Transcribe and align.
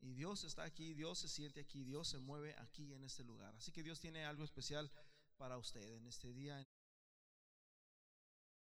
Y 0.00 0.14
Dios 0.14 0.44
está 0.44 0.64
aquí, 0.64 0.94
Dios 0.94 1.18
se 1.18 1.28
siente 1.28 1.60
aquí, 1.60 1.84
Dios 1.84 2.08
se 2.08 2.18
mueve 2.18 2.54
aquí 2.58 2.92
en 2.92 3.04
este 3.04 3.24
lugar. 3.24 3.54
Así 3.56 3.72
que 3.72 3.82
Dios 3.82 4.00
tiene 4.00 4.24
algo 4.24 4.44
especial 4.44 4.90
para 5.36 5.58
usted 5.58 5.82
en 5.96 6.06
este 6.06 6.32
día. 6.32 6.64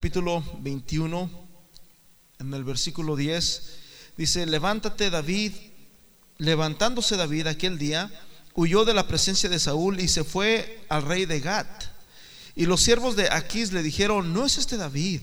Capítulo 0.01 0.43
21, 0.61 1.31
en 2.39 2.55
el 2.55 2.65
versículo 2.65 3.15
10, 3.15 3.79
dice, 4.17 4.47
levántate 4.47 5.11
David, 5.11 5.53
levantándose 6.39 7.17
David 7.17 7.47
aquel 7.47 7.79
día, 7.79 8.11
huyó 8.55 8.85
de 8.85 8.95
la 8.95 9.07
presencia 9.07 9.49
de 9.49 9.59
Saúl 9.59 10.01
y 10.01 10.09
se 10.09 10.25
fue 10.25 10.85
al 10.89 11.03
rey 11.03 11.27
de 11.27 11.41
Gat. 11.41 11.85
Y 12.55 12.67
los 12.67 12.83
siervos 12.83 13.17
de 13.17 13.31
Aquís 13.31 13.73
le 13.73 13.83
dijeron, 13.83 14.33
no 14.33 14.45
es 14.45 14.59
este 14.59 14.77
David, 14.77 15.23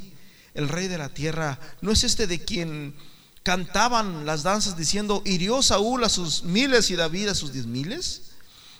el 0.54 0.70
rey 0.70 0.88
de 0.88 0.98
la 0.98 1.10
tierra, 1.10 1.60
no 1.82 1.92
es 1.92 2.04
este 2.04 2.28
de 2.28 2.44
quien 2.44 2.96
cantaban 3.44 4.26
las 4.26 4.44
danzas 4.44 4.78
diciendo, 4.78 5.22
hirió 5.26 5.62
Saúl 5.62 6.04
a 6.04 6.10
sus 6.10 6.44
miles 6.44 6.90
y 6.92 6.96
David 6.96 7.30
a 7.30 7.36
sus 7.36 7.54
diez 7.54 7.66
miles. 7.66 8.24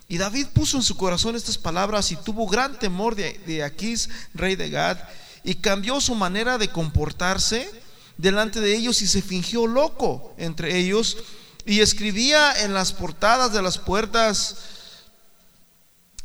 Y 0.08 0.18
David 0.18 0.48
puso 0.54 0.78
en 0.78 0.84
su 0.84 0.98
corazón 0.98 1.36
estas 1.36 1.58
palabras 1.58 2.12
y 2.12 2.16
tuvo 2.16 2.48
gran 2.48 2.80
temor 2.80 3.16
de, 3.16 3.40
de 3.46 3.64
Aquís, 3.64 4.10
rey 4.34 4.56
de 4.56 4.70
Gad, 4.70 4.98
y 5.44 5.56
cambió 5.56 6.02
su 6.02 6.16
manera 6.16 6.58
de 6.58 6.70
comportarse 6.70 7.70
delante 8.18 8.60
de 8.60 8.76
ellos 8.76 9.02
y 9.02 9.08
se 9.08 9.22
fingió 9.22 9.66
loco 9.66 10.34
entre 10.38 10.78
ellos 10.78 11.18
y 11.66 11.82
escribía 11.82 12.64
en 12.64 12.74
las 12.74 12.94
portadas 12.94 13.54
de 13.54 13.62
las 13.62 13.78
puertas, 13.78 14.58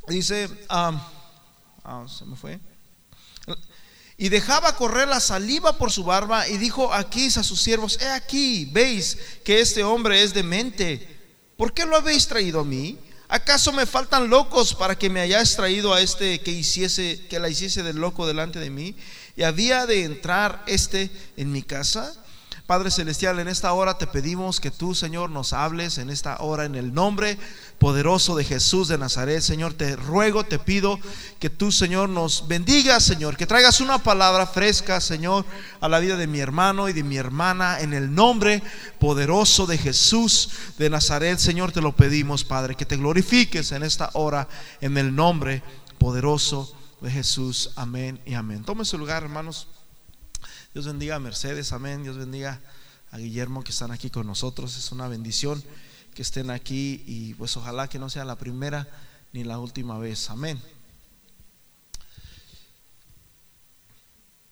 dice, 0.08 0.48
ah, 0.68 1.06
ah, 1.84 2.06
se 2.08 2.24
me 2.24 2.34
fue, 2.34 2.58
y 4.16 4.28
dejaba 4.28 4.76
correr 4.76 5.08
la 5.08 5.20
saliva 5.20 5.76
por 5.76 5.90
su 5.90 6.04
barba 6.04 6.48
y 6.48 6.58
dijo 6.58 6.92
aquí 6.92 7.26
a 7.26 7.42
sus 7.42 7.60
siervos, 7.60 7.98
he 8.00 8.08
aquí, 8.08 8.68
veis 8.72 9.18
que 9.44 9.60
este 9.60 9.82
hombre 9.82 10.22
es 10.22 10.32
demente, 10.32 11.08
¿por 11.56 11.74
qué 11.74 11.84
lo 11.84 11.96
habéis 11.96 12.28
traído 12.28 12.60
a 12.60 12.64
mí? 12.64 12.98
¿Acaso 13.28 13.72
me 13.72 13.86
faltan 13.86 14.28
locos 14.28 14.74
para 14.74 14.96
que 14.96 15.10
me 15.10 15.20
hayáis 15.20 15.56
traído 15.56 15.92
a 15.92 16.00
este 16.00 16.40
que 16.40 16.52
hiciese, 16.52 17.26
que 17.28 17.40
la 17.40 17.48
hiciese 17.48 17.82
del 17.82 17.96
loco 17.96 18.26
delante 18.26 18.60
de 18.60 18.70
mí? 18.70 18.94
Y 19.34 19.42
había 19.42 19.86
de 19.86 20.04
entrar 20.04 20.62
este 20.66 21.10
en 21.36 21.50
mi 21.50 21.62
casa. 21.62 22.14
Padre 22.66 22.90
Celestial, 22.90 23.38
en 23.40 23.48
esta 23.48 23.74
hora 23.74 23.98
te 23.98 24.06
pedimos 24.06 24.58
que 24.58 24.70
tú, 24.70 24.94
Señor, 24.94 25.28
nos 25.28 25.52
hables 25.52 25.98
en 25.98 26.08
esta 26.08 26.38
hora 26.38 26.64
en 26.64 26.74
el 26.76 26.94
nombre 26.94 27.36
poderoso 27.78 28.36
de 28.36 28.44
Jesús 28.44 28.88
de 28.88 28.96
Nazaret. 28.96 29.42
Señor, 29.42 29.74
te 29.74 29.96
ruego, 29.96 30.44
te 30.44 30.58
pido 30.58 30.98
que 31.38 31.50
tú, 31.50 31.70
Señor, 31.70 32.08
nos 32.08 32.48
bendigas, 32.48 33.04
Señor, 33.04 33.36
que 33.36 33.46
traigas 33.46 33.82
una 33.82 34.02
palabra 34.02 34.46
fresca, 34.46 34.98
Señor, 35.02 35.44
a 35.82 35.90
la 35.90 35.98
vida 35.98 36.16
de 36.16 36.26
mi 36.26 36.40
hermano 36.40 36.88
y 36.88 36.94
de 36.94 37.02
mi 37.02 37.18
hermana 37.18 37.80
en 37.80 37.92
el 37.92 38.14
nombre 38.14 38.62
poderoso 38.98 39.66
de 39.66 39.76
Jesús 39.76 40.48
de 40.78 40.88
Nazaret. 40.88 41.38
Señor, 41.38 41.70
te 41.70 41.82
lo 41.82 41.94
pedimos, 41.94 42.44
Padre, 42.44 42.76
que 42.76 42.86
te 42.86 42.96
glorifiques 42.96 43.72
en 43.72 43.82
esta 43.82 44.08
hora 44.14 44.48
en 44.80 44.96
el 44.96 45.14
nombre 45.14 45.62
poderoso 45.98 46.74
de 47.02 47.10
Jesús. 47.10 47.72
Amén 47.76 48.18
y 48.24 48.32
amén. 48.32 48.64
Tome 48.64 48.86
su 48.86 48.96
lugar, 48.96 49.22
hermanos. 49.22 49.68
Dios 50.74 50.86
bendiga 50.86 51.14
a 51.14 51.20
Mercedes, 51.20 51.72
amén. 51.72 52.02
Dios 52.02 52.16
bendiga 52.16 52.60
a 53.12 53.18
Guillermo 53.18 53.62
que 53.62 53.70
están 53.70 53.92
aquí 53.92 54.10
con 54.10 54.26
nosotros. 54.26 54.76
Es 54.76 54.90
una 54.90 55.06
bendición 55.06 55.62
que 56.16 56.22
estén 56.22 56.50
aquí 56.50 57.04
y 57.06 57.34
pues 57.34 57.56
ojalá 57.56 57.86
que 57.86 58.00
no 58.00 58.10
sea 58.10 58.24
la 58.24 58.34
primera 58.34 58.88
ni 59.32 59.44
la 59.44 59.60
última 59.60 60.00
vez. 60.00 60.30
Amén. 60.30 60.60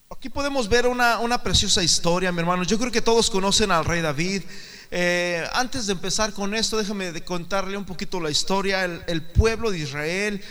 Aquí 0.09 0.29
podemos 0.29 0.69
ver 0.69 0.87
una, 0.87 1.19
una 1.19 1.43
preciosa 1.43 1.83
historia, 1.83 2.31
mi 2.31 2.39
hermano. 2.39 2.63
Yo 2.63 2.79
creo 2.79 2.89
que 2.89 3.01
todos 3.01 3.29
conocen 3.29 3.69
al 3.71 3.83
rey 3.83 3.99
David. 3.99 4.43
Eh, 4.91 5.45
antes 5.51 5.87
de 5.87 5.91
empezar 5.91 6.31
con 6.31 6.55
esto, 6.55 6.77
déjame 6.77 7.21
contarle 7.25 7.75
un 7.75 7.83
poquito 7.83 8.21
la 8.21 8.31
historia. 8.31 8.85
el 8.85 9.23
pueblo 9.33 9.71
de 9.71 9.79
Israel 9.79 10.41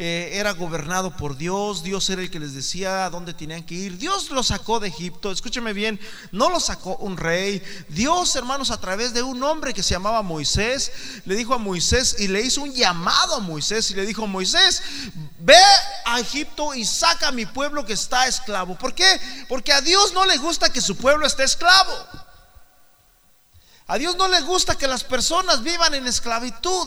eh, 0.00 0.38
era 0.38 0.52
gobernado 0.52 1.16
por 1.16 1.36
Dios, 1.36 1.82
Dios 1.82 2.08
era 2.08 2.22
el 2.22 2.30
que 2.30 2.38
les 2.38 2.54
decía 2.54 3.04
a 3.04 3.10
dónde 3.10 3.34
tenían 3.34 3.64
que 3.64 3.74
ir. 3.74 3.98
Dios 3.98 4.30
los 4.30 4.46
sacó 4.46 4.78
de 4.78 4.86
Egipto, 4.86 5.32
escúcheme 5.32 5.72
bien, 5.72 5.98
no 6.30 6.50
lo 6.50 6.60
sacó 6.60 6.94
un 6.98 7.16
rey. 7.16 7.60
Dios, 7.88 8.36
hermanos, 8.36 8.70
a 8.70 8.80
través 8.80 9.12
de 9.12 9.24
un 9.24 9.42
hombre 9.42 9.74
que 9.74 9.82
se 9.82 9.94
llamaba 9.94 10.22
Moisés, 10.22 10.92
le 11.24 11.34
dijo 11.34 11.52
a 11.52 11.58
Moisés 11.58 12.14
y 12.20 12.28
le 12.28 12.42
hizo 12.42 12.62
un 12.62 12.72
llamado 12.72 13.34
a 13.34 13.40
Moisés 13.40 13.90
y 13.90 13.94
le 13.94 14.06
dijo, 14.06 14.24
Moisés, 14.28 14.84
ve 15.40 15.56
a 16.04 16.20
Egipto 16.20 16.76
y 16.76 16.84
saca 16.84 17.26
a 17.26 17.32
mi 17.32 17.46
pueblo 17.46 17.84
que 17.84 17.94
está 17.94 18.28
esclavo. 18.28 18.78
¿Por 18.78 18.94
qué? 18.94 19.20
Porque 19.48 19.72
a 19.72 19.80
Dios 19.80 20.12
no 20.12 20.26
le 20.26 20.36
gusta 20.36 20.72
que 20.72 20.80
su 20.80 20.96
pueblo 20.96 21.26
esté 21.26 21.42
esclavo. 21.42 21.92
A 23.88 23.98
Dios 23.98 24.14
no 24.14 24.28
le 24.28 24.42
gusta 24.42 24.76
que 24.76 24.86
las 24.86 25.02
personas 25.02 25.64
vivan 25.64 25.94
en 25.94 26.06
esclavitud. 26.06 26.86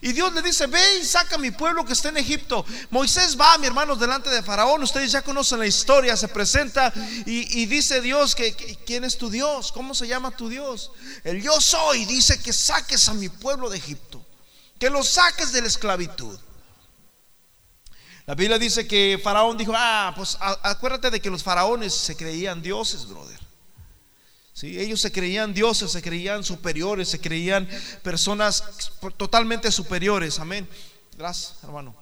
Y 0.00 0.12
Dios 0.12 0.32
le 0.32 0.42
dice, 0.42 0.66
ve 0.66 0.98
y 1.00 1.04
saca 1.04 1.36
a 1.36 1.38
mi 1.38 1.50
pueblo 1.50 1.84
que 1.84 1.92
está 1.92 2.08
en 2.08 2.16
Egipto. 2.18 2.64
Moisés 2.90 3.38
va, 3.38 3.58
mi 3.58 3.66
hermanos, 3.66 3.98
delante 3.98 4.30
de 4.30 4.42
Faraón. 4.42 4.82
Ustedes 4.82 5.12
ya 5.12 5.22
conocen 5.22 5.58
la 5.58 5.66
historia, 5.66 6.16
se 6.16 6.28
presenta 6.28 6.92
y, 7.26 7.66
dice 7.66 8.00
Dios 8.00 8.34
que, 8.34 8.54
¿quién 8.86 9.04
es 9.04 9.18
tu 9.18 9.30
Dios? 9.30 9.72
¿Cómo 9.72 9.94
se 9.94 10.06
llama 10.06 10.30
tu 10.30 10.48
Dios? 10.48 10.92
El 11.24 11.42
yo 11.42 11.60
soy 11.60 12.04
dice 12.04 12.40
que 12.40 12.52
saques 12.52 13.08
a 13.08 13.14
mi 13.14 13.28
pueblo 13.28 13.68
de 13.70 13.78
Egipto, 13.78 14.24
que 14.78 14.90
lo 14.90 15.02
saques 15.02 15.52
de 15.52 15.62
la 15.62 15.68
esclavitud. 15.68 16.38
La 18.26 18.34
Biblia 18.34 18.58
dice 18.58 18.86
que 18.86 19.18
Faraón 19.22 19.56
dijo, 19.56 19.72
ah, 19.74 20.12
pues 20.14 20.36
acuérdate 20.40 21.10
de 21.10 21.20
que 21.20 21.30
los 21.30 21.42
faraones 21.42 21.94
se 21.94 22.14
creían 22.14 22.60
dioses, 22.60 23.06
brother 23.06 23.37
ellos 24.62 25.00
se 25.00 25.12
creían 25.12 25.54
dioses, 25.54 25.92
se 25.92 26.02
creían 26.02 26.42
superiores, 26.42 27.08
se 27.08 27.20
creían 27.20 27.68
personas 28.02 28.64
totalmente 29.16 29.70
superiores. 29.70 30.38
Amén. 30.38 30.68
Gracias, 31.16 31.54
hermano. 31.62 31.94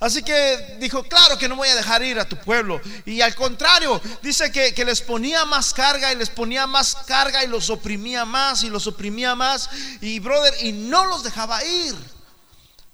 Así 0.00 0.22
que 0.22 0.76
dijo, 0.78 1.02
claro 1.02 1.36
que 1.38 1.48
no 1.48 1.56
voy 1.56 1.68
a 1.68 1.74
dejar 1.74 2.02
ir 2.04 2.20
a 2.20 2.28
tu 2.28 2.36
pueblo. 2.36 2.80
Y 3.04 3.20
al 3.20 3.34
contrario, 3.34 4.00
dice 4.22 4.52
que, 4.52 4.72
que, 4.72 4.84
les 4.84 5.00
ponía 5.00 5.44
más 5.44 5.74
carga 5.74 6.12
y 6.12 6.16
les 6.16 6.30
ponía 6.30 6.66
más 6.68 6.94
carga 7.06 7.42
y 7.42 7.48
los 7.48 7.68
oprimía 7.68 8.24
más 8.24 8.62
y 8.62 8.70
los 8.70 8.86
oprimía 8.86 9.34
más. 9.34 9.68
Y 10.00 10.20
brother, 10.20 10.54
y 10.62 10.72
no 10.72 11.06
los 11.06 11.24
dejaba 11.24 11.64
ir. 11.64 11.96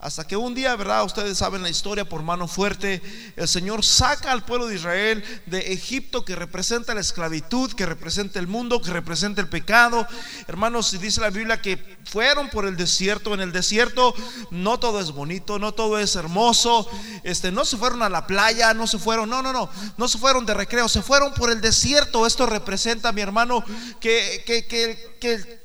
Hasta 0.05 0.27
que 0.27 0.37
un 0.37 0.53
día, 0.53 0.75
¿verdad? 0.75 1.03
Ustedes 1.03 1.35
saben 1.35 1.63
la 1.63 1.69
historia 1.71 2.07
por 2.07 2.21
mano 2.21 2.47
fuerte, 2.47 3.01
el 3.35 3.47
Señor 3.47 3.83
saca 3.83 4.31
al 4.31 4.45
pueblo 4.45 4.67
de 4.67 4.75
Israel 4.75 5.23
de 5.47 5.73
Egipto 5.73 6.23
que 6.23 6.35
representa 6.35 6.93
la 6.93 7.01
esclavitud, 7.01 7.73
que 7.73 7.87
representa 7.87 8.37
el 8.37 8.45
mundo, 8.45 8.83
que 8.83 8.91
representa 8.91 9.41
el 9.41 9.49
pecado. 9.49 10.07
Hermanos, 10.47 10.95
dice 11.01 11.21
la 11.21 11.31
Biblia 11.31 11.59
que 11.59 11.97
fueron 12.05 12.51
por 12.51 12.67
el 12.67 12.77
desierto. 12.77 13.33
En 13.33 13.41
el 13.41 13.51
desierto 13.51 14.13
no 14.51 14.77
todo 14.77 14.99
es 14.99 15.09
bonito, 15.09 15.57
no 15.57 15.71
todo 15.71 15.97
es 15.97 16.15
hermoso. 16.15 16.87
Este, 17.23 17.51
no 17.51 17.65
se 17.65 17.77
fueron 17.77 18.03
a 18.03 18.09
la 18.09 18.27
playa, 18.27 18.75
no 18.75 18.85
se 18.85 18.99
fueron, 18.99 19.27
no, 19.27 19.41
no, 19.41 19.53
no, 19.53 19.71
no 19.97 20.07
se 20.07 20.19
fueron 20.19 20.45
de 20.45 20.53
recreo, 20.53 20.87
se 20.87 21.01
fueron 21.01 21.33
por 21.33 21.49
el 21.49 21.61
desierto. 21.61 22.27
Esto 22.27 22.45
representa, 22.45 23.11
mi 23.11 23.21
hermano, 23.21 23.65
que, 23.99 24.43
que, 24.45 24.67
que, 24.67 25.17
que 25.19 25.64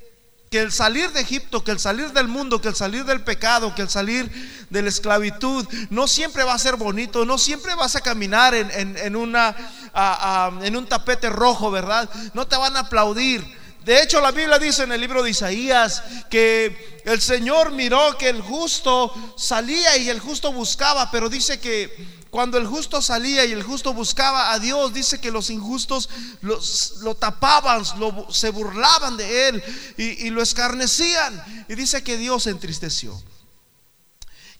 que 0.50 0.58
el 0.58 0.72
salir 0.72 1.12
de 1.12 1.20
Egipto, 1.20 1.62
que 1.62 1.70
el 1.70 1.78
salir 1.78 2.10
del 2.12 2.26
mundo, 2.26 2.60
que 2.60 2.66
el 2.66 2.74
salir 2.74 3.04
del 3.04 3.22
pecado, 3.22 3.72
que 3.72 3.82
el 3.82 3.88
salir 3.88 4.28
de 4.68 4.82
la 4.82 4.88
esclavitud, 4.88 5.64
no 5.90 6.08
siempre 6.08 6.42
va 6.42 6.54
a 6.54 6.58
ser 6.58 6.74
bonito, 6.74 7.24
no 7.24 7.38
siempre 7.38 7.76
vas 7.76 7.94
a 7.94 8.00
caminar 8.00 8.52
en, 8.54 9.16
un 9.16 10.86
tapete 10.88 11.30
rojo, 11.30 11.70
¿verdad? 11.70 12.10
No 12.34 12.48
te 12.48 12.56
van 12.56 12.76
a 12.76 12.80
aplaudir. 12.80 13.46
De 13.84 14.02
hecho, 14.02 14.20
la 14.20 14.32
Biblia 14.32 14.58
dice 14.58 14.82
en 14.82 14.90
el 14.90 15.00
libro 15.00 15.22
de 15.22 15.30
Isaías 15.30 16.02
que 16.28 17.00
el 17.04 17.20
Señor 17.20 17.70
miró 17.70 18.18
que 18.18 18.28
el 18.28 18.42
justo 18.42 19.14
salía 19.36 19.96
y 19.98 20.08
el 20.08 20.18
justo 20.18 20.52
buscaba, 20.52 21.12
pero 21.12 21.28
dice 21.28 21.60
que 21.60 22.19
cuando 22.30 22.58
el 22.58 22.66
justo 22.66 23.02
salía 23.02 23.44
y 23.44 23.52
el 23.52 23.62
justo 23.62 23.92
buscaba 23.92 24.52
a 24.52 24.58
Dios, 24.58 24.94
dice 24.94 25.20
que 25.20 25.32
los 25.32 25.50
injustos 25.50 26.08
lo 26.40 27.14
tapaban, 27.16 27.82
se 28.30 28.50
burlaban 28.50 29.16
de 29.16 29.48
él 29.48 29.64
y, 29.96 30.30
lo 30.30 30.40
escarnecían. 30.40 31.66
Y 31.68 31.74
dice 31.74 32.04
que 32.04 32.16
Dios 32.16 32.44
se 32.44 32.50
entristeció. 32.50 33.20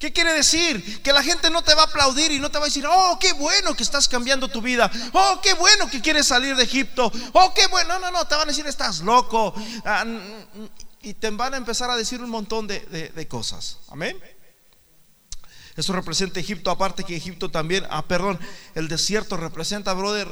¿Qué 0.01 0.13
quiere 0.13 0.33
decir? 0.33 1.03
Que 1.03 1.13
la 1.13 1.23
gente 1.23 1.51
no 1.51 1.63
te 1.63 1.75
va 1.75 1.83
a 1.83 1.85
aplaudir 1.85 2.33
y 2.33 2.41
no 2.41 2.51
te 2.51 2.59
va 2.59 2.65
a 2.65 2.69
decir, 2.69 2.87
oh, 2.91 3.19
qué 3.21 3.35
bueno 3.35 3.77
que 3.77 3.83
estás 3.83 4.09
cambiando 4.09 4.49
tu 4.49 4.63
vida. 4.63 4.91
Oh, 5.13 5.41
qué 5.43 5.53
bueno 5.55 5.89
que 5.91 6.01
quieres 6.01 6.27
salir 6.27 6.57
de 6.57 6.65
Egipto. 6.65 7.13
Oh, 7.35 7.53
qué 7.55 7.67
bueno. 7.67 7.99
No, 7.99 8.07
no, 8.07 8.11
no, 8.11 8.25
te 8.27 8.35
van 8.35 8.45
a 8.45 8.51
decir, 8.51 8.67
estás 8.67 9.01
loco. 9.01 9.55
Ah, 9.85 10.05
y 11.03 11.15
te 11.15 11.31
van 11.31 11.55
a 11.55 11.57
empezar 11.59 11.91
a 11.91 11.97
decir 11.97 12.21
un 12.23 12.31
montón 12.31 12.67
de 12.67 13.27
cosas. 13.29 13.77
Amén. 13.89 14.19
Eso 15.81 15.95
representa 15.95 16.41
Egipto, 16.41 16.71
aparte 16.71 17.05
que 17.05 17.17
Egipto 17.17 17.51
también, 17.51 17.87
ah, 17.89 18.03
perdón, 18.07 18.39
el 18.75 18.87
desierto 18.89 19.39
representa, 19.39 19.95
brother, 19.95 20.29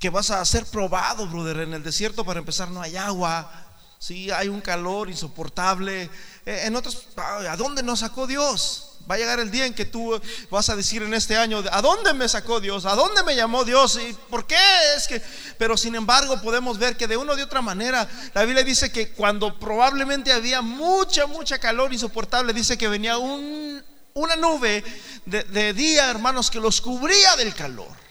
que 0.00 0.08
vas 0.08 0.30
a 0.30 0.42
ser 0.46 0.64
probado, 0.64 1.26
brother, 1.28 1.58
en 1.58 1.74
el 1.74 1.82
desierto 1.82 2.24
para 2.24 2.40
empezar 2.40 2.70
no 2.70 2.80
hay 2.80 2.96
agua, 2.96 3.63
sí, 4.04 4.30
hay 4.30 4.48
un 4.48 4.60
calor 4.60 5.08
insoportable. 5.08 6.10
Eh, 6.44 6.64
en 6.64 6.76
otros, 6.76 7.06
¿a 7.16 7.56
dónde 7.56 7.82
nos 7.82 8.00
sacó 8.00 8.26
Dios? 8.26 8.90
Va 9.10 9.14
a 9.14 9.18
llegar 9.18 9.40
el 9.40 9.50
día 9.50 9.64
en 9.64 9.74
que 9.74 9.86
tú 9.86 10.20
vas 10.50 10.68
a 10.68 10.76
decir 10.76 11.02
en 11.02 11.14
este 11.14 11.36
año, 11.36 11.62
¿a 11.70 11.80
dónde 11.80 12.12
me 12.12 12.28
sacó 12.28 12.60
Dios? 12.60 12.84
¿A 12.84 12.94
dónde 12.94 13.22
me 13.22 13.34
llamó 13.34 13.64
Dios? 13.64 13.98
¿Y 13.98 14.12
por 14.28 14.46
qué? 14.46 14.56
Es 14.96 15.06
que, 15.06 15.22
pero 15.58 15.76
sin 15.76 15.94
embargo 15.94 16.40
podemos 16.42 16.78
ver 16.78 16.96
que 16.96 17.06
de 17.06 17.16
una 17.16 17.32
o 17.32 17.36
de 17.36 17.42
otra 17.42 17.62
manera, 17.62 18.06
la 18.34 18.44
Biblia 18.44 18.62
dice 18.62 18.92
que 18.92 19.10
cuando 19.10 19.58
probablemente 19.58 20.32
había 20.32 20.60
mucha, 20.60 21.26
mucha 21.26 21.58
calor 21.58 21.92
insoportable, 21.92 22.52
dice 22.52 22.76
que 22.76 22.88
venía 22.88 23.16
una 23.18 24.36
nube 24.36 24.84
de, 25.24 25.44
de 25.44 25.72
día, 25.72 26.10
hermanos, 26.10 26.50
que 26.50 26.60
los 26.60 26.80
cubría 26.80 27.36
del 27.36 27.54
calor. 27.54 28.03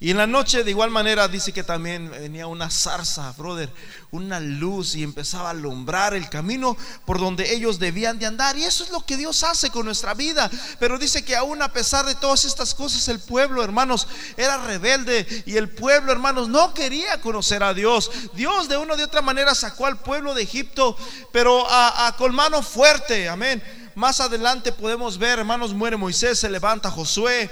Y 0.00 0.12
en 0.12 0.16
la 0.16 0.28
noche 0.28 0.62
de 0.62 0.70
igual 0.70 0.90
manera 0.90 1.26
dice 1.26 1.52
que 1.52 1.64
también 1.64 2.08
venía 2.08 2.46
una 2.46 2.70
zarza, 2.70 3.32
brother, 3.32 3.68
una 4.12 4.38
luz 4.38 4.94
y 4.94 5.02
empezaba 5.02 5.48
a 5.48 5.50
alumbrar 5.50 6.14
el 6.14 6.30
camino 6.30 6.76
por 7.04 7.18
donde 7.18 7.52
ellos 7.52 7.80
debían 7.80 8.16
de 8.20 8.26
andar. 8.26 8.56
Y 8.56 8.62
eso 8.62 8.84
es 8.84 8.90
lo 8.90 9.04
que 9.04 9.16
Dios 9.16 9.42
hace 9.42 9.70
con 9.70 9.86
nuestra 9.86 10.14
vida. 10.14 10.48
Pero 10.78 11.00
dice 11.00 11.24
que 11.24 11.34
aún 11.34 11.62
a 11.62 11.72
pesar 11.72 12.06
de 12.06 12.14
todas 12.14 12.44
estas 12.44 12.74
cosas, 12.74 13.08
el 13.08 13.18
pueblo, 13.18 13.64
hermanos, 13.64 14.06
era 14.36 14.58
rebelde 14.58 15.26
y 15.46 15.56
el 15.56 15.68
pueblo, 15.68 16.12
hermanos, 16.12 16.48
no 16.48 16.72
quería 16.74 17.20
conocer 17.20 17.64
a 17.64 17.74
Dios. 17.74 18.08
Dios 18.34 18.68
de 18.68 18.76
una 18.76 18.94
o 18.94 18.96
de 18.96 19.02
otra 19.02 19.20
manera 19.20 19.52
sacó 19.56 19.86
al 19.86 19.98
pueblo 19.98 20.32
de 20.32 20.44
Egipto, 20.44 20.96
pero 21.32 21.66
a, 21.68 22.14
con 22.16 22.32
mano 22.32 22.62
fuerte, 22.62 23.28
amén. 23.28 23.60
Más 23.96 24.20
adelante 24.20 24.70
podemos 24.70 25.18
ver, 25.18 25.40
hermanos, 25.40 25.74
muere 25.74 25.96
Moisés, 25.96 26.38
se 26.38 26.48
levanta 26.48 26.88
Josué 26.88 27.50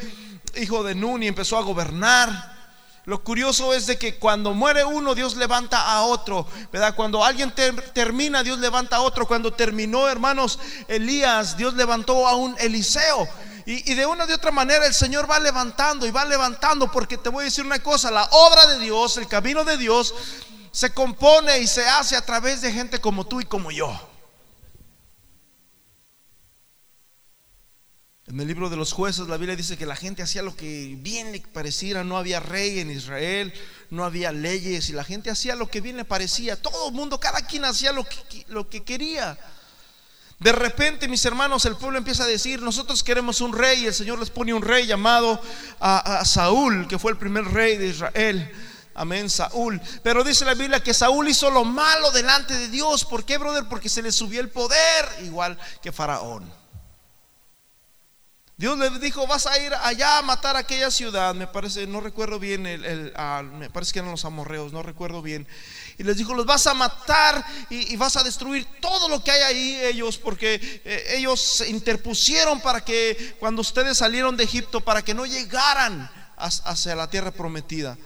hijo 0.60 0.82
de 0.82 0.94
Nun, 0.94 1.22
y 1.22 1.28
empezó 1.28 1.58
a 1.58 1.62
gobernar. 1.62 2.56
Lo 3.04 3.22
curioso 3.22 3.72
es 3.72 3.86
de 3.86 3.98
que 3.98 4.18
cuando 4.18 4.52
muere 4.52 4.84
uno, 4.84 5.14
Dios 5.14 5.36
levanta 5.36 5.80
a 5.80 6.02
otro, 6.02 6.44
¿verdad? 6.72 6.96
Cuando 6.96 7.24
alguien 7.24 7.54
termina, 7.94 8.42
Dios 8.42 8.58
levanta 8.58 8.96
a 8.96 9.00
otro. 9.00 9.28
Cuando 9.28 9.52
terminó, 9.52 10.08
hermanos, 10.08 10.58
Elías, 10.88 11.56
Dios 11.56 11.74
levantó 11.74 12.26
a 12.26 12.34
un 12.34 12.56
Eliseo. 12.58 13.28
Y, 13.64 13.92
y, 13.92 13.94
de 13.94 14.06
una 14.06 14.26
de 14.26 14.34
otra 14.34 14.50
manera 14.50 14.86
el 14.86 14.94
Señor 14.94 15.30
va 15.30 15.38
levantando 15.38 16.06
y 16.06 16.10
va 16.10 16.24
levantando, 16.24 16.90
porque 16.90 17.16
te 17.16 17.28
voy 17.28 17.42
a 17.42 17.44
decir 17.44 17.64
una 17.64 17.80
cosa, 17.80 18.10
la 18.10 18.24
obra 18.24 18.66
de 18.66 18.78
Dios, 18.80 19.16
el 19.16 19.28
camino 19.28 19.64
de 19.64 19.76
Dios, 19.76 20.14
se 20.72 20.92
compone 20.92 21.58
y 21.60 21.66
se 21.66 21.86
hace 21.86 22.16
a 22.16 22.24
través 22.24 22.60
de 22.60 22.72
gente 22.72 23.00
como 23.00 23.24
tú 23.24 23.40
y 23.40 23.44
como 23.44 23.70
yo. 23.70 23.98
En 28.28 28.40
el 28.40 28.48
libro 28.48 28.68
de 28.68 28.76
los 28.76 28.92
jueces 28.92 29.28
la 29.28 29.36
Biblia 29.36 29.54
dice 29.54 29.76
que 29.76 29.86
la 29.86 29.94
gente 29.94 30.20
hacía 30.20 30.42
lo 30.42 30.56
que 30.56 30.96
bien 30.98 31.30
le 31.30 31.40
pareciera, 31.40 32.02
no 32.02 32.16
había 32.16 32.40
rey 32.40 32.80
en 32.80 32.90
Israel, 32.90 33.54
no 33.90 34.04
había 34.04 34.32
leyes 34.32 34.88
y 34.88 34.94
la 34.94 35.04
gente 35.04 35.30
hacía 35.30 35.54
lo 35.54 35.68
que 35.68 35.80
bien 35.80 35.96
le 35.96 36.04
parecía, 36.04 36.60
todo 36.60 36.88
el 36.88 36.94
mundo, 36.94 37.20
cada 37.20 37.42
quien 37.42 37.64
hacía 37.64 37.92
lo 37.92 38.04
que, 38.04 38.44
lo 38.48 38.68
que 38.68 38.82
quería. 38.82 39.38
De 40.40 40.50
repente, 40.50 41.06
mis 41.06 41.24
hermanos, 41.24 41.66
el 41.66 41.76
pueblo 41.76 41.98
empieza 41.98 42.24
a 42.24 42.26
decir, 42.26 42.60
nosotros 42.60 43.04
queremos 43.04 43.40
un 43.40 43.52
rey 43.52 43.84
y 43.84 43.86
el 43.86 43.94
Señor 43.94 44.18
les 44.18 44.30
pone 44.30 44.52
un 44.52 44.62
rey 44.62 44.86
llamado 44.86 45.40
a, 45.78 46.18
a 46.18 46.24
Saúl, 46.24 46.88
que 46.88 46.98
fue 46.98 47.12
el 47.12 47.18
primer 47.18 47.44
rey 47.44 47.76
de 47.76 47.86
Israel. 47.86 48.52
Amén, 48.92 49.30
Saúl. 49.30 49.80
Pero 50.02 50.24
dice 50.24 50.44
la 50.44 50.54
Biblia 50.54 50.82
que 50.82 50.94
Saúl 50.94 51.28
hizo 51.28 51.48
lo 51.48 51.64
malo 51.64 52.10
delante 52.10 52.54
de 52.54 52.68
Dios. 52.70 53.04
¿Por 53.04 53.24
qué, 53.24 53.38
brother? 53.38 53.66
Porque 53.68 53.88
se 53.88 54.02
le 54.02 54.10
subió 54.10 54.40
el 54.40 54.50
poder, 54.50 55.08
igual 55.22 55.56
que 55.80 55.92
Faraón. 55.92 56.55
Dios 58.58 58.78
le 58.78 58.88
dijo, 59.00 59.26
vas 59.26 59.46
a 59.46 59.58
ir 59.58 59.74
allá 59.74 60.16
a 60.16 60.22
matar 60.22 60.56
a 60.56 60.60
aquella 60.60 60.90
ciudad. 60.90 61.34
Me 61.34 61.46
parece, 61.46 61.86
no 61.86 62.00
recuerdo 62.00 62.38
bien, 62.38 62.64
el, 62.64 63.12
ah, 63.14 63.42
me 63.42 63.68
parece 63.68 63.92
que 63.92 63.98
eran 63.98 64.10
los 64.10 64.24
amorreos, 64.24 64.72
no 64.72 64.82
recuerdo 64.82 65.20
bien. 65.20 65.46
Y 65.98 66.04
les 66.04 66.16
dijo, 66.16 66.32
los 66.32 66.46
vas 66.46 66.66
a 66.66 66.72
matar 66.72 67.44
y, 67.68 67.94
vas 67.96 68.16
a 68.16 68.24
destruir 68.24 68.66
todo 68.80 69.10
lo 69.10 69.22
que 69.22 69.30
hay 69.30 69.42
ahí 69.42 69.80
ellos, 69.84 70.16
porque 70.16 70.58
eh, 70.86 71.16
ellos 71.16 71.38
se 71.38 71.68
interpusieron 71.68 72.60
para 72.62 72.82
que 72.82 73.36
cuando 73.38 73.60
ustedes 73.60 73.98
salieron 73.98 74.38
de 74.38 74.44
Egipto, 74.44 74.80
para 74.80 75.02
que 75.02 75.12
no 75.12 75.26
llegaran 75.26 76.10
hacia 76.38 76.96
la 76.96 77.10
tierra 77.10 77.32
prometida. 77.32 77.98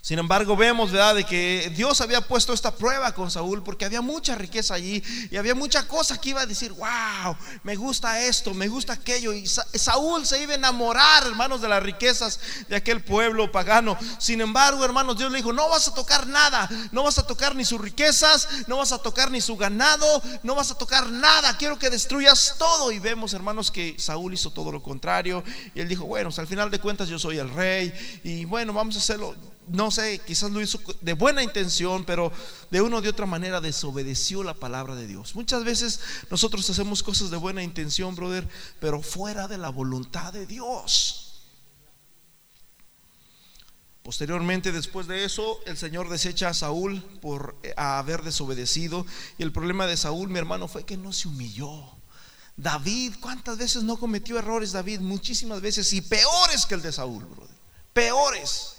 Sin 0.00 0.18
embargo, 0.18 0.56
vemos, 0.56 0.92
¿verdad?, 0.92 1.16
de 1.16 1.24
que 1.24 1.72
Dios 1.74 2.00
había 2.00 2.20
puesto 2.20 2.52
esta 2.52 2.74
prueba 2.74 3.12
con 3.12 3.30
Saúl 3.30 3.62
porque 3.62 3.84
había 3.84 4.00
mucha 4.00 4.34
riqueza 4.36 4.74
allí 4.74 5.02
y 5.30 5.36
había 5.36 5.54
mucha 5.54 5.86
cosa 5.86 6.20
que 6.20 6.30
iba 6.30 6.40
a 6.40 6.46
decir, 6.46 6.72
wow, 6.72 7.36
me 7.64 7.76
gusta 7.76 8.20
esto, 8.20 8.54
me 8.54 8.68
gusta 8.68 8.94
aquello. 8.94 9.32
Y 9.32 9.46
Saúl 9.46 10.24
se 10.24 10.42
iba 10.42 10.52
a 10.52 10.56
enamorar, 10.56 11.26
hermanos, 11.26 11.60
de 11.60 11.68
las 11.68 11.82
riquezas 11.82 12.38
de 12.68 12.76
aquel 12.76 13.02
pueblo 13.02 13.50
pagano. 13.50 13.98
Sin 14.18 14.40
embargo, 14.40 14.84
hermanos, 14.84 15.18
Dios 15.18 15.30
le 15.32 15.38
dijo, 15.38 15.52
no 15.52 15.68
vas 15.68 15.88
a 15.88 15.94
tocar 15.94 16.26
nada, 16.26 16.68
no 16.92 17.02
vas 17.02 17.18
a 17.18 17.26
tocar 17.26 17.54
ni 17.54 17.64
sus 17.64 17.80
riquezas, 17.80 18.48
no 18.66 18.78
vas 18.78 18.92
a 18.92 18.98
tocar 18.98 19.30
ni 19.30 19.40
su 19.40 19.56
ganado, 19.56 20.22
no 20.42 20.54
vas 20.54 20.70
a 20.70 20.78
tocar 20.78 21.10
nada, 21.10 21.56
quiero 21.58 21.78
que 21.78 21.90
destruyas 21.90 22.54
todo. 22.56 22.92
Y 22.92 22.98
vemos, 22.98 23.34
hermanos, 23.34 23.70
que 23.70 23.96
Saúl 23.98 24.32
hizo 24.34 24.52
todo 24.52 24.72
lo 24.72 24.82
contrario. 24.82 25.42
Y 25.74 25.80
él 25.80 25.88
dijo, 25.88 26.04
bueno, 26.04 26.30
al 26.36 26.46
final 26.46 26.70
de 26.70 26.78
cuentas 26.78 27.08
yo 27.08 27.18
soy 27.18 27.38
el 27.38 27.50
rey 27.50 27.92
y 28.22 28.44
bueno, 28.44 28.72
vamos 28.72 28.94
a 28.96 28.98
hacerlo 28.98 29.34
no 29.70 29.90
sé, 29.90 30.20
quizás 30.20 30.50
lo 30.50 30.60
hizo 30.60 30.80
de 31.00 31.12
buena 31.12 31.42
intención, 31.42 32.04
pero 32.04 32.32
de 32.70 32.80
una 32.80 32.96
o 32.96 33.00
de 33.00 33.08
otra 33.08 33.26
manera 33.26 33.60
desobedeció 33.60 34.42
la 34.42 34.54
palabra 34.54 34.94
de 34.94 35.06
Dios. 35.06 35.34
Muchas 35.34 35.64
veces 35.64 36.00
nosotros 36.30 36.68
hacemos 36.70 37.02
cosas 37.02 37.30
de 37.30 37.36
buena 37.36 37.62
intención, 37.62 38.14
brother, 38.14 38.48
pero 38.80 39.02
fuera 39.02 39.48
de 39.48 39.58
la 39.58 39.70
voluntad 39.70 40.32
de 40.32 40.46
Dios. 40.46 41.28
Posteriormente, 44.08 44.72
después 44.72 45.06
de 45.06 45.26
eso, 45.26 45.60
el 45.66 45.76
Señor 45.76 46.08
desecha 46.08 46.48
a 46.48 46.54
Saúl 46.54 47.02
por 47.20 47.58
eh, 47.62 47.74
haber 47.76 48.22
desobedecido. 48.22 49.04
Y 49.36 49.42
el 49.42 49.52
problema 49.52 49.86
de 49.86 49.98
Saúl, 49.98 50.30
mi 50.30 50.38
hermano, 50.38 50.66
fue 50.66 50.86
que 50.86 50.96
no 50.96 51.12
se 51.12 51.28
humilló. 51.28 51.98
David, 52.56 53.16
¿cuántas 53.20 53.58
veces 53.58 53.82
no 53.82 53.98
cometió 53.98 54.38
errores 54.38 54.72
David? 54.72 55.00
Muchísimas 55.00 55.60
veces 55.60 55.92
y 55.92 56.00
peores 56.00 56.64
que 56.64 56.76
el 56.76 56.80
de 56.80 56.90
Saúl, 56.90 57.22
brother. 57.26 57.54
Peores. 57.92 58.77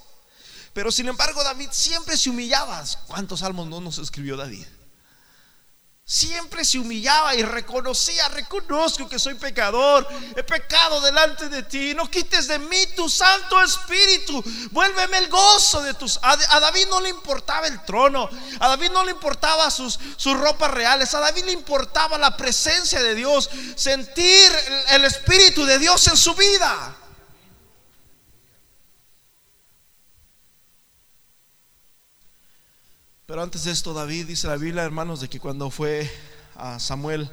Pero 0.74 0.92
sin 0.92 1.08
embargo 1.08 1.44
David 1.44 1.70
siempre 1.72 2.18
se 2.18 2.30
humillaba. 2.30 2.84
¿Cuántos 3.08 3.40
salmos 3.40 3.68
no 3.68 3.82
nos 3.82 3.98
escribió 3.98 4.38
David? 4.38 4.66
Siempre 6.12 6.66
se 6.66 6.80
humillaba 6.80 7.36
y 7.36 7.44
reconocía, 7.44 8.30
reconozco 8.30 9.08
que 9.08 9.20
soy 9.20 9.36
pecador, 9.36 10.08
he 10.36 10.42
pecado 10.42 11.00
delante 11.02 11.50
de 11.50 11.62
ti, 11.62 11.94
no 11.94 12.10
quites 12.10 12.48
de 12.48 12.58
mí 12.58 12.84
tu 12.96 13.08
Santo 13.08 13.62
Espíritu, 13.62 14.44
vuélveme 14.72 15.20
el 15.20 15.28
gozo 15.28 15.84
de 15.84 15.94
tus... 15.94 16.18
A, 16.24 16.36
David 16.36 16.88
no 16.90 17.00
le 17.00 17.10
importaba 17.10 17.68
el 17.68 17.86
trono, 17.86 18.28
a 18.60 18.70
David 18.70 18.90
no 18.90 19.04
le 19.04 19.12
importaba 19.12 19.70
sus, 19.70 20.00
sus 20.18 20.36
ropas 20.36 20.72
reales, 20.72 21.14
a 21.14 21.20
David 21.20 21.44
le 21.46 21.52
importaba 21.52 22.18
la 22.18 22.36
presencia 22.36 23.04
de 23.04 23.14
Dios, 23.14 23.48
sentir 23.76 24.52
el 24.88 25.06
Espíritu 25.06 25.64
de 25.64 25.78
Dios 25.78 26.08
en 26.08 26.18
su 26.18 26.34
vida. 26.34 26.96
Pero 33.30 33.44
antes 33.44 33.64
de 33.66 33.72
esto, 33.72 33.94
David 33.94 34.26
dice 34.26 34.48
la 34.48 34.58
Biblia, 34.58 34.84
hermanos, 34.84 35.22
de 35.22 35.30
que 35.30 35.40
cuando 35.40 35.70
fue 35.70 36.10
a 36.56 36.80
Samuel 36.80 37.30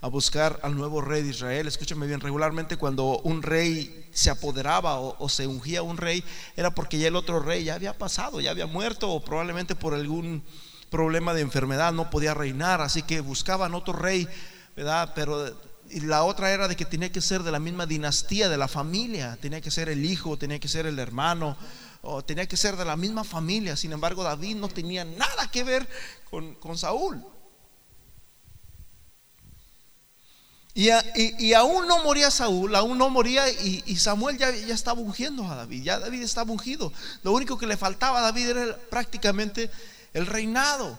a 0.00 0.08
buscar 0.08 0.58
al 0.62 0.74
nuevo 0.74 1.02
rey 1.02 1.22
de 1.22 1.28
Israel, 1.28 1.66
escúchame 1.66 2.06
bien, 2.06 2.20
regularmente 2.20 2.78
cuando 2.78 3.18
un 3.18 3.42
rey 3.42 4.08
se 4.14 4.30
apoderaba 4.30 4.98
o, 4.98 5.28
se 5.28 5.46
ungía 5.46 5.82
un 5.82 5.98
rey, 5.98 6.24
era 6.56 6.70
porque 6.70 6.98
ya 6.98 7.08
el 7.08 7.16
otro 7.16 7.38
rey 7.38 7.64
ya 7.64 7.74
había 7.74 7.98
pasado, 7.98 8.40
ya 8.40 8.50
había 8.50 8.64
muerto 8.64 9.10
o 9.10 9.22
probablemente 9.22 9.74
por 9.74 9.92
algún 9.92 10.42
problema 10.88 11.34
de 11.34 11.42
enfermedad 11.42 11.92
no 11.92 12.08
podía 12.08 12.32
reinar, 12.32 12.80
así 12.80 13.02
que 13.02 13.20
buscaban 13.20 13.74
otro 13.74 13.92
rey, 13.92 14.26
¿verdad? 14.74 15.12
Pero 15.14 15.54
y 15.90 16.00
la 16.00 16.24
otra 16.24 16.50
era 16.50 16.66
de 16.66 16.76
que 16.76 16.86
tenía 16.86 17.12
que 17.12 17.20
ser 17.20 17.42
de 17.42 17.52
la 17.52 17.60
misma 17.60 17.84
dinastía, 17.84 18.48
de 18.48 18.56
la 18.56 18.68
familia, 18.68 19.36
tenía 19.38 19.60
que 19.60 19.70
ser 19.70 19.90
el 19.90 20.06
hijo, 20.06 20.38
tenía 20.38 20.58
que 20.58 20.68
ser 20.68 20.86
el 20.86 20.98
hermano 20.98 21.58
tenía 22.24 22.46
que 22.46 22.56
ser 22.56 22.76
de 22.76 22.84
la 22.84 22.96
misma 22.96 23.24
familia. 23.24 23.76
Sin 23.76 23.92
embargo, 23.92 24.22
David 24.22 24.56
no 24.56 24.68
tenía 24.68 25.04
nada 25.04 25.50
que 25.50 25.64
ver 25.64 25.88
con, 26.30 26.78
Saúl. 26.78 27.24
Y, 30.74 31.52
aún 31.54 31.88
no 31.88 32.04
moría 32.04 32.30
Saúl, 32.30 32.74
aún 32.74 32.98
no 32.98 33.08
moría 33.08 33.48
y, 33.48 33.96
Samuel 33.96 34.36
ya, 34.36 34.50
ya, 34.50 34.74
estaba 34.74 35.00
ungiendo 35.00 35.44
a 35.50 35.54
David, 35.54 35.82
ya 35.82 35.98
David 35.98 36.22
estaba 36.22 36.52
ungido. 36.52 36.92
Lo 37.22 37.32
único 37.32 37.56
que 37.56 37.66
le 37.66 37.76
faltaba 37.76 38.18
a 38.18 38.22
David 38.22 38.48
era 38.50 38.76
prácticamente 38.90 39.70
el 40.12 40.26
reinado. 40.26 40.98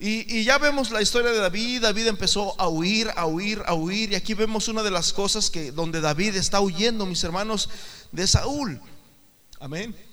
Y, 0.00 0.38
y, 0.38 0.44
ya 0.44 0.58
vemos 0.58 0.90
la 0.90 1.02
historia 1.02 1.30
de 1.30 1.38
David, 1.38 1.82
David 1.82 2.06
empezó 2.06 2.58
a 2.60 2.68
huir, 2.68 3.10
a 3.16 3.26
huir, 3.26 3.62
a 3.66 3.74
huir. 3.74 4.12
Y 4.12 4.14
aquí 4.14 4.32
vemos 4.34 4.68
una 4.68 4.82
de 4.82 4.90
las 4.90 5.12
cosas 5.12 5.50
que 5.50 5.72
donde 5.72 6.00
David 6.00 6.36
está 6.36 6.60
huyendo, 6.60 7.04
mis 7.04 7.22
hermanos, 7.24 7.68
de 8.12 8.26
Saúl. 8.26 8.80
Amén. 9.60 10.07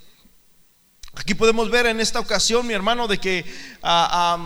Aquí 1.16 1.34
podemos 1.34 1.70
ver 1.70 1.86
en 1.86 2.00
esta 2.00 2.20
ocasión, 2.20 2.68
mi 2.68 2.74
hermano, 2.74 3.08
de 3.08 3.18
que 3.18 3.46
ah, 3.82 4.38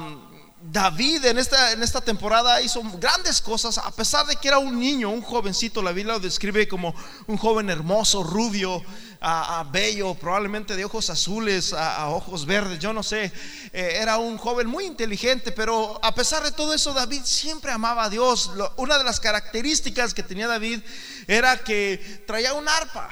David 0.61 1.25
en 1.25 1.37
esta, 1.37 1.71
en 1.71 1.81
esta 1.81 2.01
temporada 2.01 2.61
hizo 2.61 2.81
grandes 2.99 3.39
cosas, 3.39 3.77
a 3.77 3.91
pesar 3.91 4.25
de 4.27 4.35
que 4.35 4.49
era 4.49 4.57
un 4.57 4.77
niño, 4.77 5.09
un 5.09 5.21
jovencito, 5.21 5.81
la 5.81 5.93
Biblia 5.93 6.15
lo 6.15 6.19
describe 6.19 6.67
como 6.67 6.93
un 7.27 7.37
joven 7.37 7.69
hermoso, 7.69 8.23
rubio, 8.23 8.83
a, 9.21 9.65
bello, 9.71 10.15
probablemente 10.15 10.75
de 10.75 10.83
ojos 10.83 11.09
azules, 11.09 11.71
a, 11.71 12.09
ojos 12.09 12.45
verdes, 12.45 12.79
yo 12.79 12.91
no 12.91 13.03
sé, 13.03 13.31
eh, 13.71 13.97
era 14.01 14.17
un 14.17 14.37
joven 14.37 14.67
muy 14.67 14.85
inteligente, 14.85 15.53
pero 15.53 15.97
a 16.03 16.13
pesar 16.13 16.43
de 16.43 16.51
todo 16.51 16.73
eso, 16.73 16.93
David 16.93 17.21
siempre 17.23 17.71
amaba 17.71 18.03
a 18.03 18.09
Dios. 18.09 18.51
una 18.75 18.97
de 18.97 19.05
las 19.05 19.21
características 19.21 20.13
que 20.13 20.23
tenía 20.23 20.47
David 20.47 20.81
era 21.27 21.57
que 21.57 22.23
traía 22.27 22.53
un 22.53 22.67
arpa, 22.67 23.09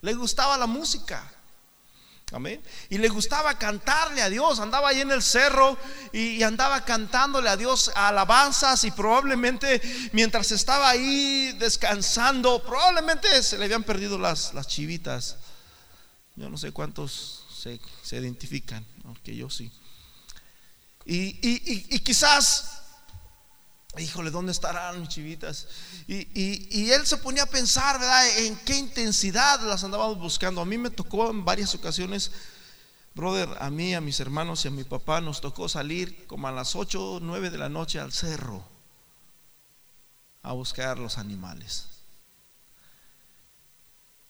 le 0.00 0.14
gustaba 0.14 0.56
la 0.56 0.66
música. 0.66 1.33
Amén. 2.34 2.60
Y 2.90 2.98
le 2.98 3.08
gustaba 3.08 3.56
cantarle 3.56 4.20
a 4.20 4.28
Dios. 4.28 4.58
Andaba 4.58 4.88
ahí 4.88 5.00
en 5.00 5.12
el 5.12 5.22
cerro 5.22 5.78
y, 6.12 6.42
andaba 6.42 6.84
cantándole 6.84 7.48
a 7.48 7.56
Dios 7.56 7.92
alabanzas. 7.94 8.82
Y 8.82 8.90
probablemente 8.90 9.80
mientras 10.12 10.50
estaba 10.50 10.90
ahí 10.90 11.52
descansando, 11.60 12.60
probablemente 12.64 13.40
se 13.40 13.56
le 13.56 13.66
habían 13.66 13.84
perdido 13.84 14.18
las, 14.18 14.52
las 14.52 14.66
chivitas. 14.66 15.36
Yo 16.34 16.50
no 16.50 16.58
sé 16.58 16.72
cuántos 16.72 17.44
se, 17.56 18.16
identifican, 18.16 18.84
aunque 19.04 19.36
yo 19.36 19.48
sí. 19.48 19.70
Y, 21.06 21.38
y 21.94 22.00
quizás 22.00 22.73
Híjole, 23.98 24.30
¿dónde 24.30 24.52
estarán 24.52 25.00
mis 25.00 25.08
chivitas? 25.08 25.68
Y, 26.06 26.90
él 26.90 27.06
se 27.06 27.16
ponía 27.18 27.44
a 27.44 27.46
pensar, 27.46 27.98
¿verdad? 28.00 28.38
En 28.38 28.56
qué 28.56 28.76
intensidad 28.76 29.60
las 29.62 29.84
andábamos 29.84 30.18
buscando. 30.18 30.60
A 30.60 30.64
mí 30.64 30.78
me 30.78 30.90
tocó 30.90 31.30
en 31.30 31.44
varias 31.44 31.74
ocasiones, 31.74 32.32
brother, 33.14 33.48
a 33.60 33.70
mí, 33.70 33.94
a 33.94 34.00
mis 34.00 34.18
hermanos 34.18 34.64
y 34.64 34.68
a 34.68 34.72
mi 34.72 34.84
papá 34.84 35.20
nos 35.20 35.40
tocó 35.40 35.68
salir 35.68 36.26
como 36.26 36.48
a 36.48 36.52
las 36.52 36.74
8 36.74 37.12
o 37.12 37.20
9 37.20 37.50
de 37.50 37.58
la 37.58 37.68
noche 37.68 38.00
al 38.00 38.12
cerro 38.12 38.66
a 40.42 40.52
buscar 40.52 40.98
los 40.98 41.16
animales. 41.18 41.86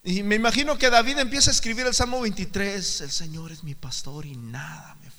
Y 0.03 0.23
me 0.23 0.35
imagino 0.35 0.77
que 0.77 0.91
David 0.91 1.19
empieza 1.19 1.51
a 1.51 1.55
escribir 1.55 1.87
el 1.87 1.95
Salmo 1.95 2.21
23, 2.21 3.01
el 3.01 3.11
Señor 3.11 3.51
es 3.51 3.65
mi 3.65 3.75
pastor 3.75 4.27
y 4.27 4.37
nada 4.37 4.97
me 4.97 5.11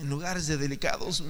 en 0.00 0.08
lugares 0.08 0.46
de 0.46 0.56
delicados. 0.56 1.22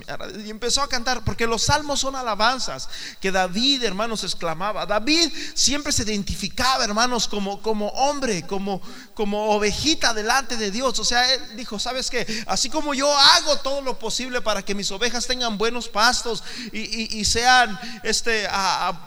Y 0.44 0.50
empezó 0.50 0.82
a 0.82 0.88
cantar, 0.88 1.24
porque 1.24 1.46
los 1.46 1.62
salmos 1.62 2.00
son 2.00 2.14
alabanzas 2.14 2.88
que 3.20 3.32
David, 3.32 3.82
hermanos, 3.82 4.22
exclamaba. 4.22 4.86
David 4.86 5.32
siempre 5.54 5.92
se 5.92 6.04
identificaba, 6.04 6.84
hermanos, 6.84 7.26
como, 7.26 7.60
como 7.60 7.88
hombre, 7.88 8.46
como, 8.46 8.80
como 9.14 9.50
ovejita 9.50 10.14
delante 10.14 10.56
de 10.56 10.70
Dios. 10.70 10.98
O 10.98 11.04
sea, 11.04 11.32
él 11.34 11.56
dijo, 11.56 11.78
¿sabes 11.78 12.10
qué? 12.10 12.44
Así 12.46 12.70
como 12.70 12.94
yo 12.94 13.12
hago 13.12 13.56
todo 13.58 13.82
lo 13.82 13.98
posible 13.98 14.40
para 14.40 14.64
que 14.64 14.74
mis 14.74 14.90
ovejas 14.92 15.26
tengan 15.26 15.58
buenos 15.58 15.88
pastos 15.88 16.44
y, 16.72 17.24
sean, 17.24 17.78
este, 18.04 18.48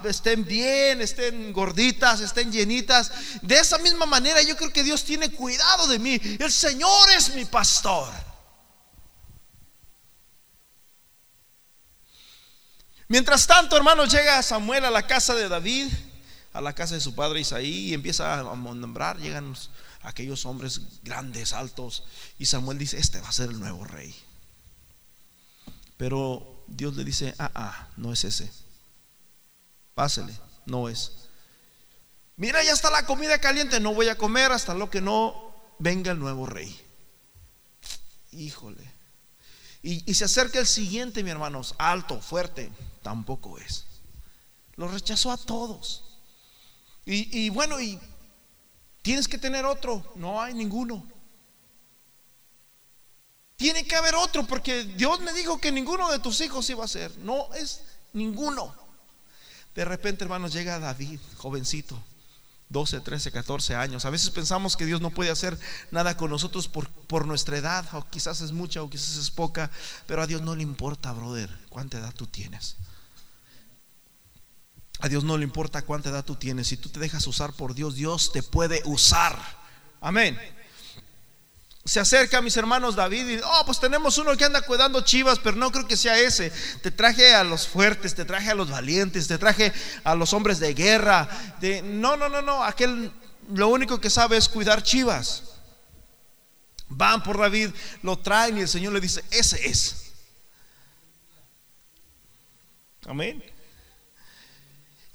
estén 0.04 0.46
bien, 0.46 1.02
estén 1.02 1.54
gorditas, 1.54 2.20
estén 2.20 2.52
llenitas. 2.52 3.12
De 3.42 3.56
esa 3.56 3.78
misma 3.78 4.06
manera 4.06 4.42
yo 4.42 4.58
creo 4.58 4.74
que 4.74 4.84
Dios 4.84 5.06
tiene 5.06 5.32
cuidado 5.32 5.88
de 5.88 6.00
mí. 6.00 6.20
El 6.40 6.52
Señor 6.52 7.10
es 7.12 7.34
mi 7.34 7.46
pastor. 7.46 8.33
Mientras 13.14 13.46
tanto, 13.46 13.78
hermanos, 13.78 14.12
llega 14.12 14.42
Samuel 14.42 14.86
a 14.86 14.90
la 14.90 15.06
casa 15.06 15.36
de 15.36 15.48
David, 15.48 15.88
a 16.52 16.62
la 16.62 16.74
casa 16.74 16.96
de 16.96 17.00
su 17.00 17.14
padre 17.14 17.42
Isaí, 17.42 17.90
y 17.90 17.94
empieza 17.94 18.40
a 18.40 18.56
nombrar, 18.56 19.20
llegan 19.20 19.54
aquellos 20.02 20.48
hombres 20.48 20.82
grandes, 21.04 21.54
altos, 21.54 22.06
y 22.40 22.48
Samuel 22.48 22.80
dice, 22.80 22.98
este 22.98 23.22
va 23.22 23.30
a 23.30 23.32
ser 23.32 23.52
el 23.52 23.60
nuevo 23.60 23.86
rey. 23.86 24.16
Pero 25.96 26.66
Dios 26.66 26.96
le 26.96 27.04
dice, 27.04 27.36
ah, 27.38 27.52
ah, 27.54 27.88
no 27.98 28.12
es 28.12 28.24
ese. 28.24 28.52
Pásele, 29.94 30.34
no 30.66 30.90
es. 30.90 31.12
Mira, 32.36 32.64
ya 32.64 32.72
está 32.72 32.90
la 32.90 33.06
comida 33.06 33.38
caliente, 33.38 33.80
no 33.80 33.94
voy 33.94 34.10
a 34.10 34.18
comer 34.18 34.52
hasta 34.52 34.74
lo 34.74 34.90
que 34.90 35.02
no 35.02 35.54
venga 35.78 36.14
el 36.14 36.18
nuevo 36.18 36.48
rey. 36.48 36.76
Híjole. 38.32 38.93
Y, 39.84 40.10
y 40.10 40.14
se 40.16 40.26
acerca 40.26 40.60
el 40.60 40.66
siguiente, 40.66 41.24
mi 41.24 41.30
hermanos, 41.30 41.76
alto, 41.78 42.20
fuerte, 42.22 42.72
tampoco 43.04 43.60
es. 43.60 43.86
Lo 44.76 44.88
rechazó 44.88 45.32
a 45.32 45.38
todos. 45.38 46.04
Y, 47.06 47.50
bueno, 47.50 47.82
y 47.82 48.00
tienes 49.02 49.28
que 49.28 49.38
tener 49.38 49.66
otro. 49.66 50.14
No 50.16 50.42
hay 50.42 50.54
ninguno. 50.54 51.06
Tiene 53.58 53.86
que 53.86 53.96
haber 53.96 54.16
otro 54.16 54.46
porque 54.46 54.84
Dios 54.84 55.20
me 55.20 55.34
dijo 55.34 55.60
que 55.60 55.72
ninguno 55.72 56.10
de 56.12 56.20
tus 56.20 56.40
hijos 56.42 56.70
iba 56.70 56.84
a 56.84 56.88
ser. 56.88 57.16
No 57.20 57.54
es 57.54 57.84
ninguno. 58.14 58.74
De 59.76 59.86
repente, 59.86 60.24
hermanos, 60.24 60.54
llega 60.54 60.80
David, 60.80 61.20
jovencito, 61.38 62.02
12, 62.74 63.00
13, 63.00 63.32
14 63.32 63.76
años. 63.76 64.04
A 64.04 64.10
veces 64.10 64.30
pensamos 64.32 64.76
que 64.76 64.86
Dios 64.86 65.00
no 65.00 65.12
puede 65.12 65.32
hacer 65.32 65.58
nada 65.92 66.18
con 66.18 66.30
nosotros 66.30 66.68
por, 66.68 66.90
por, 66.90 67.26
nuestra 67.26 67.58
edad, 67.58 67.86
o 67.94 68.06
quizás 68.10 68.42
es 68.42 68.52
mucha 68.52 68.82
o 68.84 68.90
quizás 68.90 69.16
es 69.16 69.32
poca, 69.32 69.72
pero 70.08 70.22
a 70.22 70.28
Dios 70.28 70.42
no 70.42 70.56
le 70.56 70.64
importa, 70.64 71.14
brother, 71.14 71.50
cuánta 71.70 72.00
edad 72.00 72.14
tú 72.14 72.28
tienes. 72.28 72.76
A 75.00 75.08
Dios 75.08 75.24
no 75.24 75.38
le 75.38 75.44
importa 75.44 75.84
cuánta 75.84 76.10
edad 76.10 76.26
tú 76.26 76.36
tienes. 76.36 76.68
Si 76.68 76.78
tú 76.78 76.90
te 76.90 77.00
dejas 77.00 77.26
usar 77.28 77.54
por 77.54 77.74
Dios, 77.74 77.96
Dios 77.96 78.32
te 78.32 78.44
puede 78.44 78.82
usar. 78.86 79.38
Amén. 80.02 80.38
Se 81.86 82.00
acerca 82.00 82.38
a 82.38 82.42
mis 82.42 82.56
hermanos 82.56 82.96
David 82.96 83.28
y 83.28 83.40
oh, 83.44 83.64
pues 83.66 83.80
tenemos 83.80 84.18
uno 84.18 84.38
que 84.38 84.46
anda 84.46 84.62
cuidando 84.62 85.02
chivas, 85.02 85.40
pero 85.40 85.58
no 85.58 85.70
creo 85.70 85.86
que 85.86 85.98
sea 85.98 86.18
ese. 86.18 86.50
Te 86.82 86.92
traje 86.92 87.36
a 87.36 87.44
los 87.44 87.68
fuertes, 87.68 88.16
te 88.16 88.24
traje 88.24 88.52
a 88.52 88.56
los 88.56 88.70
valientes, 88.70 89.28
te 89.28 89.38
traje 89.38 89.74
a 90.06 90.16
los 90.16 90.32
hombres 90.32 90.60
de 90.60 90.74
guerra. 90.74 91.28
De, 91.60 91.82
no, 91.82 92.16
no, 92.16 92.30
no, 92.30 92.42
no. 92.42 92.64
Aquel 92.64 93.12
lo 93.52 93.68
único 93.68 94.00
que 94.00 94.10
sabe 94.10 94.38
es 94.38 94.48
cuidar 94.48 94.82
chivas. 94.82 95.44
Van 96.88 97.22
por 97.22 97.38
David, 97.38 97.72
lo 98.02 98.18
traen 98.18 98.58
y 98.58 98.62
el 98.62 98.70
Señor 98.70 98.94
le 98.94 99.02
dice, 99.02 99.24
ese 99.32 99.68
es. 99.68 100.14
Amén. 103.06 103.44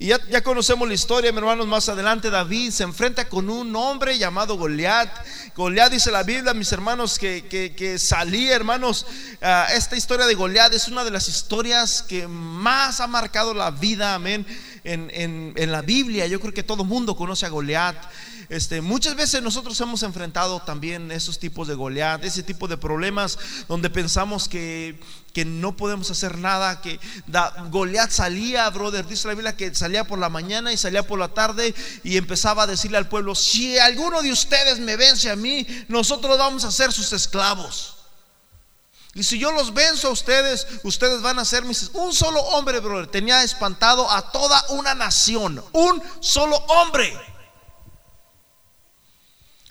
Y 0.01 0.07
ya, 0.07 0.41
conocemos 0.41 0.87
la 0.87 0.93
historia, 0.93 1.29
mis 1.33 1.39
hermanos, 1.39 1.67
más 1.67 1.89
adelante 1.89 2.29
David 2.29 2.71
se 2.71 2.83
enfrenta 2.83 3.27
con 3.27 3.49
un 3.49 3.75
hombre 3.75 4.17
llamado 4.17 4.55
Goliat. 4.55 5.09
Goliat 5.57 5.91
dice 5.91 6.09
la 6.09 6.23
Biblia, 6.23 6.53
mis 6.53 6.71
hermanos, 6.71 7.19
que, 7.19 7.43
que, 7.75 7.99
salía, 7.99 8.55
hermanos, 8.55 9.05
esta 9.75 9.97
historia 9.97 10.25
de 10.25 10.35
Goliat 10.35 10.73
es 10.73 10.87
una 10.87 11.03
de 11.03 11.11
las 11.11 11.27
historias 11.27 12.01
que 12.01 12.29
más 12.29 13.01
ha 13.01 13.07
marcado 13.07 13.53
la 13.53 13.71
vida, 13.71 14.15
amén, 14.15 14.47
en, 14.85 15.11
en, 15.13 15.51
en 15.57 15.69
la 15.69 15.81
Biblia. 15.81 16.27
Yo 16.27 16.39
creo 16.39 16.53
que 16.53 16.63
todo 16.63 16.85
mundo 16.85 17.17
conoce 17.17 17.45
a 17.45 17.49
Goliat. 17.49 17.97
Este, 18.49 18.81
muchas 18.81 19.15
veces 19.15 19.43
nosotros 19.43 19.79
hemos 19.79 20.01
enfrentado 20.01 20.59
también 20.61 21.11
esos 21.11 21.37
tipos 21.37 21.67
de 21.67 21.75
Goliat, 21.75 22.23
ese 22.25 22.41
tipo 22.41 22.67
de 22.67 22.77
problemas 22.77 23.37
donde 23.67 23.91
pensamos 23.91 24.49
que, 24.49 24.99
que 25.33 25.45
no 25.45 25.77
podemos 25.77 26.09
hacer 26.09 26.39
nada, 26.39 26.81
que 26.81 26.99
Goliat 27.69 28.09
salía, 28.09 28.67
brother, 28.71 29.05
dice 29.05 29.27
la 29.27 29.35
Biblia 29.35 29.55
que 29.55 29.73
salía 29.75 30.03
por 30.03 30.17
la 30.17 30.29
mañana 30.29 30.73
y 30.73 30.77
salía 30.77 31.05
por 31.05 31.19
la 31.19 31.27
tarde 31.27 31.75
y 32.03 32.17
empezaba 32.17 32.63
a 32.63 32.67
decirle 32.67 32.97
al 32.97 33.07
pueblo, 33.07 33.35
si 33.35 33.77
alguno 33.77 34.23
de 34.23 34.31
ustedes 34.31 34.79
me 34.79 34.95
vence 34.95 35.29
a 35.29 35.35
mí, 35.35 35.67
nosotros 35.87 36.35
vamos 36.35 36.63
a 36.65 36.71
ser 36.71 36.91
sus 36.91 37.13
esclavos. 37.13 37.97
Y 39.13 39.23
si 39.23 39.37
yo 39.37 39.51
los 39.51 39.73
venzo 39.75 40.07
a 40.07 40.11
ustedes, 40.11 40.65
ustedes 40.83 41.21
van 41.21 41.37
a 41.37 41.45
ser 41.45 41.65
mis... 41.65 41.91
Un 41.93 42.13
solo 42.13 42.41
hombre, 42.41 42.79
brother, 42.79 43.07
tenía 43.07 43.43
espantado 43.43 44.09
a 44.09 44.31
toda 44.31 44.63
una 44.69 44.95
nación. 44.95 45.63
Un 45.73 46.01
solo 46.19 46.55
hombre. 46.55 47.15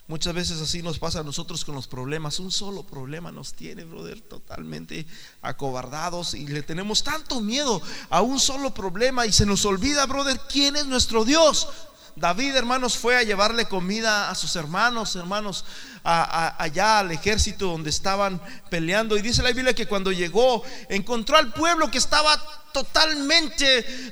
Muchas 0.08 0.32
veces 0.32 0.58
así 0.62 0.82
nos 0.82 0.98
pasa 0.98 1.20
a 1.20 1.22
nosotros 1.22 1.66
con 1.66 1.74
los 1.74 1.86
problemas. 1.86 2.40
Un 2.40 2.50
solo 2.50 2.82
problema 2.82 3.30
nos 3.30 3.52
tiene, 3.52 3.84
brother, 3.84 4.22
totalmente 4.22 5.06
acobardados 5.42 6.32
y 6.32 6.46
le 6.46 6.62
tenemos 6.62 7.04
tanto 7.04 7.42
miedo 7.42 7.82
a 8.08 8.22
un 8.22 8.40
solo 8.40 8.72
problema 8.72 9.26
y 9.26 9.32
se 9.32 9.44
nos 9.44 9.66
olvida, 9.66 10.06
brother, 10.06 10.40
quién 10.48 10.76
es 10.76 10.86
nuestro 10.86 11.26
Dios. 11.26 11.68
David, 12.16 12.56
hermanos, 12.56 12.96
fue 12.96 13.18
a 13.18 13.22
llevarle 13.22 13.66
comida 13.66 14.30
a 14.30 14.34
sus 14.34 14.56
hermanos, 14.56 15.14
hermanos, 15.14 15.66
allá 16.02 17.00
al 17.00 17.10
ejército 17.10 17.66
donde 17.66 17.90
estaban 17.90 18.40
peleando. 18.70 19.14
Y 19.14 19.20
dice 19.20 19.42
la 19.42 19.52
Biblia 19.52 19.74
que 19.74 19.86
cuando 19.86 20.10
llegó, 20.10 20.62
encontró 20.88 21.36
al 21.36 21.52
pueblo 21.52 21.90
que 21.90 21.98
estaba 21.98 22.34
totalmente 22.72 24.10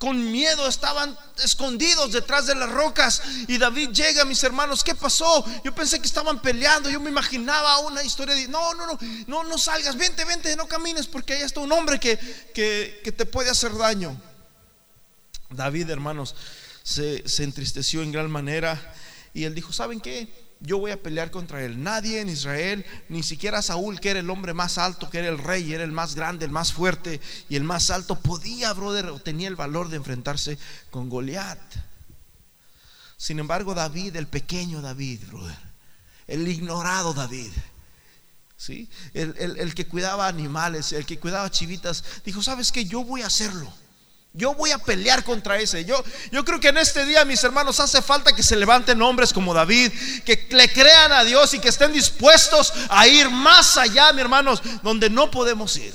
con 0.00 0.32
miedo, 0.32 0.66
estaban 0.66 1.14
escondidos 1.44 2.12
detrás 2.12 2.46
de 2.46 2.54
las 2.54 2.70
rocas. 2.70 3.20
Y 3.46 3.58
David 3.58 3.90
llega, 3.90 4.24
mis 4.24 4.42
hermanos, 4.42 4.82
¿qué 4.82 4.94
pasó? 4.94 5.44
Yo 5.62 5.74
pensé 5.74 6.00
que 6.00 6.06
estaban 6.06 6.40
peleando, 6.40 6.88
yo 6.88 6.98
me 7.00 7.10
imaginaba 7.10 7.80
una 7.80 8.02
historia 8.02 8.34
de, 8.34 8.48
no, 8.48 8.72
no, 8.72 8.86
no, 8.86 8.98
no, 9.26 9.44
no 9.44 9.58
salgas, 9.58 9.98
vente, 9.98 10.24
vente, 10.24 10.56
no 10.56 10.66
camines, 10.66 11.06
porque 11.06 11.34
ahí 11.34 11.42
está 11.42 11.60
un 11.60 11.70
hombre 11.70 12.00
que, 12.00 12.16
que, 12.54 13.12
te 13.12 13.26
puede 13.26 13.50
hacer 13.50 13.76
daño. 13.76 14.18
David, 15.50 15.90
hermanos, 15.90 16.34
se, 16.82 17.28
se 17.28 17.44
entristeció 17.44 18.00
en 18.00 18.10
gran 18.10 18.30
manera 18.30 18.94
y 19.34 19.44
él 19.44 19.54
dijo, 19.54 19.70
¿saben 19.70 20.00
qué? 20.00 20.49
Yo 20.60 20.78
voy 20.78 20.90
a 20.90 21.02
pelear 21.02 21.30
contra 21.30 21.64
él. 21.64 21.82
Nadie 21.82 22.20
en 22.20 22.28
Israel, 22.28 22.84
ni 23.08 23.22
siquiera 23.22 23.62
Saúl, 23.62 23.98
que 23.98 24.10
era 24.10 24.20
el 24.20 24.28
hombre 24.28 24.52
más 24.52 24.76
alto, 24.76 25.08
que 25.08 25.18
era 25.18 25.28
el 25.28 25.38
rey, 25.38 25.72
era 25.72 25.84
el 25.84 25.92
más 25.92 26.14
grande, 26.14 26.44
el 26.44 26.50
más 26.50 26.72
fuerte 26.72 27.20
y 27.48 27.56
el 27.56 27.64
más 27.64 27.90
alto, 27.90 28.20
podía, 28.20 28.72
brother, 28.74 29.06
o 29.06 29.18
tenía 29.18 29.48
el 29.48 29.56
valor 29.56 29.88
de 29.88 29.96
enfrentarse 29.96 30.58
con 30.90 31.08
Goliat. 31.08 31.58
Sin 33.16 33.38
embargo, 33.38 33.74
David, 33.74 34.16
el 34.16 34.26
pequeño 34.26 34.82
David, 34.82 35.20
brother, 35.28 35.58
el 36.26 36.46
ignorado 36.46 37.14
David, 37.14 37.52
¿sí? 38.56 38.88
el, 39.14 39.34
el 39.38 39.74
que 39.74 39.86
cuidaba 39.86 40.28
animales, 40.28 40.92
el 40.92 41.06
que 41.06 41.18
cuidaba 41.18 41.50
chivitas, 41.50 42.04
dijo, 42.24 42.42
¿sabes 42.42 42.70
qué? 42.70 42.84
Yo 42.84 43.02
voy 43.02 43.22
a 43.22 43.28
hacerlo. 43.28 43.72
Yo 44.32 44.54
voy 44.54 44.70
a 44.70 44.78
pelear 44.78 45.24
contra 45.24 45.58
ese. 45.58 45.84
Yo, 45.84 46.02
yo 46.30 46.44
creo 46.44 46.60
que 46.60 46.68
en 46.68 46.78
este 46.78 47.04
día, 47.04 47.24
mis 47.24 47.42
hermanos, 47.42 47.80
hace 47.80 48.00
falta 48.00 48.32
que 48.32 48.44
se 48.44 48.54
levanten 48.54 49.02
hombres 49.02 49.32
como 49.32 49.52
David, 49.52 49.92
que 50.24 50.46
le 50.50 50.72
crean 50.72 51.10
a 51.10 51.24
Dios 51.24 51.52
y 51.54 51.58
que 51.58 51.68
estén 51.68 51.92
dispuestos 51.92 52.72
a 52.88 53.08
ir 53.08 53.28
más 53.28 53.76
allá, 53.76 54.12
mis 54.12 54.22
hermanos, 54.22 54.62
donde 54.82 55.10
no 55.10 55.30
podemos 55.30 55.76
ir. 55.76 55.92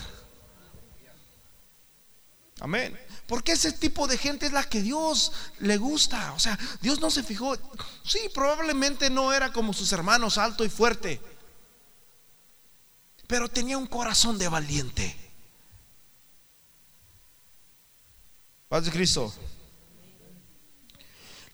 Amén. 2.60 3.00
Porque 3.27 3.54
ese 3.54 3.72
tipo 3.72 4.06
de 4.06 4.18
gente 4.18 4.46
es 4.48 4.51
la 4.51 4.63
que 4.63 4.82
Dios 4.82 5.32
le 5.60 5.77
gusta. 5.77 6.34
O 6.34 6.39
sea, 6.39 6.60
Dios 6.82 7.00
no 7.00 7.10
se 7.10 7.24
fijó. 7.24 7.58
Sí, 8.04 8.20
probablemente 8.34 9.10
no 9.10 9.34
era 9.34 9.51
como 9.51 9.74
sus 9.74 9.92
hermanos, 9.94 10.38
alto 10.38 10.65
y 10.65 10.70
fuerte. 10.70 11.22
Pero 13.27 13.48
tenía 13.50 13.77
un 13.77 13.88
corazón 13.88 14.38
de 14.38 14.48
valiente. 14.50 15.25
Paz 18.68 18.86
de 18.86 18.92
Cristo. 18.92 19.32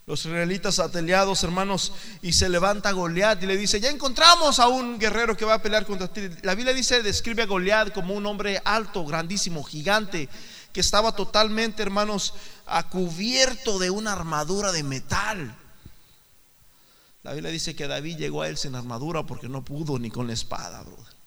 Los 0.07 0.25
israelitas 0.25 0.79
ateleados, 0.79 1.43
hermanos, 1.43 1.93
y 2.21 2.33
se 2.33 2.49
levanta 2.49 2.91
Goliat 2.91 3.41
y 3.43 3.45
le 3.45 3.55
dice, 3.55 3.79
ya 3.79 3.89
encontramos 3.89 4.59
a 4.59 4.67
un 4.67 4.97
guerrero 4.97 5.37
que 5.37 5.45
va 5.45 5.55
a 5.55 5.61
pelear 5.61 5.85
contra 5.85 6.11
ti. 6.11 6.21
La 6.41 6.55
Biblia 6.55 6.73
dice, 6.73 7.03
describe 7.03 7.43
a 7.43 7.45
Goliat 7.45 7.93
como 7.93 8.15
un 8.15 8.25
hombre 8.25 8.61
alto, 8.65 9.05
grandísimo, 9.05 9.63
gigante, 9.63 10.27
que 10.73 10.79
estaba 10.79 11.15
totalmente, 11.15 11.83
hermanos, 11.83 12.33
a 12.65 12.89
cubierto 12.89 13.77
de 13.77 13.89
una 13.89 14.13
armadura 14.13 14.71
de 14.71 14.83
metal. 14.83 15.55
La 17.23 17.33
Biblia 17.33 17.51
dice 17.51 17.75
que 17.75 17.87
David 17.87 18.17
llegó 18.17 18.41
a 18.41 18.47
él 18.47 18.57
sin 18.57 18.73
armadura 18.73 19.23
porque 19.23 19.47
no 19.47 19.63
pudo 19.63 19.99
ni 19.99 20.09
con 20.09 20.27
la 20.27 20.33
espada, 20.33 20.81
brother. 20.81 21.20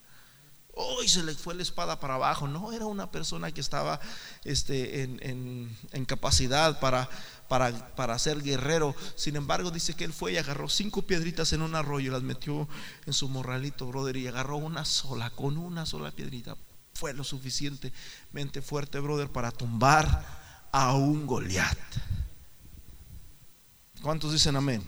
Hoy 0.76 1.08
se 1.08 1.22
le 1.22 1.34
fue 1.34 1.54
la 1.54 1.62
espada 1.62 2.00
para 2.00 2.14
abajo. 2.14 2.48
No, 2.48 2.72
era 2.72 2.86
una 2.86 3.10
persona 3.10 3.52
que 3.52 3.60
estaba 3.60 4.00
este, 4.44 5.02
en, 5.02 6.04
capacidad 6.06 6.80
para, 6.80 7.08
para, 7.48 7.94
para, 7.94 8.18
ser 8.18 8.42
guerrero. 8.42 8.94
Sin 9.14 9.36
embargo, 9.36 9.70
dice 9.70 9.94
que 9.94 10.04
él 10.04 10.12
fue 10.12 10.32
y 10.32 10.36
agarró 10.36 10.68
cinco 10.68 11.02
piedritas 11.02 11.52
en 11.52 11.62
un 11.62 11.76
arroyo 11.76 12.10
y 12.10 12.12
las 12.12 12.22
metió 12.22 12.68
en 13.06 13.12
su 13.12 13.28
morralito, 13.28 13.86
brother, 13.86 14.16
y 14.16 14.26
agarró 14.26 14.56
una 14.56 14.84
sola, 14.84 15.30
con 15.30 15.58
una 15.58 15.86
sola 15.86 16.10
piedrita. 16.10 16.56
Fue 16.94 17.12
lo 17.14 17.22
suficientemente 17.22 18.60
fuerte, 18.60 18.98
brother, 18.98 19.28
para 19.28 19.52
tumbar 19.52 20.68
a 20.72 20.94
un 20.94 21.26
Goliat. 21.26 21.78
¿Cuántos 24.02 24.32
dicen 24.32 24.56
amén? 24.56 24.82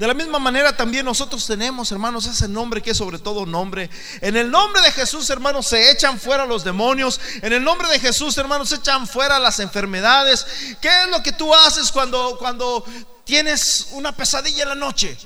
De 0.00 0.06
la 0.06 0.14
misma 0.14 0.38
manera 0.38 0.74
también 0.74 1.04
nosotros 1.04 1.46
tenemos, 1.46 1.92
hermanos, 1.92 2.24
ese 2.24 2.48
nombre 2.48 2.80
que 2.80 2.92
es 2.92 2.96
sobre 2.96 3.18
todo 3.18 3.44
nombre. 3.44 3.90
En 4.22 4.34
el 4.34 4.50
nombre 4.50 4.80
de 4.80 4.92
Jesús, 4.92 5.28
hermanos, 5.28 5.66
se 5.66 5.90
echan 5.90 6.18
fuera 6.18 6.46
los 6.46 6.64
demonios. 6.64 7.20
En 7.42 7.52
el 7.52 7.62
nombre 7.62 7.86
de 7.90 8.00
Jesús, 8.00 8.38
hermanos, 8.38 8.70
se 8.70 8.76
echan 8.76 9.06
fuera 9.06 9.38
las 9.38 9.60
enfermedades. 9.60 10.46
¿Qué 10.80 10.88
es 10.88 11.10
lo 11.10 11.22
que 11.22 11.32
tú 11.32 11.54
haces 11.54 11.92
cuando, 11.92 12.38
cuando 12.38 12.82
tienes 13.24 13.88
una 13.90 14.16
pesadilla 14.16 14.62
en 14.62 14.68
la 14.70 14.74
noche? 14.74 15.18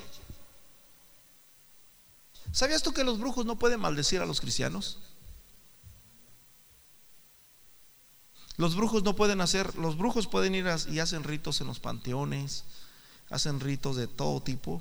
¿Sabías 2.51 2.83
tú 2.83 2.93
que 2.93 3.05
los 3.05 3.21
brujos 3.21 3.47
no 3.47 3.57
pueden 3.57 3.79
maldecir 3.79 4.23
a 4.23 4.27
los 4.27 4.41
cristianos? 4.41 4.99
Los 8.57 8.75
brujos 8.75 9.05
no 9.05 9.15
pueden 9.15 9.41
hacer, 9.41 9.77
los 9.77 9.97
brujos 9.97 10.27
pueden 10.27 10.57
ir 10.57 10.67
y 10.91 10.99
hacen 10.99 11.23
ritos 11.23 11.61
en 11.61 11.69
los 11.69 11.79
panteones 11.79 12.65
hacen 13.35 13.59
ritos 13.59 13.97
de 13.97 14.07
todo 14.07 14.41
tipo, 14.41 14.81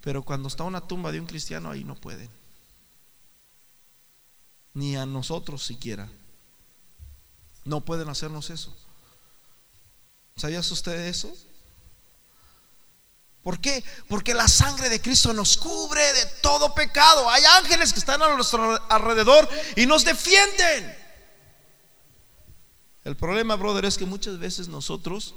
pero 0.00 0.24
cuando 0.24 0.48
está 0.48 0.64
una 0.64 0.80
tumba 0.80 1.12
de 1.12 1.20
un 1.20 1.26
cristiano 1.26 1.70
ahí 1.70 1.84
no 1.84 1.94
pueden. 1.94 2.28
Ni 4.74 4.96
a 4.96 5.06
nosotros 5.06 5.64
siquiera. 5.64 6.10
No 7.64 7.82
pueden 7.82 8.08
hacernos 8.08 8.50
eso. 8.50 8.76
¿Sabías 10.36 10.68
usted 10.72 11.06
eso? 11.06 11.32
¿Por 13.44 13.60
qué? 13.60 13.84
Porque 14.08 14.34
la 14.34 14.48
sangre 14.48 14.88
de 14.88 15.00
Cristo 15.00 15.32
nos 15.32 15.56
cubre 15.56 16.02
de 16.12 16.26
todo 16.42 16.74
pecado. 16.74 17.30
Hay 17.30 17.44
ángeles 17.44 17.92
que 17.92 18.00
están 18.00 18.20
a 18.22 18.34
nuestro 18.34 18.82
alrededor 18.90 19.48
y 19.76 19.86
nos 19.86 20.04
defienden. 20.04 20.96
El 23.04 23.16
problema, 23.16 23.54
brother, 23.54 23.84
es 23.84 23.96
que 23.96 24.06
muchas 24.06 24.40
veces 24.40 24.66
nosotros 24.66 25.34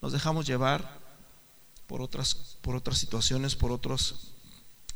nos 0.00 0.12
dejamos 0.12 0.46
llevar 0.46 1.03
por 1.86 2.02
otras, 2.02 2.56
por 2.60 2.76
otras 2.76 2.98
situaciones, 2.98 3.54
por 3.54 3.72
otros, 3.72 4.32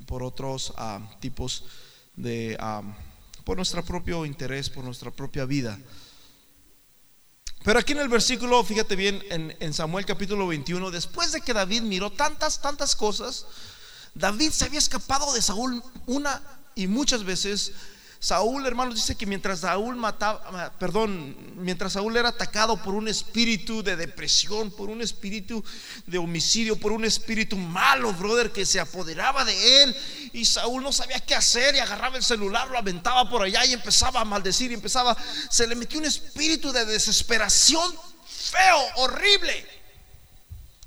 por 0.07 0.22
otros 0.22 0.72
ah, 0.77 1.01
tipos 1.20 1.64
de, 2.16 2.57
ah, 2.61 2.83
por 3.44 3.57
nuestro 3.57 3.85
propio 3.85 4.24
interés, 4.27 4.70
por 4.70 4.85
nuestra 4.85 5.11
propia 5.11 5.44
vida. 5.44 5.79
Pero 7.64 7.79
aquí 7.79 7.92
en 7.92 7.98
el 7.98 8.09
versículo, 8.09 8.62
fíjate 8.64 8.96
bien, 8.96 9.22
en, 9.31 9.57
en, 9.61 9.74
Samuel 9.74 10.07
capítulo 10.07 10.46
21, 10.46 10.90
después 10.90 11.33
de 11.33 11.40
que 11.40 11.53
David 11.53 11.83
miró 11.83 12.11
tantas, 12.11 12.62
tantas 12.62 12.94
cosas, 12.94 13.46
David 14.14 14.51
se 14.51 14.64
había 14.64 14.79
escapado 14.79 15.33
de 15.35 15.42
Saúl 15.42 15.83
una 16.07 16.42
y 16.74 16.87
muchas 16.87 17.24
veces 17.24 17.72
Saúl, 18.21 18.67
hermanos, 18.67 18.97
dice 18.97 19.15
que 19.15 19.27
mientras 19.27 19.61
Saúl 19.61 19.95
mataba, 19.95 20.73
perdón, 20.79 21.37
mientras 21.55 21.93
Saúl 21.93 22.17
era 22.17 22.31
atacado 22.31 22.77
por 22.83 22.95
un 22.95 23.07
espíritu 23.07 23.81
de 23.85 23.95
depresión, 23.95 24.73
por 24.73 24.91
un 24.91 25.01
espíritu 25.01 25.65
de 26.05 26.19
homicidio, 26.19 26.77
por 26.81 26.91
un 26.91 27.05
espíritu 27.05 27.57
malo, 27.57 28.13
brother, 28.13 28.51
que 28.51 28.67
se 28.67 28.81
apoderaba 28.81 29.45
de 29.45 29.83
él, 29.85 29.97
y 30.33 30.45
Saúl 30.45 30.83
no 30.83 30.91
sabía 30.91 31.21
qué 31.21 31.37
hacer 31.37 31.77
y 31.77 31.79
agarraba 31.79 32.17
el 32.17 32.25
celular, 32.25 32.69
lo 32.69 32.79
aventaba 32.79 33.31
por 33.31 33.43
allá 33.43 33.65
y 33.65 33.73
empezaba 33.73 34.21
a 34.21 34.25
maldecir 34.25 34.73
y 34.73 34.75
empezaba, 34.75 35.17
se 35.49 35.69
le 35.69 35.77
metió 35.77 36.01
un 36.01 36.07
espíritu 36.07 36.73
de 36.73 36.87
desesperación 36.87 37.95
feo, 38.27 38.79
horrible. 38.97 39.65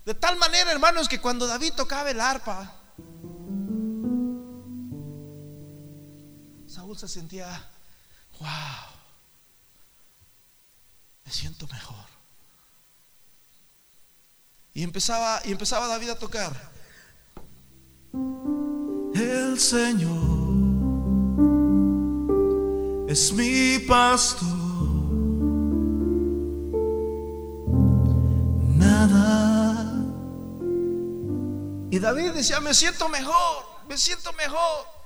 De 0.04 0.15
tal 0.15 0.36
manera, 0.36 0.70
hermanos, 0.70 1.08
que 1.08 1.22
cuando 1.22 1.48
David 1.48 1.74
tocaba 1.78 2.12
el 2.12 2.20
arpa, 2.20 2.81
se 6.95 7.08
sentía, 7.08 7.47
wow, 8.39 8.49
me 11.25 11.32
siento 11.32 11.67
mejor. 11.67 12.06
Y 14.73 14.84
empezaba, 14.84 15.41
y 15.45 15.51
empezaba 15.51 15.88
David 15.88 16.10
a 16.12 16.19
tocar. 16.19 16.71
El 19.13 19.60
Señor 19.60 20.41
es 23.10 23.34
mi 23.34 23.80
pastor. 23.80 24.47
Nada. 28.77 30.06
Y 31.91 31.99
David 31.99 32.32
decía, 32.32 32.62
me 32.62 32.73
siento 32.73 33.10
mejor, 33.10 33.65
me 33.89 33.97
siento 33.97 34.32
mejor. 34.34 35.00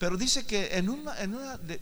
Pero 0.00 0.16
dice 0.16 0.46
que 0.46 0.78
en 0.78 0.88
una, 0.88 1.14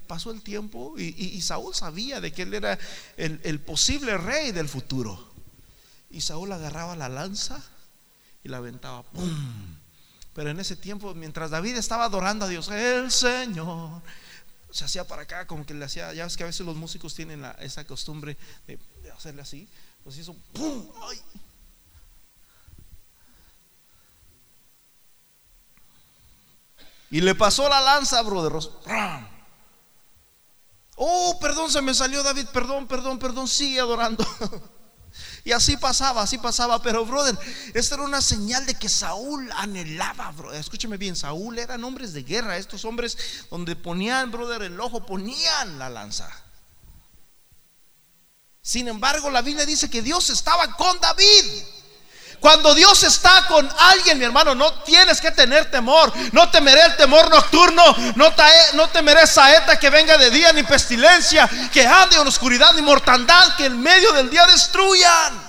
pasó 0.08 0.32
el 0.32 0.42
tiempo 0.42 0.98
y, 0.98 1.40
Saúl 1.40 1.72
sabía 1.72 2.20
de 2.20 2.32
que 2.32 2.42
él 2.42 2.52
era 2.52 2.76
el, 3.16 3.60
posible 3.60 4.18
rey 4.18 4.50
del 4.50 4.68
futuro. 4.68 5.32
Y 6.10 6.20
Saúl 6.20 6.50
agarraba 6.50 6.96
la 6.96 7.08
lanza 7.08 7.62
y 8.42 8.48
la 8.48 8.56
aventaba. 8.56 9.04
Pero 10.34 10.50
en 10.50 10.58
ese 10.58 10.74
tiempo, 10.74 11.14
mientras 11.14 11.50
David 11.50 11.76
estaba 11.76 12.06
adorando 12.06 12.46
a 12.46 12.48
Dios, 12.48 12.68
el 12.70 13.12
Señor, 13.12 14.02
se 14.72 14.84
hacía 14.84 15.06
para 15.06 15.22
acá, 15.22 15.46
como 15.46 15.64
que 15.64 15.74
le 15.74 15.84
hacía, 15.84 16.12
ya 16.12 16.24
ves 16.24 16.36
que 16.36 16.42
a 16.42 16.46
veces 16.46 16.66
los 16.66 16.74
músicos 16.74 17.14
tienen 17.14 17.44
esa 17.60 17.84
costumbre 17.84 18.36
de, 18.66 18.80
hacerle 19.16 19.42
así, 19.42 19.68
pues 20.02 20.18
hizo, 20.18 20.34
¡pum! 20.52 20.88
¡Ay! 21.08 21.20
Y 27.10 27.20
le 27.20 27.34
pasó 27.34 27.68
la 27.68 27.80
lanza, 27.80 28.20
brother. 28.22 28.52
Oh, 30.96 31.38
perdón, 31.40 31.70
se 31.70 31.80
me 31.80 31.94
salió 31.94 32.22
David. 32.22 32.46
Perdón, 32.52 32.86
perdón, 32.86 33.18
perdón. 33.18 33.48
Sigue 33.48 33.80
adorando. 33.80 34.26
Y 35.44 35.52
así 35.52 35.76
pasaba, 35.76 36.22
así 36.22 36.38
pasaba. 36.38 36.82
Pero, 36.82 37.04
brother, 37.06 37.36
esta 37.74 37.94
era 37.94 38.04
una 38.04 38.20
señal 38.20 38.66
de 38.66 38.74
que 38.74 38.88
Saúl 38.88 39.50
anhelaba, 39.56 40.30
brother. 40.32 40.60
Escúcheme 40.60 40.96
bien, 40.96 41.16
Saúl 41.16 41.58
eran 41.58 41.82
hombres 41.84 42.12
de 42.12 42.22
guerra. 42.22 42.58
Estos 42.58 42.84
hombres 42.84 43.16
donde 43.50 43.74
ponían, 43.74 44.30
brother, 44.30 44.62
el 44.62 44.78
ojo, 44.78 45.06
ponían 45.06 45.78
la 45.78 45.88
lanza. 45.88 46.28
Sin 48.60 48.88
embargo, 48.88 49.30
la 49.30 49.40
Biblia 49.40 49.64
dice 49.64 49.88
que 49.88 50.02
Dios 50.02 50.28
estaba 50.28 50.76
con 50.76 51.00
David. 51.00 51.64
Cuando 52.40 52.72
Dios 52.74 53.02
está 53.02 53.46
con 53.46 53.68
alguien, 53.78 54.18
mi 54.18 54.24
hermano, 54.24 54.54
no 54.54 54.72
tienes 54.84 55.20
que 55.20 55.32
tener 55.32 55.70
temor. 55.70 56.12
No 56.32 56.48
temeré 56.50 56.84
el 56.86 56.96
temor 56.96 57.28
nocturno, 57.30 57.82
no, 58.14 58.32
no 58.74 58.88
temeré 58.90 59.26
saeta 59.26 59.78
que 59.78 59.90
venga 59.90 60.16
de 60.16 60.30
día, 60.30 60.52
ni 60.52 60.62
pestilencia, 60.62 61.48
que 61.72 61.86
ande 61.86 62.16
en 62.16 62.26
oscuridad, 62.26 62.72
ni 62.74 62.82
mortandad, 62.82 63.56
que 63.56 63.66
en 63.66 63.80
medio 63.80 64.12
del 64.12 64.30
día 64.30 64.46
destruyan. 64.46 65.48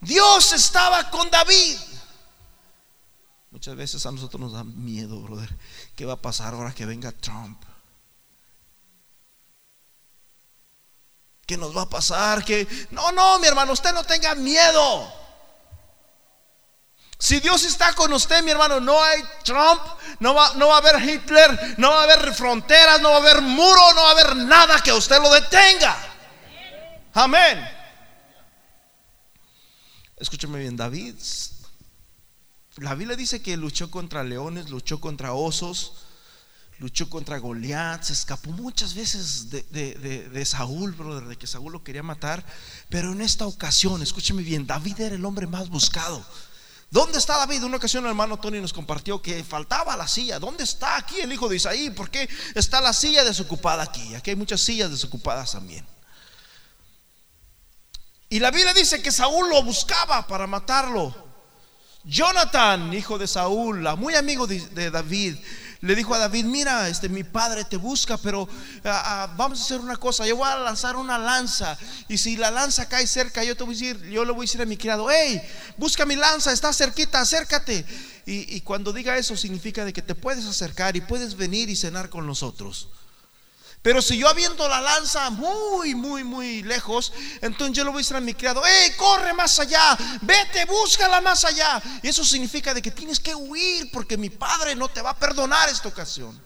Dios 0.00 0.52
estaba 0.52 1.10
con 1.10 1.28
David. 1.30 1.76
Muchas 3.50 3.74
veces 3.74 4.06
a 4.06 4.12
nosotros 4.12 4.40
nos 4.40 4.52
da 4.52 4.62
miedo, 4.62 5.20
brother. 5.20 5.56
¿Qué 5.96 6.04
va 6.04 6.12
a 6.12 6.22
pasar 6.22 6.54
ahora 6.54 6.72
que 6.72 6.86
venga 6.86 7.10
Trump? 7.10 7.60
¿Qué 11.48 11.56
nos 11.56 11.74
va 11.74 11.82
a 11.82 11.88
pasar? 11.88 12.44
Que 12.44 12.68
no, 12.90 13.10
no, 13.10 13.38
mi 13.38 13.46
hermano, 13.46 13.72
usted 13.72 13.94
no 13.94 14.04
tenga 14.04 14.34
miedo. 14.34 15.10
Si 17.18 17.40
Dios 17.40 17.64
está 17.64 17.94
con 17.94 18.12
usted, 18.12 18.42
mi 18.44 18.50
hermano, 18.50 18.80
no 18.80 19.02
hay 19.02 19.22
Trump, 19.44 19.80
no 20.20 20.34
va, 20.34 20.52
no 20.56 20.68
va 20.68 20.74
a 20.74 20.78
haber 20.78 21.02
Hitler, 21.02 21.74
no 21.78 21.88
va 21.88 22.00
a 22.00 22.02
haber 22.02 22.34
fronteras, 22.34 23.00
no 23.00 23.08
va 23.08 23.16
a 23.16 23.20
haber 23.20 23.40
muro, 23.40 23.80
no 23.94 24.02
va 24.02 24.08
a 24.08 24.12
haber 24.12 24.36
nada 24.36 24.82
que 24.82 24.92
usted 24.92 25.22
lo 25.22 25.32
detenga. 25.32 25.96
Amén. 27.14 27.66
Escúcheme 30.18 30.58
bien, 30.58 30.76
David. 30.76 31.14
La 32.76 32.94
Biblia 32.94 33.16
dice 33.16 33.40
que 33.40 33.56
luchó 33.56 33.90
contra 33.90 34.22
leones, 34.22 34.68
luchó 34.68 35.00
contra 35.00 35.32
osos, 35.32 35.94
luchó 36.78 37.10
contra 37.10 37.38
Goliat, 37.38 38.02
se 38.02 38.12
escapó 38.12 38.50
muchas 38.50 38.94
veces 38.94 39.50
de, 39.50 40.44
Saúl, 40.46 40.92
brother, 40.92 41.28
de 41.28 41.36
que 41.36 41.46
Saúl 41.46 41.72
lo 41.72 41.82
quería 41.82 42.02
matar. 42.02 42.44
Pero 42.88 43.12
en 43.12 43.20
esta 43.20 43.46
ocasión, 43.46 44.02
escúcheme 44.02 44.42
bien, 44.42 44.66
David 44.66 45.00
era 45.00 45.14
el 45.14 45.24
hombre 45.24 45.46
más 45.46 45.68
buscado. 45.68 46.24
¿Dónde 46.90 47.18
está 47.18 47.36
David? 47.36 47.64
Una 47.64 47.76
ocasión 47.76 48.04
el 48.04 48.10
hermano 48.10 48.38
Tony 48.38 48.60
nos 48.60 48.72
compartió 48.72 49.20
que 49.20 49.44
faltaba 49.44 49.96
la 49.96 50.08
silla. 50.08 50.38
¿Dónde 50.38 50.64
está 50.64 50.96
aquí 50.96 51.20
el 51.20 51.32
hijo 51.32 51.48
de 51.48 51.56
Isaí? 51.56 51.90
¿Por 51.90 52.08
qué 52.08 52.28
está 52.54 52.80
la 52.80 52.94
silla 52.94 53.24
desocupada 53.24 53.82
aquí? 53.82 54.14
Aquí 54.14 54.30
hay 54.30 54.36
muchas 54.36 54.62
sillas 54.62 54.90
desocupadas 54.90 55.52
también. 55.52 55.86
Y 58.30 58.40
la 58.40 58.50
Biblia 58.50 58.72
dice 58.72 59.02
que 59.02 59.10
Saúl 59.10 59.50
lo 59.50 59.62
buscaba 59.62 60.26
para 60.26 60.46
matarlo. 60.46 61.14
Jonathan, 62.04 62.92
hijo 62.94 63.18
de 63.18 63.26
Saúl, 63.26 63.86
muy 63.98 64.14
amigo 64.14 64.46
de 64.46 64.90
David, 64.90 65.36
le 65.80 65.94
dijo 65.94 66.14
a 66.14 66.18
David, 66.18 66.44
mira, 66.44 66.88
este, 66.88 67.08
mi 67.08 67.24
padre 67.24 67.64
te 67.64 67.76
busca, 67.76 68.16
pero 68.18 68.48
ah, 68.84 69.02
ah, 69.04 69.34
vamos 69.36 69.60
a 69.60 69.64
hacer 69.64 69.80
una 69.80 69.96
cosa, 69.96 70.26
yo 70.26 70.36
voy 70.36 70.48
a 70.48 70.56
lanzar 70.56 70.96
una 70.96 71.18
lanza 71.18 71.78
y 72.08 72.18
si 72.18 72.36
la 72.36 72.50
lanza 72.50 72.88
cae 72.88 73.06
cerca, 73.06 73.44
yo 73.44 73.56
te 73.56 73.64
voy 73.64 73.74
a 73.74 73.78
decir, 73.78 74.10
yo 74.10 74.24
le 74.24 74.32
voy 74.32 74.40
a 74.40 74.46
decir 74.46 74.62
a 74.62 74.66
mi 74.66 74.76
criado, 74.76 75.08
hey, 75.10 75.40
busca 75.76 76.04
mi 76.04 76.16
lanza, 76.16 76.52
está 76.52 76.72
cerquita, 76.72 77.20
acércate. 77.20 77.84
Y, 78.26 78.56
y 78.56 78.60
cuando 78.60 78.92
diga 78.92 79.16
eso 79.16 79.36
significa 79.36 79.84
de 79.84 79.92
que 79.92 80.02
te 80.02 80.14
puedes 80.14 80.44
acercar 80.46 80.96
y 80.96 81.00
puedes 81.00 81.36
venir 81.36 81.70
y 81.70 81.76
cenar 81.76 82.10
con 82.10 82.26
nosotros. 82.26 82.88
Pero 83.88 84.02
si 84.02 84.18
yo 84.18 84.28
habiendo 84.28 84.68
la 84.68 84.82
lanza 84.82 85.30
muy, 85.30 85.94
muy, 85.94 86.22
muy 86.22 86.62
lejos, 86.62 87.10
entonces 87.40 87.74
yo 87.74 87.84
le 87.84 87.90
voy 87.90 88.00
a 88.00 88.02
decir 88.02 88.16
a 88.18 88.20
mi 88.20 88.34
criado, 88.34 88.60
hey, 88.62 88.92
corre 88.98 89.32
más 89.32 89.58
allá, 89.60 89.96
vete, 90.20 90.66
búscala 90.66 91.22
más 91.22 91.42
allá. 91.46 91.80
Y 92.02 92.08
eso 92.08 92.22
significa 92.22 92.74
de 92.74 92.82
que 92.82 92.90
tienes 92.90 93.18
que 93.18 93.34
huir 93.34 93.90
porque 93.90 94.18
mi 94.18 94.28
padre 94.28 94.74
no 94.74 94.90
te 94.90 95.00
va 95.00 95.08
a 95.08 95.16
perdonar 95.16 95.70
esta 95.70 95.88
ocasión. 95.88 96.38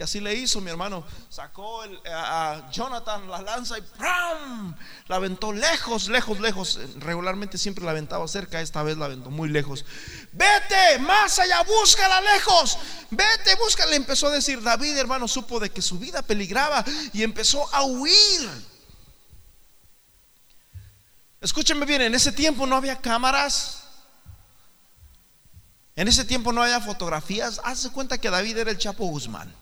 Y 0.00 0.02
así 0.02 0.18
le 0.18 0.32
hizo 0.34 0.62
mi 0.62 0.70
hermano. 0.70 1.04
Sacó 1.28 1.82
a 2.10 2.70
Jonathan 2.72 3.28
la 3.28 3.42
lanza 3.42 3.76
y 3.76 3.82
¡pram! 3.82 4.74
la 5.08 5.16
aventó 5.16 5.52
lejos, 5.52 6.08
lejos, 6.08 6.40
lejos. 6.40 6.78
Regularmente 7.00 7.58
siempre 7.58 7.84
la 7.84 7.90
aventaba 7.90 8.26
cerca, 8.26 8.62
esta 8.62 8.82
vez 8.82 8.96
la 8.96 9.04
aventó 9.04 9.28
muy 9.28 9.50
lejos. 9.50 9.84
Vete, 10.32 11.00
más 11.00 11.38
allá, 11.38 11.62
búscala 11.64 12.18
lejos. 12.22 12.78
Vete, 13.10 13.54
búscala. 13.56 13.94
empezó 13.94 14.28
a 14.28 14.30
decir, 14.30 14.62
David, 14.62 14.96
hermano, 14.96 15.28
supo 15.28 15.60
de 15.60 15.68
que 15.68 15.82
su 15.82 15.98
vida 15.98 16.22
peligraba 16.22 16.82
y 17.12 17.22
empezó 17.22 17.68
a 17.74 17.84
huir. 17.84 18.48
Escúchenme 21.42 21.84
bien, 21.84 22.00
en 22.00 22.14
ese 22.14 22.32
tiempo 22.32 22.66
no 22.66 22.74
había 22.74 22.96
cámaras. 23.02 23.82
En 25.94 26.08
ese 26.08 26.24
tiempo 26.24 26.52
no 26.52 26.62
había 26.62 26.80
fotografías. 26.80 27.60
Hazte 27.64 27.90
cuenta 27.90 28.16
que 28.16 28.30
David 28.30 28.56
era 28.56 28.70
el 28.70 28.78
Chapo 28.78 29.04
Guzmán. 29.04 29.59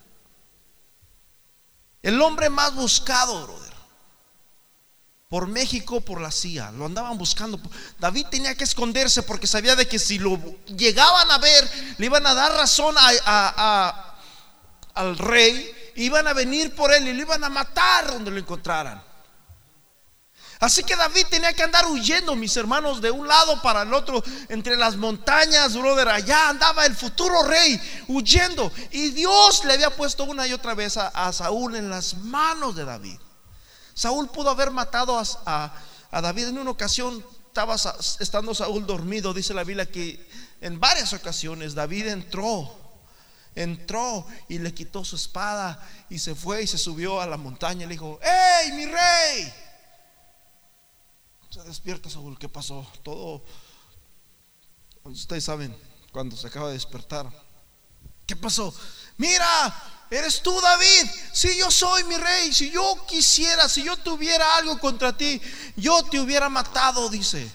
El 2.09 2.23
hombre 2.23 2.49
más 2.49 2.75
buscado, 2.75 3.45
brother. 3.45 3.75
Por 5.29 5.47
México, 5.47 6.01
por 6.01 6.23
la 6.23 6.31
CIA. 6.31 6.71
Lo 6.71 6.87
andaban 6.87 7.19
buscando. 7.19 7.61
David 7.99 8.29
tenía 8.31 8.55
que 8.55 8.65
esconderse 8.65 9.23
porque 9.23 9.47
sabía 9.47 9.77
de 9.77 9.87
que 9.87 9.99
si 9.99 10.19
lo 10.19 10.39
llegaban 10.75 11.31
a 11.31 11.37
ver, 11.37 11.95
le 11.99 12.07
iban 12.07 12.27
a 12.27 12.33
dar 12.33 12.51
razón 12.53 12.95
al 14.95 15.19
rey. 15.19 15.71
Iban 15.97 16.27
a 16.29 16.33
venir 16.33 16.75
por 16.75 16.95
él 16.95 17.09
y 17.09 17.13
lo 17.13 17.21
iban 17.21 17.45
a 17.45 17.51
matar 17.51 18.11
donde 18.11 18.31
lo 18.31 18.39
encontraran. 18.39 19.03
Así 20.61 20.83
que 20.83 20.97
David 20.97 21.27
tenía 21.31 21.53
que 21.53 21.63
andar 21.63 21.87
huyendo, 21.87 22.35
mis 22.35 22.57
hermanos, 22.57 23.01
de 23.01 23.13
un 23.13 23.29
lado 23.29 23.63
para 23.63 23.83
el 23.83 23.95
otro, 23.95 24.23
entre 24.49 24.77
las 24.77 24.97
montañas, 24.97 25.77
brother. 25.77 26.09
Allá 26.09 26.49
andaba 26.49 26.85
el 26.85 26.97
futuro 26.97 27.45
rey 27.45 27.81
huyendo. 28.09 28.73
Y 28.91 29.11
Dios 29.11 29.65
le 29.65 29.75
había 29.75 29.91
puesto 29.91 30.25
una 30.25 30.47
y 30.49 30.53
otra 30.53 30.75
vez 30.75 30.97
a, 30.97 31.33
Saúl 31.33 31.77
en 31.77 31.89
las 31.89 32.15
manos 32.15 32.75
de 32.75 32.85
David. 32.85 33.21
Saúl 33.95 34.29
pudo 34.31 34.51
haber 34.51 34.73
matado 34.73 35.21
a, 35.47 35.73
David 36.11 36.49
en 36.49 36.59
una 36.59 36.73
ocasión. 36.73 37.25
Estaba 37.47 37.77
estando 38.19 38.53
Saúl 38.55 38.85
dormido, 38.85 39.33
dice 39.33 39.55
la 39.55 39.65
Biblia 39.65 39.87
que 39.87 40.29
en 40.61 40.79
varias 40.79 41.13
ocasiones 41.13 41.75
David 41.75 42.09
entró 42.09 42.77
entró 43.55 44.25
y 44.49 44.59
le 44.59 44.73
quitó 44.73 45.05
su 45.05 45.17
espada 45.17 45.85
y 46.09 46.21
se 46.21 46.37
fue 46.37 46.63
y 46.63 46.69
se 46.69 46.79
subió 46.79 47.21
a 47.21 47.27
la 47.27 47.37
montaña 47.37 47.85
y 47.85 47.89
le 47.89 47.95
dijo, 47.95 48.21
¡Hey, 48.23 48.71
mi 48.73 48.87
rey! 48.87 49.53
Despierta 51.65 52.09
Saúl, 52.09 52.39
¿qué 52.39 52.49
pasó? 52.49 52.87
Todo, 53.03 53.43
ustedes 55.05 55.45
saben, 55.45 55.77
cuando 56.13 56.37
se 56.37 56.47
acaba 56.47 56.69
de 56.69 56.75
despertar. 56.75 57.29
¿Qué 58.27 58.37
pasó? 58.37 58.73
Mira, 59.17 60.07
eres 60.11 60.41
tú 60.41 60.59
David. 60.61 61.11
Si 61.33 61.59
yo 61.59 61.71
soy 61.71 62.05
mi 62.05 62.17
rey, 62.17 62.55
si 62.55 62.71
yo 62.71 63.05
quisiera, 63.07 63.69
si 63.69 63.83
yo 63.83 63.97
tuviera 63.97 64.57
algo 64.57 64.79
contra 64.79 65.17
ti, 65.17 65.41
yo 65.77 66.03
te 66.05 66.21
hubiera 66.21 66.49
matado, 66.49 67.09
dice. 67.09 67.51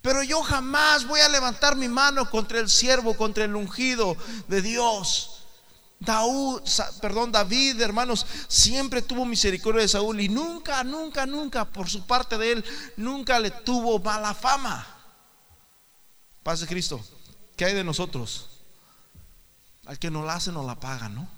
Pero 0.00 0.22
yo 0.22 0.42
jamás 0.42 1.06
voy 1.06 1.20
a 1.20 1.28
levantar 1.28 1.76
mi 1.76 1.88
mano 1.88 2.28
contra 2.28 2.58
el 2.58 2.68
siervo, 2.68 3.16
contra 3.16 3.44
el 3.44 3.54
ungido 3.54 4.16
de 4.48 4.62
Dios. 4.62 5.31
David, 6.04 7.80
hermanos, 7.80 8.26
siempre 8.48 9.02
tuvo 9.02 9.24
misericordia 9.24 9.82
de 9.82 9.88
Saúl 9.88 10.20
y 10.20 10.28
nunca, 10.28 10.84
nunca, 10.84 11.26
nunca, 11.26 11.64
por 11.64 11.88
su 11.88 12.06
parte 12.06 12.38
de 12.38 12.52
él, 12.52 12.64
nunca 12.96 13.38
le 13.38 13.50
tuvo 13.50 13.98
mala 13.98 14.34
fama. 14.34 14.86
Paz 16.42 16.60
de 16.60 16.66
Cristo, 16.66 17.04
¿qué 17.56 17.66
hay 17.66 17.74
de 17.74 17.84
nosotros? 17.84 18.50
Al 19.86 19.98
que 19.98 20.10
no 20.10 20.24
la 20.24 20.34
hace, 20.34 20.52
no 20.52 20.64
la 20.64 20.78
paga, 20.78 21.08
¿no? 21.08 21.28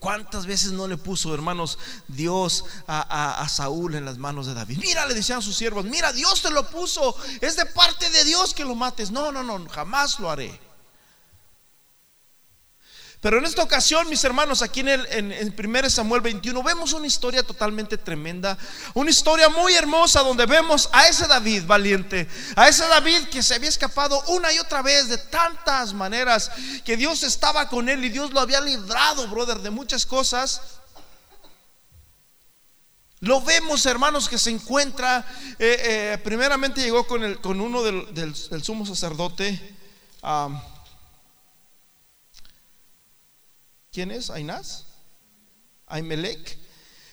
¿Cuántas 0.00 0.46
veces 0.46 0.72
no 0.72 0.88
le 0.88 0.96
puso, 0.96 1.34
hermanos, 1.34 1.78
Dios 2.08 2.64
a, 2.86 3.42
a, 3.42 3.48
Saúl 3.50 3.94
en 3.94 4.06
las 4.06 4.16
manos 4.16 4.46
de 4.46 4.54
David? 4.54 4.78
Mira, 4.80 5.04
le 5.06 5.12
decían 5.12 5.42
sus 5.42 5.56
siervos, 5.56 5.84
mira, 5.84 6.10
Dios 6.14 6.40
te 6.40 6.50
lo 6.50 6.66
puso, 6.70 7.14
es 7.42 7.56
de 7.56 7.66
parte 7.66 8.08
de 8.08 8.24
Dios 8.24 8.54
que 8.54 8.64
lo 8.64 8.74
mates. 8.74 9.10
No, 9.10 9.30
no, 9.30 9.42
no, 9.42 9.68
jamás 9.68 10.18
lo 10.18 10.30
haré. 10.30 10.58
Pero 13.20 13.36
en 13.36 13.44
esta 13.44 13.62
ocasión, 13.62 14.08
mis 14.08 14.24
hermanos, 14.24 14.62
aquí 14.62 14.80
en, 14.80 14.88
el, 14.88 15.06
en, 15.10 15.54
1 15.56 15.90
Samuel 15.90 16.22
21, 16.22 16.62
vemos 16.62 16.94
una 16.94 17.06
historia 17.06 17.42
totalmente 17.42 17.98
tremenda, 17.98 18.56
una 18.94 19.10
historia 19.10 19.50
muy 19.50 19.74
hermosa 19.74 20.22
donde 20.22 20.46
vemos 20.46 20.88
a 20.90 21.06
ese 21.06 21.26
David 21.26 21.64
valiente, 21.66 22.26
a 22.56 22.68
ese 22.68 22.86
David 22.88 23.28
que 23.30 23.42
se 23.42 23.54
había 23.54 23.68
escapado 23.68 24.22
una 24.28 24.50
y 24.54 24.58
otra 24.58 24.80
vez 24.80 25.10
de 25.10 25.18
tantas 25.18 25.92
maneras, 25.92 26.50
que 26.82 26.96
Dios 26.96 27.22
estaba 27.22 27.68
con 27.68 27.90
él 27.90 28.02
y 28.02 28.08
Dios 28.08 28.32
lo 28.32 28.40
había 28.40 28.60
librado, 28.62 29.28
brother, 29.28 29.58
de 29.58 29.68
muchas 29.68 30.06
cosas. 30.06 30.62
Lo 33.20 33.42
vemos, 33.42 33.84
hermanos, 33.84 34.30
que 34.30 34.38
se 34.38 34.48
encuentra, 34.48 35.26
eh, 35.58 36.14
eh, 36.14 36.18
primeramente 36.24 36.80
llegó 36.80 37.06
con, 37.06 37.22
el, 37.22 37.38
con 37.38 37.60
uno 37.60 37.82
del, 37.82 38.34
sumo 38.62 38.86
sacerdote. 38.86 39.76
¿Quién 43.92 44.10
es? 44.10 44.30
Ainás. 44.30 44.86
Aimelec. 45.86 46.58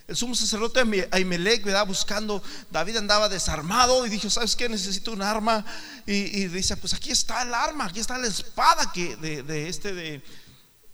El 0.08 0.16
sumo 0.16 0.36
sacerdote 0.36 0.80
Aimelec, 1.12 1.63
¿verdad? 1.63 1.86
Buscando, 1.86 2.42
David 2.72 2.98
andaba 2.98 3.28
desarmado 3.28 4.06
y 4.06 4.10
dijo, 4.10 4.30
¿sabes 4.30 4.56
qué? 4.56 4.70
Necesito 4.70 5.12
un 5.12 5.22
arma. 5.22 5.66
Y, 6.06 6.48
dice, 6.48 6.78
pues 6.78 6.94
aquí 6.94 7.12
está 7.12 7.42
el 7.42 7.54
arma, 7.54 7.86
aquí 7.86 8.00
está 8.00 8.18
la 8.18 8.28
espada 8.28 8.92
que 8.94 9.18
de, 9.18 9.68
este 9.68 9.94
de, 9.94 10.24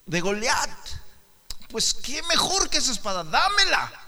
de 0.08 0.22
Goliat. 0.22 0.70
Pues 1.70 1.94
qué 1.94 2.24
mejor 2.24 2.70
que 2.70 2.80
esa 2.80 2.92
espada, 2.92 3.24
dámela. 3.24 4.04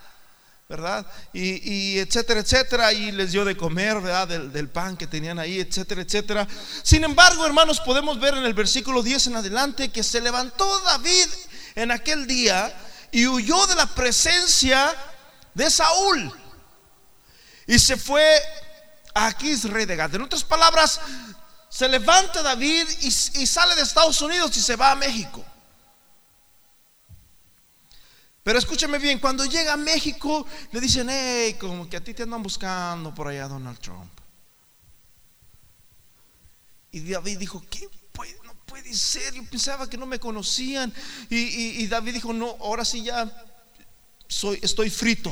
¿verdad? 0.68 1.06
Y, 1.32 2.00
etcétera, 2.00 2.40
etcétera, 2.40 2.92
y 2.92 3.12
les 3.12 3.32
dio 3.32 3.46
de 3.46 3.56
comer, 3.56 4.02
¿verdad? 4.02 4.28
Del, 4.28 4.70
pan 4.70 4.98
que 4.98 5.06
tenían 5.06 5.38
ahí, 5.38 5.60
etcétera, 5.60 6.02
etcétera. 6.02 6.48
Sin 6.82 7.04
embargo, 7.04 7.46
hermanos, 7.46 7.80
podemos 7.80 8.20
ver 8.20 8.34
en 8.34 8.46
el 8.46 8.56
versículo 8.56 9.04
10 9.04 9.28
en 9.28 9.36
adelante 9.36 9.92
que 9.92 10.02
se 10.02 10.22
levantó 10.22 10.80
David 10.80 11.28
en 11.76 11.92
aquel 11.92 12.26
día 12.26 12.74
y 13.12 13.28
huyó 13.28 13.68
de 13.68 13.76
la 13.76 13.86
presencia 13.88 14.94
de 15.54 15.70
Saúl 15.70 16.34
y 17.68 17.80
se 17.80 17.98
fue 17.98 18.42
a 19.14 19.28
Aquis, 19.28 19.70
rey 19.70 19.86
de 19.86 19.96
Gad. 19.96 20.16
En 20.16 20.22
otras 20.22 20.44
palabras, 20.44 21.00
se 21.70 21.88
levanta 21.88 22.42
David 22.42 22.88
y, 23.02 23.08
y 23.08 23.48
sale 23.48 23.76
de 23.76 23.82
Estados 23.82 24.22
Unidos 24.22 24.56
y 24.58 24.62
se 24.62 24.76
va 24.76 24.92
a 24.92 24.96
México. 24.96 25.44
Pero 28.44 28.60
escúchame 28.60 29.00
bien, 29.00 29.20
cuando 29.20 29.44
llega 29.46 29.74
a 29.74 29.78
México 29.78 30.46
le 30.72 30.80
dicen, 30.80 31.10
hey, 31.10 31.56
como 31.60 31.90
que 31.90 31.98
a 31.98 32.04
ti 32.04 32.14
te 32.14 32.24
andan 32.24 32.44
buscando 32.44 33.14
por 33.14 33.28
allá 33.28 33.48
Donald 33.48 33.80
Trump. 33.80 34.12
Y 36.92 37.10
David 37.10 37.40
dijo, 37.40 37.64
¿qué 37.70 37.90
puede 38.76 38.94
ser? 38.94 39.34
Yo 39.34 39.44
pensaba 39.46 39.90
que 39.90 39.98
no 39.98 40.06
me 40.06 40.20
conocían. 40.20 40.94
Y, 41.30 41.88
David 41.88 42.16
dijo, 42.16 42.34
no, 42.34 42.58
ahora 42.60 42.84
sí 42.84 43.04
ya 43.04 43.32
soy, 44.28 44.60
estoy 44.62 44.90
frito. 44.90 45.32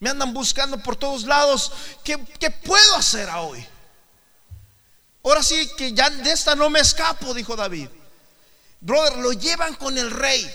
Me 0.00 0.10
andan 0.10 0.34
buscando 0.34 0.78
por 0.82 0.96
todos 0.96 1.24
lados. 1.24 1.72
¿Qué, 2.04 2.22
¿Qué 2.38 2.50
puedo 2.50 2.96
hacer 2.96 3.30
hoy? 3.30 3.66
Ahora 5.24 5.42
sí 5.42 5.66
que 5.78 5.94
ya 5.94 6.10
de 6.10 6.30
esta 6.30 6.54
no 6.54 6.68
me 6.68 6.80
escapo, 6.80 7.32
dijo 7.32 7.56
David. 7.56 7.88
Brother, 8.82 9.16
lo 9.18 9.32
llevan 9.32 9.74
con 9.76 9.96
el 9.96 10.10
rey. 10.10 10.46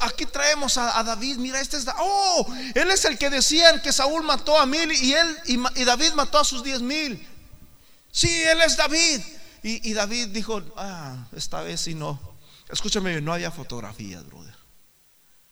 Aquí 0.00 0.26
traemos 0.26 0.78
a, 0.78 1.02
David, 1.02 1.38
mira, 1.38 1.60
este 1.60 1.76
es, 1.76 1.86
oh, 1.98 2.46
él 2.72 2.88
es 2.88 3.04
el 3.04 3.18
que 3.18 3.30
decían 3.30 3.82
que 3.82 3.92
Saúl 3.92 4.22
mató 4.22 4.56
a 4.56 4.64
mil 4.64 4.92
y 4.92 5.12
él 5.12 5.38
y, 5.46 5.84
David 5.84 6.12
mató 6.12 6.38
a 6.38 6.44
sus 6.44 6.62
diez 6.62 6.80
mil. 6.80 7.28
Sí, 8.12 8.28
él 8.42 8.62
es 8.62 8.76
David. 8.76 9.20
Y, 9.62 9.92
David 9.92 10.28
dijo, 10.28 10.60
ah, 10.76 11.28
esta 11.32 11.62
vez 11.62 11.82
sí 11.82 11.94
no. 11.94 12.20
Escúchame, 12.68 13.20
no 13.20 13.32
había 13.32 13.50
fotografías, 13.50 14.26
brother. 14.26 14.54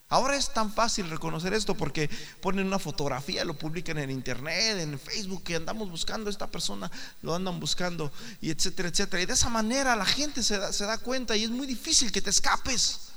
Ahora 0.09 0.37
es 0.37 0.53
tan 0.53 0.73
fácil 0.73 1.09
reconocer 1.09 1.55
esto 1.55 1.77
porque 1.77 2.11
ponen 2.41 2.67
una 2.67 2.81
fotografía, 2.81 3.45
lo 3.45 3.57
publican 3.57 3.99
en 3.99 4.11
internet, 4.11 4.79
en 4.79 4.99
Facebook, 4.99 5.45
que 5.45 5.55
andamos 5.55 5.89
buscando 5.89 6.29
a 6.29 6.33
esta 6.33 6.49
persona, 6.49 6.91
lo 7.23 7.33
andan 7.33 7.61
buscando, 7.61 8.11
y 8.41 8.51
etcétera, 8.51 8.89
etcétera. 8.89 9.23
Y 9.23 9.27
de 9.27 9.35
esa 9.35 9.49
manera 9.49 9.95
la 9.95 10.05
gente 10.05 10.43
se 10.43 10.73
se 10.73 10.85
da 10.85 10.99
cuenta 10.99 11.37
y 11.37 11.45
es 11.45 11.51
muy 11.51 11.69
difícil 11.69 12.11
que 12.11 12.21
te 12.21 12.31
escapes. 12.31 13.11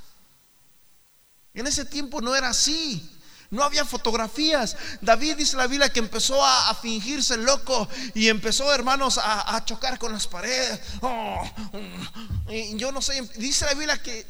En 1.52 1.66
ese 1.66 1.84
tiempo 1.84 2.20
no 2.20 2.36
era 2.36 2.50
así. 2.50 3.10
No 3.54 3.62
había 3.62 3.84
fotografías. 3.84 4.76
David 5.00 5.36
dice 5.36 5.56
la 5.56 5.68
Biblia 5.68 5.88
que 5.88 6.00
empezó 6.00 6.44
a, 6.44 6.74
fingirse 6.74 7.36
loco 7.36 7.88
y 8.12 8.28
empezó, 8.28 8.74
hermanos, 8.74 9.18
a, 9.22 9.64
chocar 9.64 9.96
con 9.96 10.12
las 10.12 10.26
paredes. 10.26 10.80
Oh, 11.00 11.40
mm, 11.72 12.76
yo 12.76 12.90
no 12.90 13.00
sé, 13.00 13.22
dice 13.36 13.64
la 13.64 13.74
Biblia 13.74 14.02
que 14.02 14.26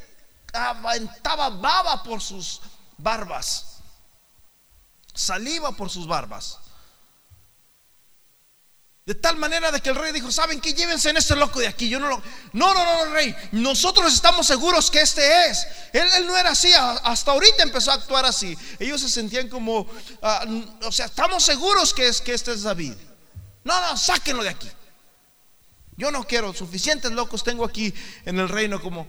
aventaba 0.53 1.49
baba 1.49 2.03
por 2.03 2.21
sus 2.21 2.61
barbas, 2.97 3.79
saliva 5.13 5.71
por 5.71 5.89
sus 5.89 6.05
barbas. 6.05 6.59
De 9.05 9.13
tal 9.13 9.37
manera 9.37 9.71
de 9.71 9.81
que 9.81 9.89
el 9.89 9.95
rey 9.95 10.11
dijo, 10.11 10.31
¿saben 10.31 10.59
qué? 10.59 10.73
Llévense 10.73 11.11
en 11.11 11.17
este 11.17 11.35
loco 11.35 11.59
de 11.59 11.67
aquí. 11.67 11.87
Yo 11.87 11.99
no 11.99 12.07
lo... 12.07 12.23
No, 12.53 12.73
no, 12.73 12.83
no, 12.83 13.13
rey. 13.13 13.35
Nosotros 13.51 14.11
estamos 14.11 14.47
seguros 14.47 14.89
que 14.89 14.99
este 14.99 15.47
es. 15.47 15.67
Él, 15.93 16.25
no 16.25 16.35
era 16.35 16.49
así. 16.49 16.71
Hasta 16.73 17.31
ahorita 17.31 17.61
empezó 17.61 17.91
a 17.91 17.95
actuar 17.95 18.25
así. 18.25 18.57
Ellos 18.79 18.99
se 19.01 19.09
sentían 19.09 19.47
como, 19.47 19.87
ah, 20.23 20.43
o 20.81 20.91
sea, 20.91 21.05
estamos 21.05 21.43
seguros 21.43 21.93
que, 21.93 22.07
es, 22.07 22.19
que 22.19 22.33
este 22.33 22.51
es 22.51 22.63
David. 22.63 22.93
No, 23.63 23.79
no, 23.79 23.95
sáquenlo 23.95 24.41
de 24.41 24.49
aquí. 24.49 24.71
Yo 25.97 26.09
no 26.09 26.23
quiero. 26.23 26.51
Suficientes 26.55 27.11
locos 27.11 27.43
tengo 27.43 27.63
aquí 27.63 27.93
en 28.25 28.39
el 28.39 28.49
reino 28.49 28.81
como, 28.81 29.05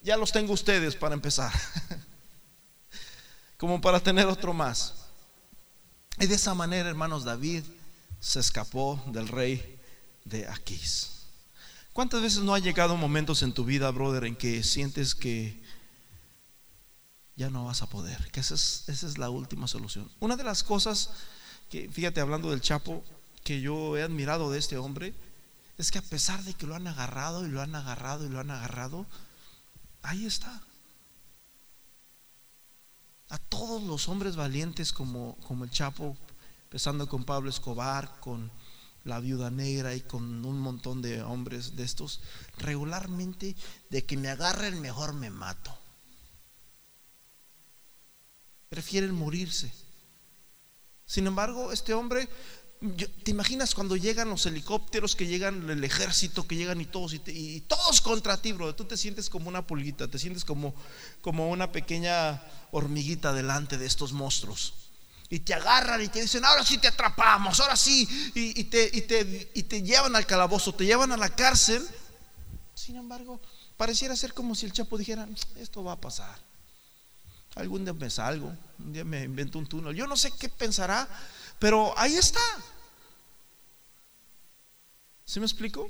ya 0.00 0.16
los 0.16 0.32
tengo 0.32 0.54
ustedes 0.54 0.96
para 0.96 1.12
empezar. 1.12 1.52
como 3.58 3.82
para 3.82 4.00
tener 4.00 4.26
otro 4.28 4.54
más. 4.54 4.94
Y 6.18 6.26
de 6.26 6.36
esa 6.36 6.54
manera, 6.54 6.88
hermanos, 6.88 7.24
David 7.24 7.64
se 8.20 8.38
escapó 8.38 9.02
del 9.06 9.28
rey 9.28 9.80
de 10.24 10.46
Aquís. 10.46 11.20
¿Cuántas 11.92 12.22
veces 12.22 12.40
no 12.40 12.54
ha 12.54 12.58
llegado 12.58 12.96
momentos 12.96 13.42
en 13.42 13.52
tu 13.52 13.64
vida, 13.64 13.90
brother, 13.90 14.24
en 14.24 14.36
que 14.36 14.62
sientes 14.62 15.14
que 15.14 15.60
ya 17.34 17.50
no 17.50 17.64
vas 17.64 17.82
a 17.82 17.88
poder? 17.88 18.30
Que 18.30 18.40
esa 18.40 18.54
es, 18.54 18.84
esa 18.86 19.06
es 19.06 19.18
la 19.18 19.30
última 19.30 19.66
solución. 19.66 20.10
Una 20.20 20.36
de 20.36 20.44
las 20.44 20.62
cosas 20.62 21.10
que, 21.68 21.88
fíjate, 21.90 22.20
hablando 22.20 22.50
del 22.50 22.60
Chapo, 22.60 23.02
que 23.42 23.60
yo 23.60 23.96
he 23.96 24.02
admirado 24.02 24.50
de 24.50 24.58
este 24.58 24.76
hombre, 24.76 25.14
es 25.78 25.90
que 25.90 25.98
a 25.98 26.02
pesar 26.02 26.44
de 26.44 26.54
que 26.54 26.66
lo 26.66 26.74
han 26.74 26.86
agarrado 26.86 27.46
y 27.46 27.48
lo 27.48 27.62
han 27.62 27.74
agarrado 27.74 28.26
y 28.26 28.28
lo 28.28 28.38
han 28.38 28.50
agarrado, 28.50 29.06
ahí 30.02 30.26
está. 30.26 30.62
A 33.30 33.38
todos 33.38 33.82
los 33.82 34.08
hombres 34.08 34.36
valientes 34.36 34.92
como, 34.92 35.36
como 35.46 35.64
el 35.64 35.70
Chapo, 35.70 36.16
empezando 36.70 37.08
con 37.08 37.24
Pablo 37.24 37.50
Escobar, 37.50 38.20
con 38.20 38.48
la 39.02 39.18
viuda 39.18 39.50
negra 39.50 39.92
y 39.96 40.02
con 40.02 40.44
un 40.44 40.60
montón 40.60 41.02
de 41.02 41.20
hombres 41.20 41.74
de 41.74 41.82
estos, 41.82 42.20
regularmente 42.58 43.56
de 43.88 44.06
que 44.06 44.16
me 44.16 44.28
agarren 44.28 44.80
mejor 44.80 45.12
me 45.12 45.30
mato. 45.30 45.76
Prefieren 48.68 49.12
morirse. 49.12 49.72
Sin 51.06 51.26
embargo, 51.26 51.72
este 51.72 51.92
hombre, 51.92 52.28
¿te 53.24 53.32
imaginas 53.32 53.74
cuando 53.74 53.96
llegan 53.96 54.30
los 54.30 54.46
helicópteros, 54.46 55.16
que 55.16 55.26
llegan 55.26 55.68
el 55.70 55.82
ejército, 55.82 56.46
que 56.46 56.54
llegan 56.54 56.80
y 56.80 56.86
todos, 56.86 57.14
y, 57.14 57.62
todos 57.62 58.00
contra 58.00 58.40
ti, 58.40 58.52
bro? 58.52 58.76
Tú 58.76 58.84
te 58.84 58.96
sientes 58.96 59.28
como 59.28 59.48
una 59.48 59.66
pulguita, 59.66 60.06
te 60.06 60.20
sientes 60.20 60.44
como, 60.44 60.72
como 61.20 61.50
una 61.50 61.72
pequeña 61.72 62.40
hormiguita 62.70 63.32
delante 63.32 63.76
de 63.76 63.86
estos 63.86 64.12
monstruos 64.12 64.89
y 65.32 65.38
te 65.38 65.54
agarran 65.54 66.02
y 66.02 66.08
te 66.08 66.20
dicen, 66.20 66.44
ahora 66.44 66.64
sí 66.64 66.76
te 66.78 66.88
atrapamos, 66.88 67.60
ahora 67.60 67.76
sí, 67.76 68.06
y, 68.34 68.64
te, 68.64 68.90
y, 68.92 69.62
te, 69.62 69.82
llevan 69.82 70.16
al 70.16 70.26
calabozo, 70.26 70.74
te 70.74 70.84
llevan 70.84 71.12
a 71.12 71.16
la 71.16 71.28
cárcel. 71.28 71.86
Sin 72.74 72.96
embargo, 72.96 73.40
pareciera 73.76 74.16
ser 74.16 74.34
como 74.34 74.56
si 74.56 74.66
el 74.66 74.72
Chapo 74.72 74.98
dijera, 74.98 75.28
esto 75.56 75.84
va 75.84 75.92
a 75.92 76.00
pasar. 76.00 76.36
Algún 77.54 77.84
día 77.84 77.94
me 77.94 78.10
salgo, 78.10 78.52
un 78.80 78.92
día 78.92 79.04
me 79.04 79.22
invento 79.22 79.60
un 79.60 79.66
túnel. 79.66 79.94
Yo 79.94 80.08
no 80.08 80.16
sé 80.16 80.32
qué 80.36 80.48
pensará, 80.48 81.08
pero 81.60 81.96
ahí 81.96 82.16
está. 82.16 82.40
¿Sí 85.24 85.38
me 85.38 85.46
explico? 85.46 85.88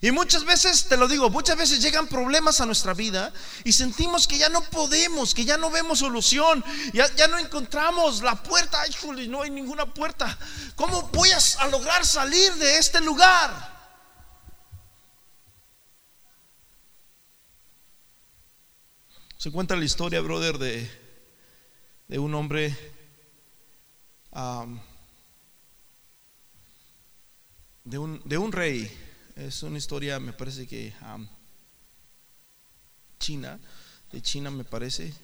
Y 0.00 0.12
muchas 0.12 0.44
veces, 0.44 0.84
te 0.84 0.96
lo 0.96 1.08
digo, 1.08 1.28
muchas 1.28 1.56
veces 1.56 1.82
llegan 1.82 2.06
problemas 2.06 2.60
a 2.60 2.66
nuestra 2.66 2.94
vida 2.94 3.32
y 3.64 3.72
sentimos 3.72 4.28
que 4.28 4.38
ya 4.38 4.48
no 4.48 4.62
podemos, 4.62 5.34
que 5.34 5.44
ya 5.44 5.56
no 5.56 5.70
vemos 5.70 5.98
solución, 5.98 6.64
ya, 6.92 7.12
ya 7.16 7.26
no 7.26 7.38
encontramos 7.38 8.22
la 8.22 8.40
puerta, 8.40 8.80
ay, 8.80 8.94
no 9.28 9.42
hay 9.42 9.50
ninguna 9.50 9.92
puerta. 9.92 10.38
¿Cómo 10.76 11.02
voy 11.08 11.30
a, 11.30 11.66
lograr 11.66 12.06
salir 12.06 12.54
de 12.54 12.78
este 12.78 13.00
lugar? 13.00 13.76
Se 19.36 19.50
cuenta 19.50 19.74
la 19.74 19.84
historia, 19.84 20.20
brother, 20.20 20.58
de, 20.58 20.90
de 22.06 22.18
un 22.18 22.34
hombre 22.34 22.76
de, 27.84 27.98
un, 27.98 28.22
de 28.24 28.38
un 28.38 28.52
rey 28.52 29.07
es 29.38 29.62
una 29.62 29.78
historia, 29.78 30.18
me 30.18 30.32
parece 30.32 30.66
que 30.66 30.92
China, 33.20 33.58
de 34.10 34.20
China 34.20 34.50
me 34.50 34.64
parece. 34.64 35.14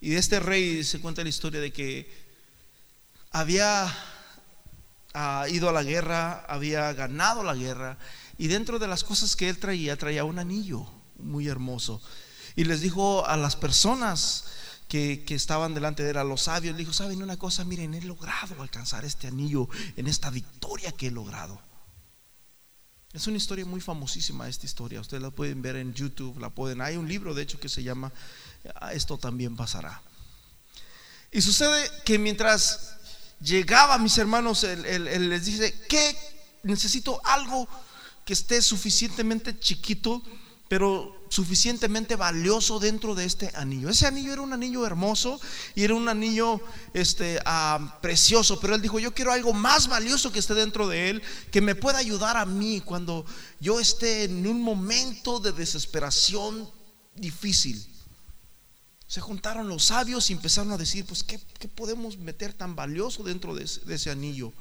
Y 0.00 0.10
de 0.10 0.18
este 0.18 0.40
rey 0.40 0.82
se 0.82 1.00
cuenta 1.00 1.22
la 1.22 1.28
historia 1.28 1.60
de 1.60 1.72
que 1.72 2.10
había 3.30 3.92
ah, 5.14 5.46
ido 5.48 5.68
a 5.68 5.72
la 5.72 5.84
guerra, 5.84 6.44
había 6.48 6.92
ganado 6.92 7.44
la 7.44 7.54
guerra, 7.54 7.98
y 8.36 8.48
dentro 8.48 8.80
de 8.80 8.88
las 8.88 9.04
cosas 9.04 9.36
que 9.36 9.48
él 9.48 9.58
traía, 9.58 9.96
traía 9.96 10.24
un 10.24 10.40
anillo 10.40 10.86
muy 11.18 11.46
hermoso. 11.46 12.02
Y 12.56 12.64
les 12.64 12.80
dijo 12.80 13.26
a 13.26 13.36
las 13.36 13.54
personas 13.54 14.46
que, 14.88 15.24
que, 15.24 15.36
estaban 15.36 15.72
delante 15.72 16.02
de 16.02 16.10
él, 16.10 16.16
a 16.16 16.24
los 16.24 16.42
sabios, 16.42 16.74
le 16.74 16.80
dijo, 16.80 16.92
¿saben 16.92 17.22
una 17.22 17.36
cosa? 17.36 17.64
Miren, 17.64 17.94
he 17.94 18.00
logrado 18.02 18.60
alcanzar 18.60 19.04
este 19.04 19.28
anillo 19.28 19.68
en 19.96 20.08
esta 20.08 20.30
victoria 20.30 20.90
que 20.90 21.08
he 21.08 21.10
logrado. 21.12 21.65
Es 23.16 23.26
una 23.26 23.38
historia 23.38 23.64
muy 23.64 23.80
famosísima 23.80 24.46
esta 24.46 24.66
historia. 24.66 25.00
Ustedes 25.00 25.22
la 25.22 25.30
pueden 25.30 25.62
ver 25.62 25.76
en 25.76 25.94
YouTube, 25.94 26.38
la 26.38 26.50
pueden. 26.50 26.82
Hay 26.82 26.98
un 26.98 27.08
libro 27.08 27.32
de 27.32 27.44
hecho 27.44 27.58
que 27.58 27.70
se 27.70 27.82
llama 27.82 28.12
ah, 28.74 28.92
Esto 28.92 29.16
también 29.16 29.56
pasará. 29.56 30.02
Y 31.32 31.40
sucede 31.40 31.90
que 32.04 32.18
mientras 32.18 32.94
llegaba 33.40 33.96
mis 33.96 34.18
hermanos, 34.18 34.64
él, 34.64 35.30
les 35.30 35.46
dice 35.46 35.72
que 35.88 36.14
necesito 36.62 37.18
algo 37.24 37.66
que 38.26 38.34
esté 38.34 38.60
suficientemente 38.60 39.58
chiquito 39.58 40.22
pero 40.68 41.15
suficientemente 41.28 42.16
valioso 42.16 42.78
dentro 42.78 43.14
de 43.14 43.24
este 43.24 43.50
anillo. 43.54 43.88
Ese 43.88 44.06
anillo 44.06 44.32
era 44.32 44.42
un 44.42 44.52
anillo 44.52 44.86
hermoso 44.86 45.40
y 45.74 45.84
era 45.84 45.94
un 45.94 46.08
anillo 46.08 46.60
este, 46.94 47.38
ah, 47.44 47.98
precioso, 48.00 48.60
pero 48.60 48.74
él 48.74 48.82
dijo, 48.82 48.98
yo 48.98 49.14
quiero 49.14 49.32
algo 49.32 49.52
más 49.52 49.88
valioso 49.88 50.32
que 50.32 50.38
esté 50.38 50.54
dentro 50.54 50.88
de 50.88 51.10
él, 51.10 51.22
que 51.50 51.60
me 51.60 51.74
pueda 51.74 51.98
ayudar 51.98 52.36
a 52.36 52.46
mí 52.46 52.80
cuando 52.80 53.24
yo 53.60 53.80
esté 53.80 54.24
en 54.24 54.46
un 54.46 54.60
momento 54.62 55.40
de 55.40 55.52
desesperación 55.52 56.70
difícil. 57.14 57.86
Se 59.06 59.20
juntaron 59.20 59.68
los 59.68 59.84
sabios 59.84 60.30
y 60.30 60.32
empezaron 60.32 60.72
a 60.72 60.76
decir, 60.76 61.04
pues, 61.04 61.22
¿qué, 61.22 61.38
podemos 61.68 62.18
meter 62.18 62.52
tan 62.52 62.74
valioso 62.74 63.22
dentro 63.22 63.54
de 63.54 63.64
ese 63.64 64.10
anillo? 64.10 64.52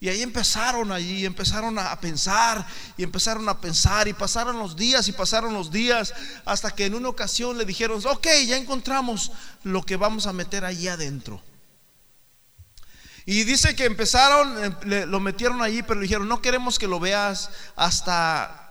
Y 0.00 0.08
ahí 0.08 0.22
empezaron 0.22 0.92
allí, 0.92 1.26
empezaron 1.26 1.76
a 1.78 2.00
pensar 2.00 2.64
y 2.96 3.02
empezaron 3.02 3.48
a 3.48 3.60
pensar 3.60 4.06
y 4.06 4.12
pasaron 4.12 4.58
los 4.58 4.76
días 4.76 5.08
y 5.08 5.12
pasaron 5.12 5.52
los 5.52 5.72
días 5.72 6.14
hasta 6.44 6.70
que 6.70 6.86
en 6.86 6.94
una 6.94 7.08
ocasión 7.08 7.58
le 7.58 7.64
dijeron, 7.64 8.00
ok, 8.06 8.26
ya 8.46 8.56
encontramos 8.56 9.32
lo 9.64 9.82
que 9.82 9.96
vamos 9.96 10.28
a 10.28 10.32
meter 10.32 10.64
allí 10.64 10.86
adentro. 10.86 11.42
Y 13.26 13.44
dice 13.44 13.74
que 13.74 13.86
empezaron, 13.86 14.78
eh, 14.90 15.04
lo 15.04 15.18
metieron 15.20 15.60
allí, 15.62 15.82
pero 15.82 15.96
le 16.00 16.04
dijeron, 16.04 16.28
no 16.28 16.40
queremos 16.40 16.78
que 16.78 16.86
lo 16.86 17.00
veas 17.00 17.50
hasta 17.74 18.68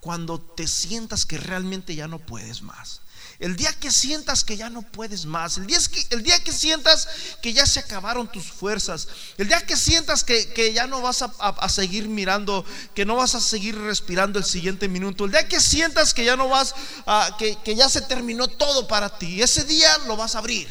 cuando 0.00 0.40
te 0.40 0.66
sientas 0.66 1.26
que 1.26 1.38
realmente 1.38 1.94
ya 1.94 2.08
no 2.08 2.18
puedes 2.18 2.62
más. 2.62 3.02
El 3.38 3.56
día 3.56 3.72
que 3.72 3.90
sientas 3.90 4.44
que 4.44 4.56
ya 4.56 4.70
no 4.70 4.82
puedes 4.82 5.26
más, 5.26 5.58
el 5.58 5.66
día, 5.66 5.78
que, 5.90 6.06
el 6.10 6.22
día 6.22 6.42
que 6.42 6.52
sientas 6.52 7.08
que 7.42 7.52
ya 7.52 7.66
se 7.66 7.80
acabaron 7.80 8.30
tus 8.30 8.44
fuerzas, 8.44 9.08
el 9.38 9.48
día 9.48 9.64
que 9.66 9.76
sientas 9.76 10.22
que, 10.22 10.72
ya 10.72 10.86
no 10.86 11.02
vas 11.02 11.22
a, 11.22 11.68
seguir 11.68 12.08
mirando, 12.08 12.64
que 12.94 13.04
no 13.04 13.16
vas 13.16 13.34
a 13.34 13.40
seguir 13.40 13.76
respirando 13.76 14.38
el 14.38 14.44
siguiente 14.44 14.88
minuto, 14.88 15.24
el 15.24 15.32
día 15.32 15.48
que 15.48 15.60
sientas 15.60 16.14
que 16.14 16.24
ya 16.24 16.36
no 16.36 16.48
vas, 16.48 16.74
a, 17.06 17.36
que, 17.38 17.56
que 17.64 17.74
ya 17.74 17.88
se 17.88 18.02
terminó 18.02 18.46
todo 18.48 18.86
para 18.86 19.18
ti, 19.18 19.42
ese 19.42 19.64
día 19.64 19.98
lo 20.06 20.16
vas 20.16 20.36
a 20.36 20.38
abrir, 20.38 20.68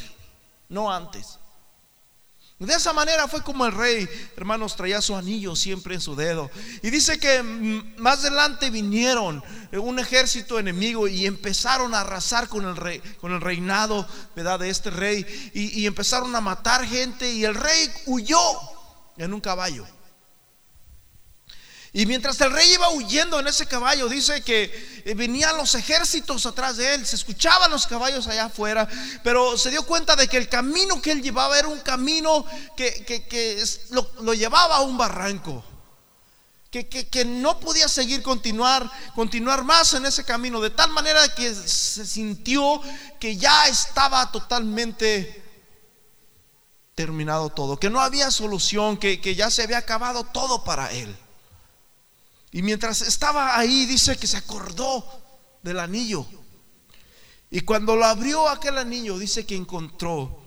no 0.68 0.90
antes. 0.90 1.38
De 2.58 2.72
esa 2.72 2.92
manera 2.92 3.26
fue 3.26 3.42
como 3.42 3.66
el 3.66 3.72
rey, 3.72 4.08
hermanos, 4.36 4.76
traía 4.76 5.00
su 5.00 5.16
anillo 5.16 5.56
siempre 5.56 5.96
en 5.96 6.00
su 6.00 6.14
dedo. 6.14 6.50
Y 6.82 6.90
dice 6.90 7.18
que 7.18 7.42
mm, 7.42 7.96
más 7.96 8.20
adelante 8.20 8.70
vinieron 8.70 9.42
un 9.72 9.98
ejército 9.98 10.58
enemigo 10.58 11.08
y 11.08 11.26
empezaron 11.26 11.94
a 11.94 12.02
arrasar 12.02 12.48
con 12.48 12.64
el 12.64 12.76
rey, 12.76 13.00
con 13.20 13.32
el 13.32 13.40
reinado. 13.40 14.06
De 14.34 14.68
este 14.68 14.90
rey. 14.90 15.24
Y 15.52 15.86
empezaron 15.86 16.34
a 16.36 16.40
matar 16.40 16.86
gente 16.86 17.32
y 17.32 17.44
el 17.44 17.54
rey 17.54 17.90
huyó 18.06 18.38
en 19.16 19.34
un 19.34 19.40
caballo. 19.40 19.84
Y 21.96 22.06
mientras 22.06 22.40
el 22.40 22.50
rey 22.50 22.72
iba 22.72 22.90
huyendo 22.90 23.38
en 23.38 23.46
ese 23.46 23.66
caballo, 23.66 24.08
dice 24.08 24.42
que 24.42 25.02
eh, 25.04 25.14
venían 25.14 25.56
los 25.56 25.76
ejércitos 25.76 26.44
atrás 26.44 26.76
de 26.76 26.92
él, 26.92 27.06
se 27.06 27.14
escuchaban 27.14 27.70
los 27.70 27.86
caballos 27.86 28.26
allá 28.26 28.46
afuera, 28.46 28.88
pero 29.22 29.56
se 29.56 29.70
dio 29.70 29.86
cuenta 29.86 30.16
de 30.16 30.26
que 30.26 30.36
el 30.36 30.48
camino 30.48 31.00
que 31.00 31.12
él 31.12 31.22
llevaba 31.22 31.56
era 31.56 31.68
un 31.68 31.78
camino 31.78 32.44
que, 32.76 33.64
lo, 33.90 34.34
llevaba 34.34 34.78
a 34.78 34.80
un 34.80 34.98
barranco. 34.98 35.64
Que, 36.72 36.88
que, 36.88 37.24
no 37.24 37.60
podía 37.60 37.86
seguir 37.86 38.20
continuar, 38.22 38.90
continuar 39.14 39.62
más 39.62 39.94
en 39.94 40.04
ese 40.04 40.24
camino, 40.24 40.60
de 40.60 40.70
tal 40.70 40.90
manera 40.90 41.32
que 41.32 41.54
se 41.54 42.04
sintió 42.04 42.80
que 43.20 43.36
ya 43.36 43.68
estaba 43.68 44.32
totalmente 44.32 45.44
terminado 46.96 47.50
todo, 47.50 47.78
que 47.78 47.88
no 47.88 48.00
había 48.00 48.32
solución, 48.32 48.96
que, 48.96 49.20
que 49.20 49.36
ya 49.36 49.48
se 49.52 49.62
había 49.62 49.78
acabado 49.78 50.24
todo 50.24 50.64
para 50.64 50.90
él. 50.90 51.16
Y 52.54 52.62
mientras 52.62 53.02
estaba 53.02 53.58
ahí, 53.58 53.84
dice 53.84 54.16
que 54.16 54.28
se 54.28 54.36
acordó 54.36 55.04
del 55.64 55.80
anillo. 55.80 56.24
Y 57.50 57.62
cuando 57.62 57.96
lo 57.96 58.04
abrió 58.04 58.48
aquel 58.48 58.78
anillo, 58.78 59.18
dice 59.18 59.44
que 59.44 59.56
encontró 59.56 60.40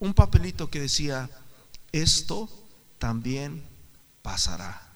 un 0.00 0.12
papelito 0.12 0.68
que 0.68 0.80
decía, 0.80 1.30
esto 1.92 2.48
también 2.98 3.64
pasará. 4.22 4.92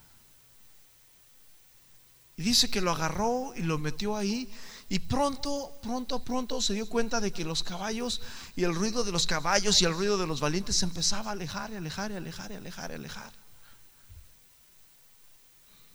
Y 2.36 2.42
dice 2.42 2.68
que 2.68 2.80
lo 2.80 2.90
agarró 2.90 3.52
y 3.54 3.62
lo 3.62 3.78
metió 3.78 4.16
ahí. 4.16 4.52
Y 4.88 4.98
pronto, 4.98 5.78
pronto, 5.80 6.24
pronto 6.24 6.60
se 6.60 6.74
dio 6.74 6.88
cuenta 6.88 7.20
de 7.20 7.32
que 7.32 7.44
los 7.44 7.62
caballos 7.62 8.22
y 8.56 8.64
el 8.64 8.74
ruido 8.74 9.04
de 9.04 9.12
los 9.12 9.28
caballos 9.28 9.80
y 9.80 9.84
el 9.84 9.94
ruido 9.94 10.18
de 10.18 10.26
los 10.26 10.40
valientes 10.40 10.78
se 10.78 10.84
empezaba 10.84 11.30
a 11.30 11.34
alejar 11.34 11.70
y 11.70 11.76
alejar 11.76 12.10
y 12.10 12.16
alejar 12.16 12.50
y 12.50 12.56
alejar 12.56 12.90
y 12.90 12.94
alejar. 12.94 13.39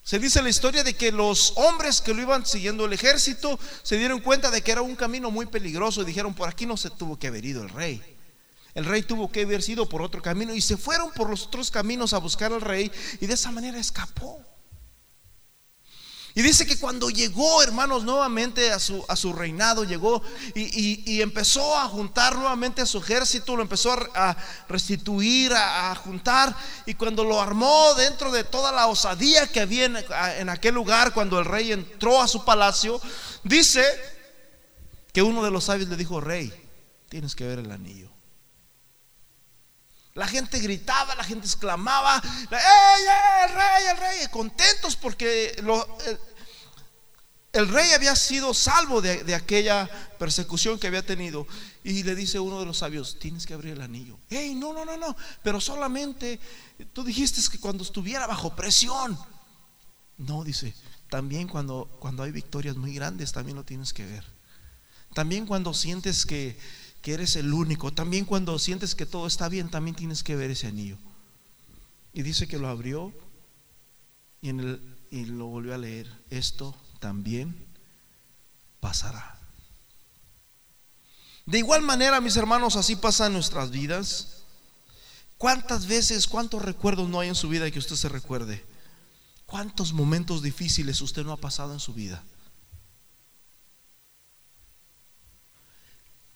Se 0.06 0.20
dice 0.20 0.44
la 0.44 0.50
historia 0.50 0.84
de 0.84 0.94
que 0.94 1.12
los 1.12 1.54
hombres 1.56 2.00
que 2.00 2.14
lo 2.14 2.22
iban 2.22 2.46
siguiendo 2.46 2.86
el 2.86 2.94
ejército 2.94 3.58
se 3.82 3.98
dieron 3.98 4.20
cuenta 4.20 4.52
de 4.52 4.62
que 4.62 4.72
era 4.72 4.84
un 4.84 4.96
camino 4.96 5.32
muy 5.32 5.48
peligroso 5.48 6.04
y 6.04 6.06
dijeron, 6.06 6.36
por 6.36 6.48
aquí 6.48 6.68
no 6.68 6.78
se 6.78 6.92
tuvo 6.92 7.18
que 7.18 7.26
haber 7.26 7.44
ido 7.44 7.64
el 7.64 7.70
rey. 7.70 8.04
El 8.76 8.86
rey 8.86 9.02
tuvo 9.02 9.32
que 9.32 9.42
haber 9.42 9.64
sido 9.64 9.90
por 9.90 10.04
otro 10.04 10.22
camino 10.22 10.54
y 10.54 10.62
se 10.62 10.78
fueron 10.78 11.12
por 11.12 11.28
los 11.28 11.48
otros 11.48 11.72
caminos 11.72 12.14
a 12.14 12.20
buscar 12.20 12.54
al 12.54 12.62
rey 12.62 12.92
y 13.20 13.26
de 13.26 13.34
esa 13.34 13.50
manera 13.52 13.80
escapó. 13.80 14.40
Y 16.38 16.42
dice 16.42 16.66
que 16.66 16.78
cuando 16.78 17.10
llegó, 17.10 17.64
hermanos, 17.64 18.04
nuevamente 18.04 18.70
a 18.70 18.78
su, 18.78 19.06
a 19.08 19.16
su 19.16 19.32
reinado, 19.32 19.86
llegó 19.86 20.22
y, 20.54 21.22
empezó 21.22 21.78
a 21.78 21.88
juntar 21.88 22.36
nuevamente 22.36 22.82
a 22.82 22.86
su 22.86 22.98
ejército, 22.98 23.56
lo 23.56 23.62
empezó 23.62 23.94
a, 24.14 24.36
restituir, 24.68 25.54
a, 25.54 25.96
juntar. 25.96 26.54
Y 26.86 26.96
cuando 26.96 27.24
lo 27.24 27.42
armó 27.42 27.94
dentro 27.94 28.34
de 28.34 28.44
toda 28.44 28.74
la 28.74 28.88
osadía 28.88 29.48
que 29.48 29.62
había 29.62 29.86
en, 29.86 29.98
en 30.40 30.50
aquel 30.50 30.76
lugar, 30.76 31.14
cuando 31.14 31.40
el 31.40 31.46
rey 31.46 31.72
entró 31.72 32.22
a 32.22 32.28
su 32.28 32.44
palacio, 32.44 33.00
dice 33.46 33.86
que 35.14 35.22
uno 35.22 35.42
de 35.42 35.52
los 35.52 35.64
sabios 35.64 35.88
le 35.88 35.96
dijo, 35.96 36.20
rey, 36.20 36.52
tienes 37.08 37.34
que 37.34 37.48
ver 37.48 37.60
el 37.60 37.72
anillo. 37.72 38.15
La 40.16 40.28
gente 40.28 40.60
gritaba, 40.60 41.14
la 41.16 41.26
gente 41.26 41.46
exclamaba, 41.46 42.22
¡Ey, 42.24 43.50
el 43.50 43.54
rey, 43.54 43.84
el 43.92 43.98
rey! 43.98 44.28
Contentos 44.32 44.96
porque 44.96 45.62
el, 47.52 47.68
rey 47.68 47.92
había 47.92 48.16
sido 48.16 48.54
salvo 48.54 49.02
de, 49.02 49.36
aquella 49.36 49.90
persecución 50.18 50.80
que 50.80 50.88
había 50.88 51.06
tenido. 51.06 51.46
Y 51.84 52.04
le 52.04 52.16
dice 52.16 52.40
uno 52.40 52.62
de 52.62 52.66
los 52.66 52.78
sabios, 52.78 53.20
tienes 53.20 53.46
que 53.46 53.56
abrir 53.56 53.74
el 53.74 53.82
anillo. 53.82 54.18
¡Ey, 54.30 54.56
no, 54.56 54.72
no, 54.72 54.86
no, 54.86 54.96
no! 54.96 55.18
Pero 55.44 55.60
solamente 55.60 56.40
tú 56.94 57.04
dijiste 57.04 57.42
que 57.52 57.60
cuando 57.60 57.84
estuviera 57.84 58.26
bajo 58.26 58.56
presión. 58.56 59.20
No, 60.18 60.46
dice, 60.46 60.74
también 61.10 61.50
cuando, 61.50 61.90
cuando 62.00 62.24
hay 62.24 62.32
victorias 62.32 62.78
muy 62.78 62.94
grandes, 62.96 63.34
también 63.34 63.58
lo 63.58 63.66
tienes 63.66 63.92
que 63.92 64.06
ver. 64.06 64.24
También 65.14 65.46
cuando 65.46 65.74
sientes 65.74 66.26
que 66.26 66.58
que 67.06 67.14
eres 67.14 67.36
el 67.36 67.54
único. 67.54 67.94
También 67.94 68.26
cuando 68.26 68.58
sientes 68.58 68.96
que 68.96 69.06
todo 69.06 69.28
está 69.28 69.48
bien, 69.48 69.70
también 69.70 69.96
tienes 69.96 70.24
que 70.24 70.36
ver 70.36 70.50
ese 70.50 70.66
anillo. 70.66 70.98
Y 72.14 72.24
dice 72.24 72.48
que 72.48 72.58
lo 72.58 72.68
abrió 72.68 73.14
y, 74.42 74.50
en 74.50 74.60
el, 74.60 74.98
y 75.12 75.26
lo 75.26 75.46
volvió 75.46 75.76
a 75.76 75.78
leer. 75.78 76.12
Esto 76.32 76.76
también 77.00 77.68
pasará. 78.80 79.40
De 81.46 81.60
igual 81.60 81.84
manera, 81.84 82.20
mis 82.22 82.38
hermanos, 82.38 82.76
así 82.76 82.96
pasan 82.96 83.34
nuestras 83.34 83.70
vidas. 83.70 84.42
¿Cuántas 85.38 85.86
veces, 85.86 86.26
cuántos 86.26 86.64
recuerdos 86.64 87.08
no 87.08 87.20
hay 87.20 87.30
en 87.30 87.36
su 87.36 87.50
vida 87.50 87.70
que 87.70 87.78
usted 87.78 87.98
se 87.98 88.10
recuerde? 88.10 88.66
¿Cuántos 89.46 89.94
momentos 89.94 90.42
difíciles 90.42 91.00
usted 91.02 91.24
no 91.24 91.34
ha 91.34 91.38
pasado 91.38 91.72
en 91.72 91.80
su 91.80 91.94
vida? 91.94 92.24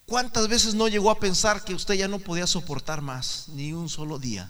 ¿Cuántas 0.10 0.48
veces 0.48 0.74
no 0.74 0.88
llegó 0.88 1.12
a 1.12 1.20
pensar 1.20 1.64
que 1.64 1.76
usted 1.76 1.94
ya 1.94 2.08
no 2.08 2.18
podía 2.18 2.48
soportar 2.48 3.00
más 3.04 3.48
ni 3.50 3.74
un 3.74 3.90
solo 3.90 4.18
día? 4.18 4.50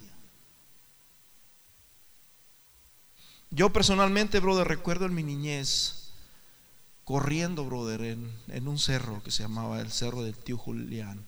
Yo 3.52 3.69
personalmente, 3.74 4.39
brother, 4.39 4.65
recuerdo 4.65 5.06
en 5.06 5.13
mi 5.13 5.22
niñez 5.22 6.12
corriendo, 7.04 7.65
brother, 7.65 8.02
en, 8.48 8.67
un 8.69 8.80
cerro 8.80 9.22
que 9.22 9.32
se 9.32 9.43
llamaba 9.43 9.82
el 9.82 9.91
Cerro 9.91 10.24
del 10.24 10.38
Tío 10.38 10.58
Julián. 10.58 11.26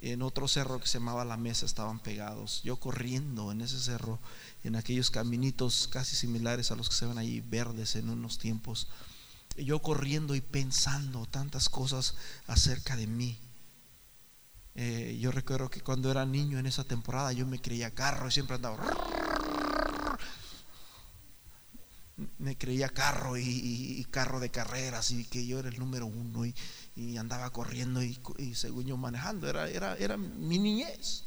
En 0.00 0.22
otro 0.22 0.48
cerro 0.48 0.80
que 0.80 0.86
se 0.86 0.98
llamaba 0.98 1.26
La 1.26 1.36
Mesa 1.36 1.66
estaban 1.66 1.98
pegados. 1.98 2.62
Yo 2.62 2.76
corriendo 2.76 3.52
en 3.52 3.60
ese 3.60 3.78
cerro, 3.78 4.18
en 4.64 4.76
aquellos 4.76 5.10
caminitos 5.10 5.88
casi 5.88 6.16
similares 6.16 6.70
a 6.70 6.76
los 6.76 6.88
que 6.88 6.94
se 6.94 7.04
ven 7.04 7.18
ahí 7.18 7.42
verdes 7.42 7.96
en 7.96 8.08
unos 8.08 8.38
tiempos 8.38 8.88
yo 9.58 9.80
corriendo 9.80 10.34
y 10.34 10.40
pensando 10.40 11.26
tantas 11.26 11.68
cosas 11.68 12.14
acerca 12.46 12.96
de 12.96 13.06
mí. 13.06 13.38
Eh, 14.74 15.18
yo 15.20 15.32
recuerdo 15.32 15.68
que 15.70 15.80
cuando 15.80 16.10
era 16.10 16.24
niño 16.24 16.58
en 16.58 16.66
esa 16.66 16.84
temporada 16.84 17.32
yo 17.32 17.46
me 17.46 17.60
creía 17.60 17.94
carro 17.94 18.28
y 18.28 18.30
siempre 18.30 18.56
andaba. 18.56 18.78
Me 22.38 22.56
creía 22.56 22.88
carro 22.88 23.36
y, 23.36 24.04
carro 24.10 24.40
de 24.40 24.50
carreras 24.50 25.10
y 25.10 25.24
que 25.24 25.46
yo 25.46 25.58
era 25.58 25.68
el 25.68 25.78
número 25.78 26.06
uno 26.06 26.44
y, 26.46 27.16
andaba 27.16 27.50
corriendo 27.50 28.02
y, 28.02 28.18
según 28.54 28.86
yo 28.86 28.96
manejando. 28.96 29.48
Era, 29.48 29.68
era, 29.68 29.96
era 29.96 30.16
mi 30.16 30.58
niñez. 30.58 31.24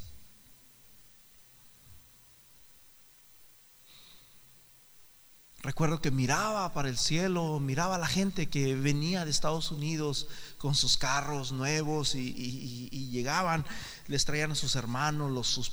Recuerdo 5.64 6.02
que 6.02 6.10
miraba 6.10 6.74
para 6.74 6.90
el 6.90 6.98
cielo, 6.98 7.60
miraba 7.60 7.96
a 7.96 8.00
la 8.00 8.08
gente 8.08 8.50
que 8.50 8.74
venía 8.74 9.26
de 9.26 9.32
Estados 9.32 9.72
Unidos 9.72 10.28
con 10.58 10.74
sus 10.74 10.98
carros 10.98 11.52
nuevos 11.52 12.16
y, 12.16 12.90
llegaban, 13.12 13.64
les 14.08 14.26
traían 14.26 14.52
a 14.52 14.56
sus 14.56 14.76
hermanos, 14.76 15.30
los, 15.30 15.46
sus 15.46 15.72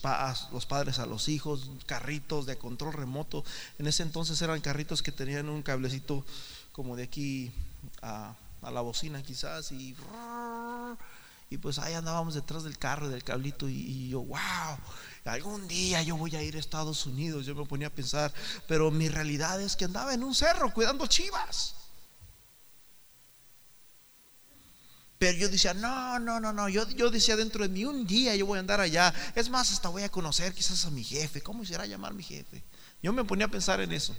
los 0.53 0.67
padres 0.67 0.99
a 0.99 1.07
los 1.07 1.31
hijos, 1.31 1.71
carritos 1.87 2.45
de 2.45 2.59
control 2.59 2.93
remoto. 2.93 3.45
En 3.79 3.87
ese 3.87 4.03
entonces 4.03 4.43
eran 4.43 4.61
carritos 4.61 5.03
que 5.03 5.11
tenían 5.11 5.49
un 5.49 5.63
cablecito 5.63 6.23
como 6.73 6.95
de 6.95 7.05
aquí 7.05 7.51
a, 8.03 8.35
la 8.61 8.81
bocina 8.83 9.23
quizás 9.23 9.73
y, 9.73 9.97
y 11.49 11.57
pues 11.57 11.79
ahí 11.79 11.95
andábamos 11.95 12.35
detrás 12.35 12.63
del 12.63 12.77
carro, 12.77 13.09
del 13.09 13.25
cablito 13.25 13.71
y 13.71 14.11
yo, 14.11 14.21
wow 14.21 14.77
algún 15.29 15.69
día 15.69 16.03
yo 16.03 16.17
voy 16.17 16.35
a 16.37 16.43
ir 16.43 16.57
a 16.57 16.59
Estados 16.59 17.07
Unidos, 17.07 17.47
yo 17.47 17.55
me 17.55 17.67
ponía 17.67 17.89
a 17.89 17.91
pensar, 17.91 18.33
pero 18.67 18.91
mi 18.91 19.09
realidad 19.09 19.61
es 19.61 19.77
que 19.77 19.85
andaba 19.85 20.15
en 20.15 20.23
un 20.23 20.35
cerro 20.35 20.73
cuidando 20.73 21.07
chivas. 21.07 21.75
Pero 25.19 25.37
yo 25.37 25.49
decía, 25.49 25.75
no, 25.75 26.19
no, 26.21 26.39
no, 26.39 26.53
no, 26.53 26.69
yo, 26.69 26.89
yo 26.91 27.11
decía 27.11 27.35
dentro 27.37 27.65
de 27.65 27.69
mí, 27.69 27.85
un 27.85 28.07
día 28.07 28.37
yo 28.37 28.47
voy 28.47 28.57
a 28.57 28.61
andar 28.61 28.81
allá. 28.81 29.13
Es 29.35 29.51
más, 29.51 29.73
hasta 29.73 29.89
voy 29.89 30.05
a 30.05 30.09
conocer 30.09 30.55
quizás 30.55 30.85
a 30.85 30.91
mi 30.91 31.03
jefe. 31.03 31.41
¿Cómo 31.41 31.65
será 31.65 31.87
llamar 31.87 32.15
mi 32.15 32.23
jefe? 32.23 32.63
Yo 33.03 33.13
me 33.13 33.25
ponía 33.25 33.47
a 33.47 33.51
pensar 33.51 33.81
en 33.81 33.91
eso. 33.93 34.15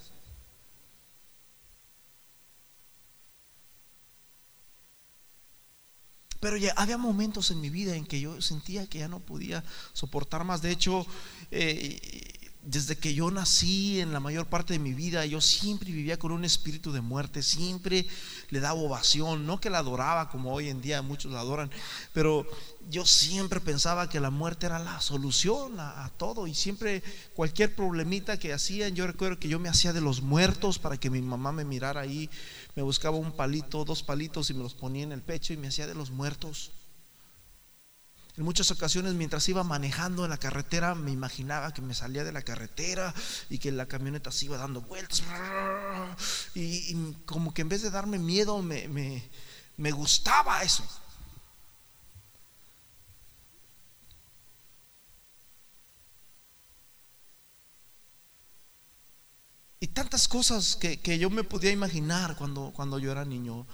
Pero 6.40 6.58
ya 6.58 6.74
había 6.78 6.98
momentos 6.98 7.52
en 7.52 7.62
mi 7.62 7.70
vida 7.70 7.96
en 7.96 8.06
que 8.06 8.20
yo 8.20 8.42
sentía 8.42 8.88
que 8.88 9.00
ya 9.00 9.08
no 9.08 9.20
podía 9.20 9.64
soportar 9.94 10.44
más. 10.44 10.62
De 10.62 10.72
hecho, 10.72 11.06
eh, 11.52 12.39
desde 12.62 12.98
que 12.98 13.14
yo 13.14 13.32
nací, 13.32 14.02
en 14.02 14.12
la 14.12 14.20
mayor 14.20 14.48
parte 14.48 14.74
de 14.74 14.80
mi 14.80 14.94
vida, 14.94 15.26
yo 15.26 15.40
siempre 15.40 15.92
vivía 15.92 16.20
con 16.20 16.32
un 16.32 16.44
espíritu 16.44 16.92
de 16.92 17.00
muerte, 17.00 17.42
siempre 17.42 18.06
le 18.50 18.60
daba 18.60 18.80
ovación, 18.80 19.46
no 19.46 19.62
que 19.62 19.70
la 19.70 19.78
adoraba 19.78 20.30
como 20.30 20.54
hoy 20.54 20.68
en 20.68 20.82
día 20.82 21.02
muchos 21.02 21.32
la 21.32 21.40
adoran, 21.40 21.72
pero 22.14 22.46
yo 22.90 23.06
siempre 23.06 23.62
pensaba 23.62 24.10
que 24.10 24.20
la 24.20 24.30
muerte 24.30 24.66
era 24.66 24.78
la 24.78 25.00
solución 25.00 25.80
a, 25.80 26.12
todo 26.18 26.48
y 26.48 26.54
siempre 26.54 27.02
cualquier 27.34 27.74
problemita 27.74 28.38
que 28.38 28.52
hacían, 28.52 28.94
yo 28.94 29.08
recuerdo 29.08 29.40
que 29.40 29.48
yo 29.48 29.60
me 29.60 29.70
hacía 29.70 29.94
de 29.94 30.02
los 30.02 30.22
muertos 30.22 30.80
para 30.80 30.98
que 30.98 31.10
mi 31.10 31.22
mamá 31.22 31.54
me 31.54 31.64
mirara 31.64 32.02
ahí, 32.02 32.30
me 32.76 32.84
buscaba 32.84 33.16
un 33.16 33.32
palito, 33.32 33.86
dos 33.86 34.04
palitos 34.04 34.50
y 34.50 34.54
me 34.54 34.64
los 34.64 34.74
ponía 34.74 35.04
en 35.04 35.14
el 35.14 35.22
pecho 35.22 35.54
y 35.54 35.58
me 35.58 35.70
hacía 35.70 35.88
de 35.88 35.96
los 35.96 36.12
muertos. 36.12 36.72
En 38.40 38.46
muchas 38.46 38.72
ocasiones 38.72 39.16
mientras 39.16 39.50
iba 39.50 39.66
manejando 39.66 40.24
en 40.24 40.30
la 40.30 40.38
carretera 40.38 40.96
me 40.96 41.12
imaginaba 41.12 41.74
que 41.74 41.82
me 41.82 41.94
salía 41.94 42.24
de 42.24 42.32
la 42.32 42.42
carretera 42.42 43.14
y 43.50 43.58
que 43.58 43.70
la 43.70 43.86
camioneta 43.86 44.32
se 44.32 44.46
iba 44.46 44.56
dando 44.56 44.80
vueltas. 44.80 45.24
Y, 46.56 46.96
como 47.26 47.54
que 47.54 47.64
en 47.64 47.68
vez 47.68 47.82
de 47.82 47.90
darme 47.90 48.18
miedo 48.18 48.62
me, 48.62 48.88
me 49.76 49.92
gustaba 49.92 50.64
eso. 50.64 50.86
Y 59.82 59.88
tantas 59.88 60.30
cosas 60.30 60.78
que, 60.78 61.20
yo 61.20 61.30
me 61.30 61.44
podía 61.44 61.72
imaginar 61.72 62.38
cuando, 62.38 62.72
cuando 62.74 63.00
yo 63.00 63.12
era 63.12 63.26
niño. 63.26 63.68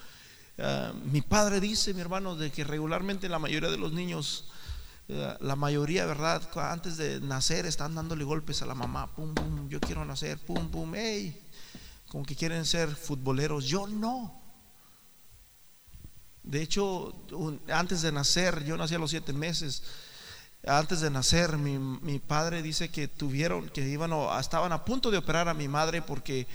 Ah, 0.58 0.92
mi 1.12 1.22
padre 1.22 1.60
dice, 1.60 1.94
mi 1.94 2.02
hermano, 2.02 2.36
de 2.36 2.52
que 2.52 2.64
regularmente 2.64 3.30
la 3.30 3.38
mayoría 3.38 3.70
de 3.70 3.78
los 3.78 3.94
niños 3.94 4.46
la 5.08 5.56
mayoría, 5.56 6.06
¿verdad? 6.06 6.50
Antes 6.56 6.98
de 6.98 7.20
nacer 7.20 7.66
están 7.66 7.94
dándole 7.94 8.24
golpes 8.24 8.62
a 8.62 8.66
la 8.66 8.74
mamá, 8.74 9.14
pum, 9.14 9.34
pum, 9.34 9.70
yo 9.70 9.80
quiero 9.80 10.04
nacer, 10.04 10.40
pum, 10.40 10.70
pum, 10.70 10.94
hey, 10.96 11.42
como 12.08 12.26
que 12.26 12.36
quieren 12.36 12.66
ser 12.66 12.96
futboleros, 12.96 13.66
yo 13.66 13.88
no. 13.88 14.42
De 16.44 16.62
hecho, 16.62 17.14
antes 17.70 18.02
de 18.02 18.12
nacer, 18.12 18.64
yo 18.66 18.78
nací 18.78 18.96
a 18.96 19.00
los 19.00 19.12
siete 19.12 19.34
meses, 19.34 19.84
antes 20.66 21.02
de 21.02 21.10
nacer, 21.12 21.58
mi, 21.58 21.78
mi 21.78 22.20
padre 22.20 22.62
dice 22.62 22.90
que 22.90 23.08
tuvieron, 23.08 23.70
que 23.70 23.88
iban, 23.88 24.12
estaban 24.40 24.72
a 24.72 24.86
punto 24.86 25.12
de 25.12 25.18
operar 25.18 25.50
a 25.50 25.54
mi 25.54 25.68
madre 25.68 26.02
porque 26.02 26.48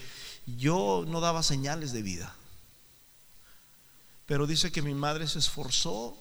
yo 0.46 1.04
no 1.06 1.20
daba 1.20 1.42
señales 1.42 1.92
de 1.92 2.02
vida. 2.02 2.34
Pero 4.26 4.46
dice 4.46 4.72
que 4.72 4.82
mi 4.82 4.94
madre 4.94 5.26
se 5.28 5.38
esforzó 5.38 6.16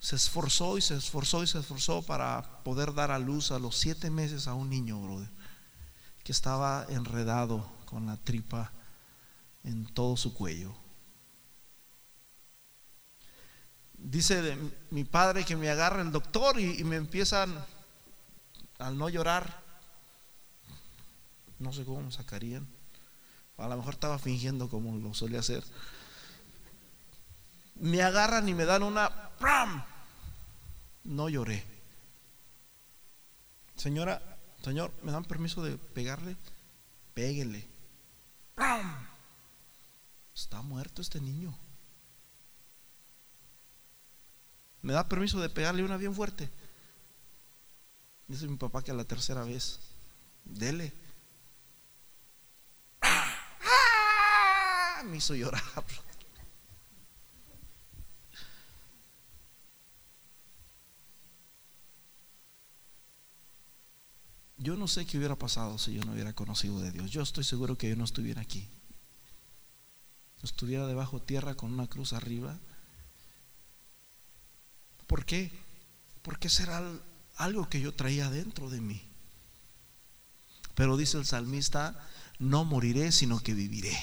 se 0.00 0.16
esforzó 0.16 0.78
y 0.78 0.80
se 0.80 0.96
esforzó 0.96 1.42
y 1.42 1.46
se 1.46 1.58
esforzó 1.58 2.00
para 2.00 2.62
poder 2.64 2.94
dar 2.94 3.10
a 3.10 3.18
luz 3.18 3.52
a 3.52 3.58
los 3.58 3.76
siete 3.76 4.10
meses 4.10 4.48
a 4.48 4.54
un 4.54 4.70
niño, 4.70 4.98
brother, 5.00 5.28
que 6.24 6.32
estaba 6.32 6.86
enredado 6.88 7.70
con 7.84 8.06
la 8.06 8.16
tripa 8.16 8.72
en 9.62 9.84
todo 9.84 10.16
su 10.16 10.32
cuello. 10.32 10.74
Dice 13.92 14.56
mi 14.90 15.04
padre 15.04 15.44
que 15.44 15.56
me 15.56 15.68
agarra 15.68 16.00
el 16.00 16.10
doctor 16.10 16.58
y, 16.58 16.82
me 16.84 16.96
empiezan, 16.96 17.54
al 18.78 18.96
no 18.96 19.10
llorar, 19.10 19.62
no 21.58 21.74
sé 21.74 21.84
cómo 21.84 22.00
me 22.00 22.10
sacarían, 22.10 22.66
a 23.58 23.68
lo 23.68 23.76
mejor 23.76 23.92
estaba 23.92 24.18
fingiendo 24.18 24.70
como 24.70 24.96
lo 24.96 25.12
solía 25.12 25.40
hacer 25.40 25.62
me 27.80 28.02
agarran 28.02 28.48
y 28.48 28.54
me 28.54 28.64
dan 28.64 28.82
una 28.82 29.30
¡pram! 29.38 29.84
No 31.04 31.28
lloré. 31.28 31.64
Señora, 33.76 34.38
señor, 34.62 34.92
¿me 35.02 35.12
dan 35.12 35.24
permiso 35.24 35.62
de 35.62 35.76
pegarle? 35.78 36.36
Péguele. 37.14 37.66
¡Pram! 38.54 39.08
Está 40.34 40.60
muerto 40.62 41.00
este 41.00 41.20
niño. 41.20 41.58
¿Me 44.82 44.92
da 44.92 45.08
permiso 45.08 45.40
de 45.40 45.48
pegarle 45.48 45.82
una 45.82 45.96
bien 45.96 46.14
fuerte? 46.14 46.50
Dice 48.28 48.46
mi 48.46 48.56
papá 48.56 48.82
que 48.82 48.90
a 48.90 48.94
la 48.94 49.04
tercera 49.04 49.42
vez, 49.44 49.80
dele. 50.44 50.92
¡Ah! 53.00 53.34
Me 55.04 55.16
hizo 55.16 55.34
llorar. 55.34 55.62
Yo 64.62 64.76
no 64.76 64.86
sé 64.86 65.06
qué 65.06 65.16
hubiera 65.16 65.36
pasado 65.36 65.78
si 65.78 65.94
yo 65.94 66.04
no 66.04 66.12
hubiera 66.12 66.34
conocido 66.34 66.80
de 66.80 66.92
Dios. 66.92 67.10
Yo 67.10 67.22
estoy 67.22 67.44
seguro 67.44 67.78
que 67.78 67.88
yo 67.88 67.96
no 67.96 68.04
estuviera 68.04 68.42
aquí. 68.42 68.68
Estuviera 70.42 70.86
debajo 70.86 71.20
tierra 71.20 71.54
con 71.54 71.72
una 71.72 71.86
cruz 71.86 72.12
arriba. 72.12 72.58
¿Por 75.06 75.24
qué? 75.24 75.50
Porque 76.20 76.50
será 76.50 76.82
algo 77.36 77.70
que 77.70 77.80
yo 77.80 77.94
traía 77.94 78.28
dentro 78.28 78.68
de 78.68 78.82
mí. 78.82 79.02
Pero 80.74 80.98
dice 80.98 81.16
el 81.16 81.24
salmista, 81.24 81.98
no 82.38 82.66
moriré, 82.66 83.12
sino 83.12 83.40
que 83.40 83.54
viviré. 83.54 83.98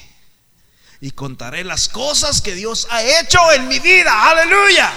Y 1.00 1.12
contaré 1.12 1.62
las 1.62 1.88
cosas 1.88 2.42
que 2.42 2.56
Dios 2.56 2.88
ha 2.90 3.00
hecho 3.20 3.38
en 3.52 3.68
mi 3.68 3.78
vida. 3.78 4.28
Aleluya. 4.28 4.92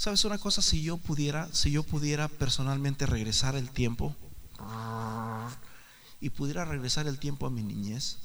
¿Sabes 0.00 0.24
una 0.24 0.38
cosa? 0.38 0.62
Si 0.62 0.82
yo 0.82 0.96
pudiera, 0.96 1.52
si 1.52 1.72
yo 1.72 1.82
pudiera 1.82 2.28
personalmente 2.28 3.04
regresar 3.04 3.54
el 3.54 3.68
tiempo 3.68 4.16
y 6.22 6.30
pudiera 6.30 6.64
regresar 6.64 7.06
el 7.06 7.18
tiempo 7.18 7.46
a 7.46 7.50
mi 7.50 7.62
niñez 7.62 8.16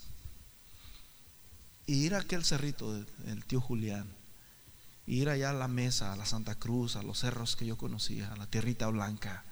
y 1.85 1.95
ir 1.95 2.15
a 2.15 2.19
aquel 2.19 2.45
cerrito 2.45 2.93
del 2.93 3.43
tío 3.43 3.59
Julián, 3.59 4.07
y 5.05 5.17
ir 5.17 5.27
allá 5.27 5.49
a 5.49 5.53
la 5.53 5.67
mesa, 5.67 6.13
a 6.13 6.15
la 6.15 6.25
Santa 6.25 6.55
Cruz, 6.55 6.95
a 6.95 7.03
los 7.03 7.19
cerros 7.19 7.57
que 7.57 7.65
yo 7.65 7.75
conocía, 7.77 8.31
a 8.31 8.37
la 8.37 8.47
tierrita 8.47 8.87
blanca, 8.87 9.43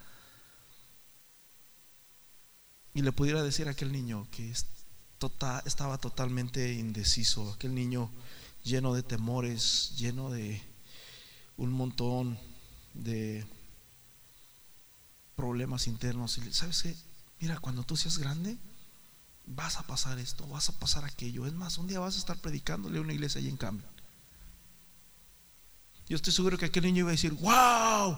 y 2.94 3.02
le 3.02 3.12
pudiera 3.12 3.44
decir 3.44 3.68
a 3.68 3.72
aquel 3.72 3.92
niño 3.92 4.30
que 4.32 4.50
estaba 4.50 5.98
totalmente 5.98 6.72
indeciso, 6.72 7.52
aquel 7.52 7.76
niño 7.76 8.10
lleno 8.64 8.94
de 8.94 9.04
temores, 9.04 9.92
lleno 9.98 10.30
de 10.30 10.72
un 11.58 11.72
montón 11.72 12.40
de 12.94 13.46
problemas 15.36 15.88
internos. 15.88 16.38
Y 16.38 16.54
¿Sabes 16.54 16.84
qué? 16.84 16.96
Mira, 17.40 17.60
cuando 17.60 17.84
tú 17.84 17.98
seas 17.98 18.18
grande, 18.18 18.58
vas 19.46 19.78
a 19.78 19.84
pasar 19.84 20.20
esto, 20.20 20.48
vas 20.48 20.70
a 20.70 20.74
pasar 20.74 21.06
aquello. 21.06 21.46
Es 21.46 21.54
más, 21.54 21.78
un 21.78 21.88
día 21.88 22.00
vas 22.00 22.16
a 22.16 22.20
estar 22.20 22.38
predicándole 22.38 23.00
a 23.00 23.02
una 23.02 23.14
iglesia 23.14 23.40
ahí 23.40 23.50
en 23.50 23.58
cambio. 23.58 23.88
Yo 26.08 26.16
estoy 26.16 26.34
seguro 26.34 26.58
que 26.58 26.66
aquel 26.66 26.84
niño 26.84 27.00
iba 27.00 27.10
a 27.10 27.12
decir, 27.12 27.34
wow. 27.34 28.18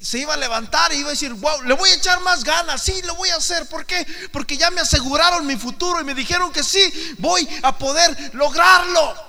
Se 0.00 0.18
iba 0.18 0.34
a 0.34 0.36
levantar 0.36 0.92
y 0.92 0.96
iba 0.96 1.08
a 1.08 1.12
decir, 1.12 1.32
wow, 1.32 1.62
le 1.62 1.74
voy 1.74 1.90
a 1.90 1.94
echar 1.94 2.20
más 2.22 2.42
ganas, 2.42 2.82
sí, 2.82 3.00
lo 3.04 3.14
voy 3.14 3.28
a 3.30 3.36
hacer. 3.36 3.68
¿Por 3.68 3.86
qué? 3.86 4.06
Porque 4.32 4.56
ya 4.56 4.70
me 4.70 4.80
aseguraron 4.80 5.46
mi 5.46 5.56
futuro 5.56 6.00
y 6.00 6.04
me 6.04 6.14
dijeron 6.14 6.52
que 6.52 6.62
sí, 6.62 6.80
voy 7.18 7.48
a 7.62 7.78
poder 7.78 8.34
lograrlo. 8.34 9.27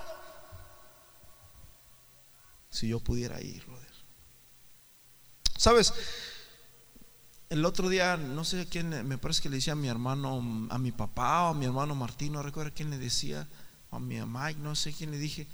Si 2.70 2.88
yo 2.88 3.00
pudiera 3.00 3.42
ir, 3.42 3.66
brother. 3.66 3.90
Sabes, 5.58 5.94
el 7.50 7.66
otro 7.66 7.90
día, 7.90 8.16
no 8.16 8.44
sé 8.44 8.68
quién, 8.70 9.08
me 9.08 9.18
parece 9.18 9.42
que 9.42 9.50
le 9.50 9.56
decía 9.56 9.74
a 9.74 9.76
mi 9.76 9.88
hermano, 9.88 10.68
a 10.70 10.78
mi 10.78 10.92
papá 10.92 11.46
o 11.46 11.48
a 11.50 11.54
mi 11.54 11.66
hermano 11.66 11.96
Martín, 11.96 12.34
no 12.34 12.44
recuerdo 12.44 12.72
quién 12.76 12.92
le 12.92 12.98
decía, 12.98 13.48
a 13.92 14.00
mi 14.00 14.22
Mike, 14.22 14.60
no 14.60 14.76
sé 14.76 14.94
quién 14.94 15.12
le 15.12 15.18
dije. 15.18 15.48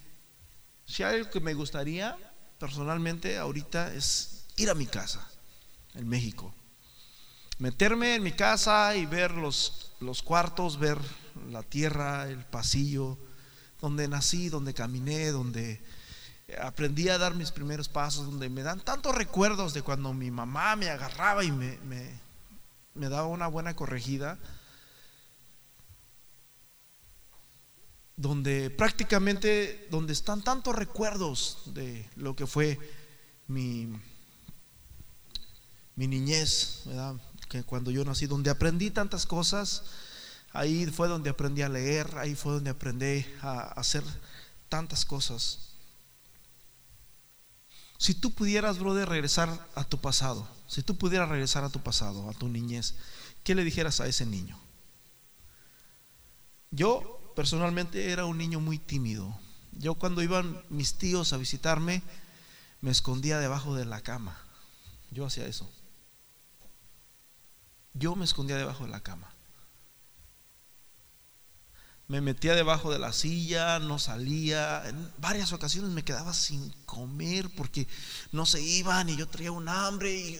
Si 0.86 1.04
hay 1.04 1.16
algo 1.16 1.32
que 1.32 1.40
me 1.40 1.54
gustaría 1.54 2.18
personalmente 2.60 3.38
ahorita 3.38 3.94
es 3.94 4.46
ir 4.58 4.70
a 4.70 4.76
mi 4.76 4.86
casa 4.86 5.28
en 5.94 6.08
México. 6.08 6.54
Meterme 7.58 8.16
en 8.16 8.24
mi 8.24 8.34
casa 8.34 8.96
y 8.96 9.06
ver 9.06 9.32
los, 9.32 9.94
los 10.02 10.22
cuartos, 10.22 10.78
ver 10.78 11.00
la 11.50 11.64
tierra, 11.64 12.28
el 12.28 12.46
pasillo, 12.46 13.18
donde 13.80 14.08
nací, 14.08 14.50
donde 14.50 14.74
caminé, 14.74 15.32
donde 15.32 15.82
aprendí 16.62 17.10
a 17.10 17.18
dar 17.18 17.34
mis 17.34 17.52
primeros 17.52 17.90
pasos, 17.90 18.26
donde 18.26 18.50
me 18.50 18.62
dan 18.62 18.80
tantos 18.80 19.16
recuerdos 19.16 19.74
de 19.74 19.82
cuando 19.82 20.14
mi 20.14 20.30
mamá 20.32 20.76
me 20.76 20.90
agarraba 20.90 21.44
y 21.44 21.52
me, 21.52 21.78
me, 22.94 23.10
daba 23.10 23.28
una 23.28 23.48
buena 23.48 23.76
corregida, 23.76 24.38
donde 28.16 28.70
prácticamente, 28.70 29.88
donde 29.90 30.14
están 30.14 30.44
tantos 30.44 30.76
recuerdos 30.76 31.64
de 31.66 32.08
lo 32.16 32.36
que 32.36 32.48
fue 32.48 32.80
mi, 33.48 33.92
mi 35.96 36.08
niñez, 36.08 36.84
que 37.50 37.64
cuando 37.64 37.92
yo 37.92 38.06
nací, 38.06 38.28
donde 38.28 38.52
aprendí 38.52 38.92
tantas 38.92 39.26
cosas, 39.26 39.84
ahí 40.54 40.86
fue 40.86 41.08
donde 41.08 41.32
aprendí 41.32 41.64
a 41.64 41.70
leer, 41.70 42.18
ahí 42.18 42.36
fue 42.36 42.54
donde 42.54 42.70
aprendí 42.70 43.26
a 43.42 43.62
hacer 43.74 44.04
tantas 44.70 45.06
cosas. 45.06 45.75
Si 48.06 48.14
tú 48.14 48.30
pudieras, 48.30 48.78
brother, 48.78 49.10
regresar 49.10 49.68
a 49.74 49.84
tu 49.84 50.00
pasado, 50.00 50.48
si 50.68 50.84
tú 50.84 50.96
pudieras 50.96 51.28
regresar 51.28 51.64
a 51.64 51.72
tu 51.72 51.80
pasado, 51.80 52.30
a 52.30 52.34
tu 52.34 52.48
niñez, 52.48 52.94
¿qué 53.44 53.56
le 53.56 53.64
dijeras 53.64 54.00
a 54.00 54.06
ese 54.06 54.28
niño? 54.28 54.60
Yo 56.70 57.34
personalmente 57.36 58.12
era 58.12 58.26
un 58.26 58.38
niño 58.38 58.60
muy 58.60 58.78
tímido. 58.78 59.36
Yo 59.72 59.96
cuando 59.96 60.22
iban 60.22 60.64
mis 60.70 61.00
tíos 61.00 61.34
a 61.34 61.38
visitarme, 61.38 62.04
me 62.80 62.92
escondía 62.92 63.40
debajo 63.40 63.74
de 63.74 63.86
la 63.86 64.02
cama. 64.02 64.38
Yo 65.10 65.26
hacía 65.26 65.48
eso. 65.48 65.68
Yo 67.96 68.16
me 68.16 68.26
escondía 68.26 68.56
debajo 68.56 68.84
de 68.84 68.92
la 68.92 69.02
cama. 69.02 69.34
Me 72.08 72.22
metía 72.22 72.54
debajo 72.54 72.92
de 72.92 73.00
la 73.00 73.14
silla, 73.14 73.80
no 73.80 73.98
salía. 73.98 74.88
En 74.88 75.12
varias 75.18 75.54
ocasiones 75.54 75.90
me 75.90 76.04
quedaba 76.04 76.34
sin 76.36 76.70
comer 76.86 77.50
porque 77.58 77.88
no 78.32 78.46
se 78.46 78.62
iban 78.62 79.10
y 79.10 79.16
yo 79.16 79.28
traía 79.28 79.52
un 79.52 79.68
hambre. 79.68 80.16
Y, 80.16 80.38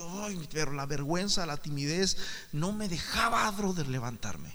pero 0.52 0.74
la 0.74 0.86
vergüenza, 0.86 1.46
la 1.48 1.58
timidez 1.58 2.18
no 2.52 2.72
me 2.72 2.88
dejaba, 2.88 3.52
de 3.52 3.84
levantarme. 3.86 4.54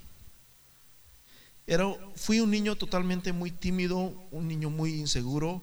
Era, 1.66 1.86
fui 2.14 2.40
un 2.40 2.50
niño 2.50 2.76
totalmente 2.76 3.32
muy 3.32 3.50
tímido, 3.50 3.98
un 4.30 4.46
niño 4.46 4.70
muy 4.70 4.94
inseguro. 4.94 5.62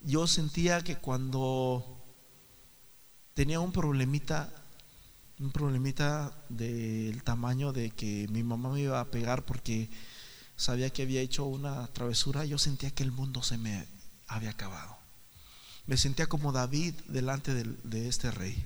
Yo 0.00 0.28
sentía 0.28 0.82
que 0.82 0.96
cuando 0.96 1.98
tenía 3.34 3.58
un 3.58 3.72
problemita, 3.72 4.52
un 5.40 5.50
problemita 5.50 6.32
del 6.48 7.24
tamaño 7.24 7.72
de 7.72 7.90
que 7.90 8.28
mi 8.30 8.44
mamá 8.44 8.70
me 8.70 8.82
iba 8.82 9.00
a 9.00 9.10
pegar 9.10 9.44
porque 9.44 9.90
sabía 10.58 10.90
que 10.90 11.02
había 11.02 11.22
hecho 11.22 11.46
una 11.46 11.86
travesura, 11.86 12.44
yo 12.44 12.58
sentía 12.58 12.90
que 12.90 13.04
el 13.04 13.12
mundo 13.12 13.42
se 13.42 13.56
me 13.56 13.86
había 14.26 14.50
acabado. 14.50 14.98
Me 15.86 15.96
sentía 15.96 16.26
como 16.26 16.52
David 16.52 16.94
delante 17.06 17.54
de, 17.54 18.08
este 18.08 18.30
rey. 18.30 18.62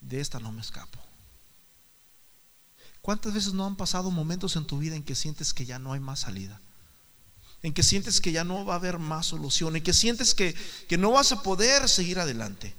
De 0.00 0.20
esta 0.20 0.40
no 0.40 0.50
me 0.50 0.62
escapo. 0.62 0.98
¿Cuántas 3.00 3.34
veces 3.34 3.52
no 3.52 3.66
han 3.66 3.76
pasado 3.76 4.10
momentos 4.10 4.56
en 4.56 4.66
tu 4.66 4.78
vida 4.78 4.96
en 4.96 5.04
que 5.04 5.14
sientes 5.14 5.52
que 5.52 5.66
ya 5.66 5.78
no 5.78 5.92
hay 5.92 6.00
más 6.00 6.20
salida? 6.20 6.60
En 7.62 7.74
que 7.74 7.82
sientes 7.82 8.20
que 8.22 8.32
ya 8.32 8.42
no 8.42 8.64
va 8.64 8.74
a 8.74 8.76
haber 8.78 8.98
más 8.98 9.26
solución, 9.26 9.76
en 9.76 9.82
que 9.82 9.92
sientes 9.92 10.34
que, 10.34 10.54
que 10.88 10.96
no 10.96 11.12
vas 11.12 11.30
a 11.30 11.42
poder 11.42 11.88
seguir 11.90 12.18
adelante. 12.18 12.74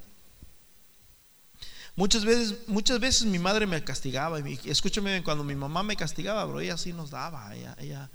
Muchas 1.95 2.25
veces, 2.25 2.67
muchas 2.67 2.99
veces 2.99 3.25
mi 3.25 3.39
madre 3.39 3.65
me 3.65 3.81
castigaba. 3.83 4.39
Escúchame 4.65 5.11
bien, 5.11 5.23
cuando 5.23 5.43
mi 5.43 5.55
mamá 5.55 5.81
me 5.81 5.95
castigaba, 5.95 6.43
bro, 6.43 6.59
ella 6.59 6.77
sí 6.77 6.91
nos 6.91 7.09
daba. 7.09 7.55
Ella, 7.55 8.09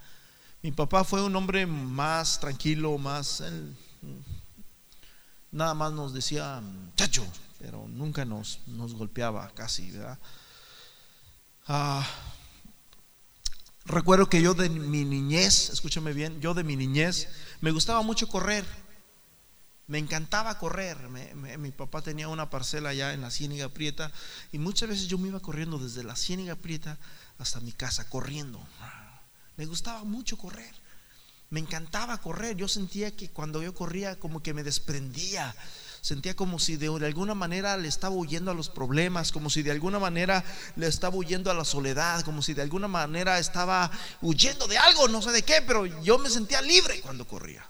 mi 0.63 0.71
papá 0.71 1.03
fue 1.03 1.23
un 1.23 1.35
hombre 1.35 1.65
más 1.67 2.39
tranquilo, 2.41 2.99
más. 2.99 3.43
nada 5.51 5.73
más 5.75 5.93
nos 5.93 6.13
decía, 6.13 6.63
chacho, 6.95 7.27
pero 7.59 7.89
nunca 7.89 8.27
nos, 8.27 8.61
nos 8.67 8.93
golpeaba 8.95 9.51
casi, 9.55 9.91
¿verdad? 9.91 10.19
Ah, 11.67 12.07
recuerdo 13.87 14.29
que 14.29 14.43
yo 14.43 14.53
de 14.53 14.69
mi 14.69 15.07
niñez, 15.07 15.71
escúchame 15.71 16.13
bien, 16.13 16.41
yo 16.43 16.53
de 16.53 16.65
mi 16.65 16.77
niñez, 16.77 17.29
me 17.63 17.71
gustaba 17.71 18.03
mucho 18.03 18.29
correr. 18.29 18.65
Me 19.91 19.99
encantaba 19.99 20.57
correr. 20.57 20.97
mi 21.59 21.73
papá 21.73 22.01
tenía 22.01 22.29
una 22.29 22.49
parcela 22.49 22.91
allá 22.91 23.13
en 23.13 23.23
la 23.23 23.31
Ciénaga 23.33 23.69
Prieta 23.69 24.13
y 24.53 24.59
muchas 24.59 24.89
veces 24.89 25.09
yo 25.09 25.19
me 25.19 25.27
iba 25.27 25.41
corriendo 25.41 25.79
desde 25.79 26.05
la 26.05 26.15
Ciénaga 26.15 26.55
Prieta 26.55 26.97
hasta 27.41 27.59
mi 27.59 27.73
casa, 27.73 28.09
corriendo. 28.09 28.65
Me 29.57 29.67
gustaba 29.67 30.05
mucho 30.05 30.39
correr. 30.39 30.73
Me 31.51 31.59
encantaba 31.59 32.19
correr. 32.19 32.57
Yo 32.57 32.69
sentía 32.69 33.17
que 33.17 33.31
cuando 33.31 33.65
yo 33.65 33.75
corría 33.75 34.17
como 34.17 34.45
que 34.45 34.55
me 34.55 34.63
desprendía. 34.63 35.53
Sentía 36.03 36.37
como 36.37 36.61
si 36.61 36.77
de 36.77 36.87
alguna 37.05 37.35
manera 37.35 37.77
le 37.77 37.89
estaba 37.89 38.15
huyendo 38.15 38.53
a 38.53 38.55
los 38.55 38.69
problemas, 38.69 39.33
como 39.33 39.51
si 39.51 39.65
de 39.65 39.73
alguna 39.73 39.99
manera 39.99 40.45
le 40.77 40.87
estaba 40.87 41.17
huyendo 41.17 41.51
a 41.51 41.55
la 41.55 41.65
soledad, 41.65 42.25
como 42.25 42.43
si 42.43 42.55
de 42.55 42.63
alguna 42.63 42.87
manera 42.87 43.41
estaba 43.41 43.91
huyendo 44.23 44.69
de 44.69 44.79
algo, 44.79 45.09
no 45.09 45.21
sé 45.21 45.33
de 45.33 45.43
qué, 45.43 45.65
pero 45.67 45.85
yo 45.85 46.17
me 46.19 46.31
sentía 46.31 46.63
libre 46.63 47.01
cuando 47.01 47.27
corría. 47.27 47.67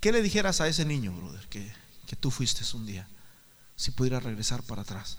¿Qué 0.00 0.12
le 0.12 0.22
dijeras 0.22 0.60
a 0.60 0.68
ese 0.68 0.84
niño, 0.84 1.12
brother, 1.12 1.46
que, 1.48 1.72
que 2.06 2.16
tú 2.16 2.30
fuiste 2.30 2.64
un 2.76 2.86
día, 2.86 3.08
si 3.76 3.90
pudiera 3.90 4.20
regresar 4.20 4.62
para 4.62 4.82
atrás? 4.82 5.18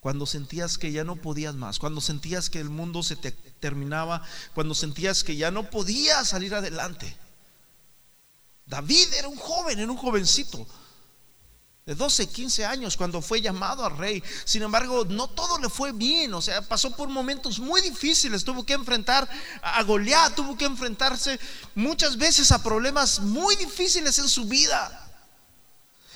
Cuando 0.00 0.26
sentías 0.26 0.76
que 0.76 0.92
ya 0.92 1.02
no 1.02 1.16
podías 1.16 1.54
más, 1.54 1.78
cuando 1.78 2.02
sentías 2.02 2.50
que 2.50 2.60
el 2.60 2.68
mundo 2.68 3.02
se 3.02 3.16
te 3.16 3.32
terminaba, 3.32 4.22
cuando 4.54 4.74
sentías 4.74 5.24
que 5.24 5.36
ya 5.36 5.50
no 5.50 5.70
podías 5.70 6.28
salir 6.28 6.54
adelante. 6.54 7.16
David 8.66 9.14
era 9.14 9.28
un 9.28 9.36
joven, 9.36 9.78
era 9.78 9.90
un 9.90 9.96
jovencito 9.96 10.66
de 11.86 11.94
12, 11.94 12.28
15 12.28 12.64
años 12.64 12.96
cuando 12.96 13.20
fue 13.20 13.42
llamado 13.42 13.84
a 13.84 13.90
rey. 13.90 14.22
Sin 14.46 14.62
embargo, 14.62 15.04
no 15.04 15.28
todo 15.28 15.58
le 15.58 15.68
fue 15.68 15.92
bien, 15.92 16.32
o 16.32 16.40
sea, 16.40 16.62
pasó 16.62 16.90
por 16.96 17.10
momentos 17.10 17.58
muy 17.58 17.82
difíciles, 17.82 18.42
tuvo 18.42 18.64
que 18.64 18.72
enfrentar 18.72 19.28
a 19.60 19.82
Goliat, 19.82 20.34
tuvo 20.34 20.56
que 20.56 20.64
enfrentarse 20.64 21.38
muchas 21.74 22.16
veces 22.16 22.50
a 22.52 22.62
problemas 22.62 23.20
muy 23.20 23.54
difíciles 23.56 24.18
en 24.18 24.30
su 24.30 24.46
vida. 24.46 24.98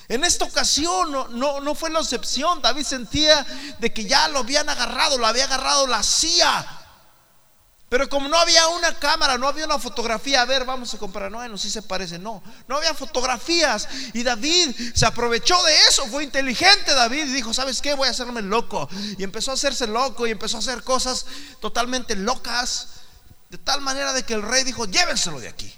En 0.09 0.25
esta 0.25 0.47
ocasión 0.47 1.13
no, 1.13 1.29
no, 1.29 1.61
no 1.61 1.75
fue 1.75 1.91
la 1.91 2.01
excepción, 2.01 2.63
David 2.63 2.85
sentía 2.85 3.45
de 3.79 3.93
que 3.93 4.07
ya 4.07 4.27
lo 4.29 4.39
habían 4.39 4.71
agarrado, 4.71 5.19
lo 5.19 5.27
había 5.27 5.45
agarrado 5.45 5.87
la 5.87 6.03
CIA 6.03 6.78
pero 7.89 8.07
como 8.09 8.29
no 8.29 8.39
había 8.39 8.69
una 8.69 8.99
cámara, 8.99 9.39
no 9.39 9.49
había 9.49 9.65
una 9.65 9.79
fotografía, 9.79 10.43
a 10.43 10.45
ver, 10.45 10.67
vamos 10.67 10.93
a 10.93 10.99
comprar, 10.99 11.31
no, 11.31 11.47
no, 11.49 11.57
sí 11.57 11.71
se 11.71 11.81
parece, 11.81 12.19
no, 12.19 12.43
no 12.67 12.77
había 12.77 12.93
fotografías. 12.93 13.89
Y 14.13 14.23
David 14.23 14.77
se 14.95 15.07
aprovechó 15.07 15.63
de 15.63 15.75
eso, 15.89 16.07
fue 16.09 16.23
inteligente 16.23 16.95
David 16.95 17.25
y 17.25 17.33
dijo, 17.33 17.55
¿sabes 17.55 17.81
qué? 17.81 17.95
Voy 17.95 18.07
a 18.07 18.11
hacerme 18.11 18.43
loco. 18.43 18.91
Y 19.17 19.25
empezó 19.25 19.53
a 19.53 19.55
hacerse 19.55 19.87
loco 19.87 20.27
y 20.27 20.31
empezó 20.31 20.59
a 20.59 20.61
hacer 20.61 20.83
cosas 20.83 21.25
totalmente 21.61 22.15
locas, 22.15 22.89
de 23.49 23.57
tal 23.57 23.81
manera 23.81 24.13
de 24.13 24.23
que 24.23 24.35
el 24.35 24.43
rey 24.43 24.65
dijo, 24.65 24.85
llévenselo 24.85 25.41
de 25.41 25.49
aquí. 25.49 25.75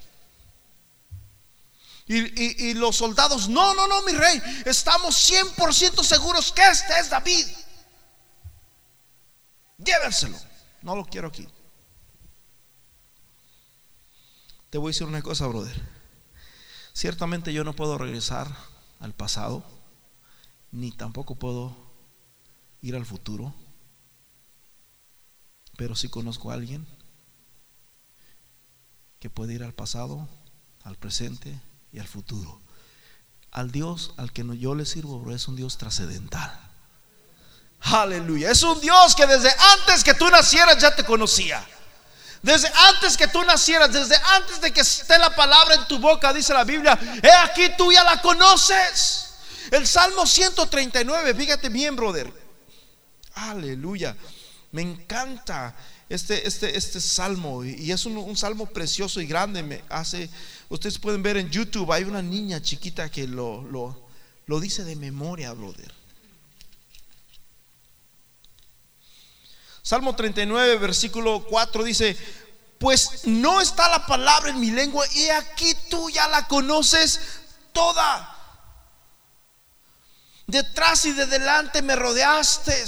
Y, 2.09 2.71
y 2.71 2.75
los 2.75 2.97
soldados, 2.97 3.49
no, 3.49 3.73
no, 3.75 3.87
no, 3.87 4.03
mi 4.03 4.11
rey, 4.11 4.43
estamos 4.65 5.31
100% 5.31 6.03
seguros 6.03 6.51
que 6.51 6.67
este 6.67 6.99
es 6.99 7.09
David. 7.09 7.47
Llévenselo, 9.79 10.37
no 10.83 10.97
lo 10.97 11.05
quiero 11.05 11.29
aquí. 11.29 11.47
Te 14.71 14.79
voy 14.79 14.91
a 14.91 14.93
decir 14.93 15.07
una 15.07 15.23
cosa, 15.23 15.49
brother. 15.49 15.77
Ciertamente 16.93 17.53
yo 17.53 17.65
no 17.65 17.75
puedo 17.75 17.99
regresar 17.99 18.47
al 19.01 19.13
pasado, 19.13 19.65
ni 20.71 20.93
tampoco 20.93 21.35
puedo 21.35 21.77
ir 22.81 22.95
al 22.95 23.05
futuro, 23.05 23.53
pero 25.77 25.97
sí 25.97 26.09
conozco 26.09 26.51
a 26.51 26.55
alguien 26.55 26.87
que 29.19 29.29
puede 29.29 29.55
ir 29.55 29.65
al 29.65 29.75
pasado, 29.75 30.29
al 30.85 30.97
presente 30.97 31.61
y 31.93 31.99
al 31.99 32.07
futuro. 32.07 32.61
Al 33.51 33.73
Dios 33.73 34.15
al 34.17 34.33
que 34.33 34.45
yo 34.57 34.77
le 34.77 34.87
sirvo, 34.87 35.19
bro, 35.19 35.35
es 35.35 35.49
un 35.49 35.57
Dios 35.57 35.79
trascendental. 35.79 36.71
Aleluya. 37.81 38.53
Es 38.53 38.63
un 38.63 38.81
Dios 38.81 39.17
que 39.17 39.27
desde 39.27 39.51
antes 39.51 40.05
que 40.05 40.15
tú 40.15 40.29
nacieras 40.31 40.79
ya 40.81 40.95
te 40.95 41.05
conocía. 41.05 41.67
Desde 42.43 42.69
antes 42.89 43.17
que 43.17 43.29
tú 43.29 43.43
nacieras, 43.45 43.93
desde 43.93 44.17
antes 44.17 44.61
de 44.61 44.73
que 44.73 44.81
esté 44.81 45.19
la 45.19 45.35
palabra 45.35 45.75
en 45.75 45.87
tu 45.87 45.99
boca, 45.99 46.33
dice 46.33 46.55
la 46.55 46.65
Biblia, 46.65 46.99
he 47.23 47.31
aquí 47.31 47.65
tú 47.77 47.93
ya 47.93 48.03
la 48.03 48.21
conoces. 48.23 49.35
El 49.71 49.87
Salmo 49.87 50.27
139, 50.27 51.35
fíjate 51.35 51.69
bien, 51.69 51.95
brother. 51.95 52.33
Aleluya. 53.35 54.17
Me 54.73 54.83
encanta 54.83 55.75
este, 56.09 56.47
este, 56.47 56.77
este 56.77 57.01
salmo 57.01 57.65
y 57.65 57.93
es 57.93 58.05
un, 58.07 58.37
salmo 58.37 58.67
precioso 58.67 59.21
y 59.21 59.27
grande. 59.27 59.63
Me 59.63 59.85
hace, 59.89 60.31
ustedes 60.69 60.99
pueden 60.99 61.23
ver 61.23 61.37
en 61.37 61.51
YouTube, 61.51 61.93
hay 61.93 62.05
una 62.05 62.23
niña 62.23 62.63
chiquita 62.63 63.11
que 63.11 63.27
lo, 63.29 63.63
lo, 63.63 64.09
lo 64.47 64.61
dice 64.61 64.85
de 64.85 64.97
memoria, 64.97 65.53
brother. 65.53 66.00
Salmo 69.83 70.15
39, 70.15 70.77
versículo 70.77 71.45
4 71.49 71.85
dice, 71.85 72.17
pues 72.79 73.27
no 73.27 73.61
está 73.61 73.89
la 73.89 74.07
palabra 74.07 74.51
en 74.51 74.61
mi 74.61 74.71
lengua 74.71 75.07
y 75.15 75.29
aquí 75.29 75.75
tú 75.89 76.11
ya 76.11 76.29
la 76.29 76.49
conoces 76.49 77.21
toda. 77.73 78.37
Detrás 80.47 81.05
y 81.05 81.13
de 81.13 81.27
delante 81.27 81.83
me 81.83 81.95
rodeaste 81.97 82.85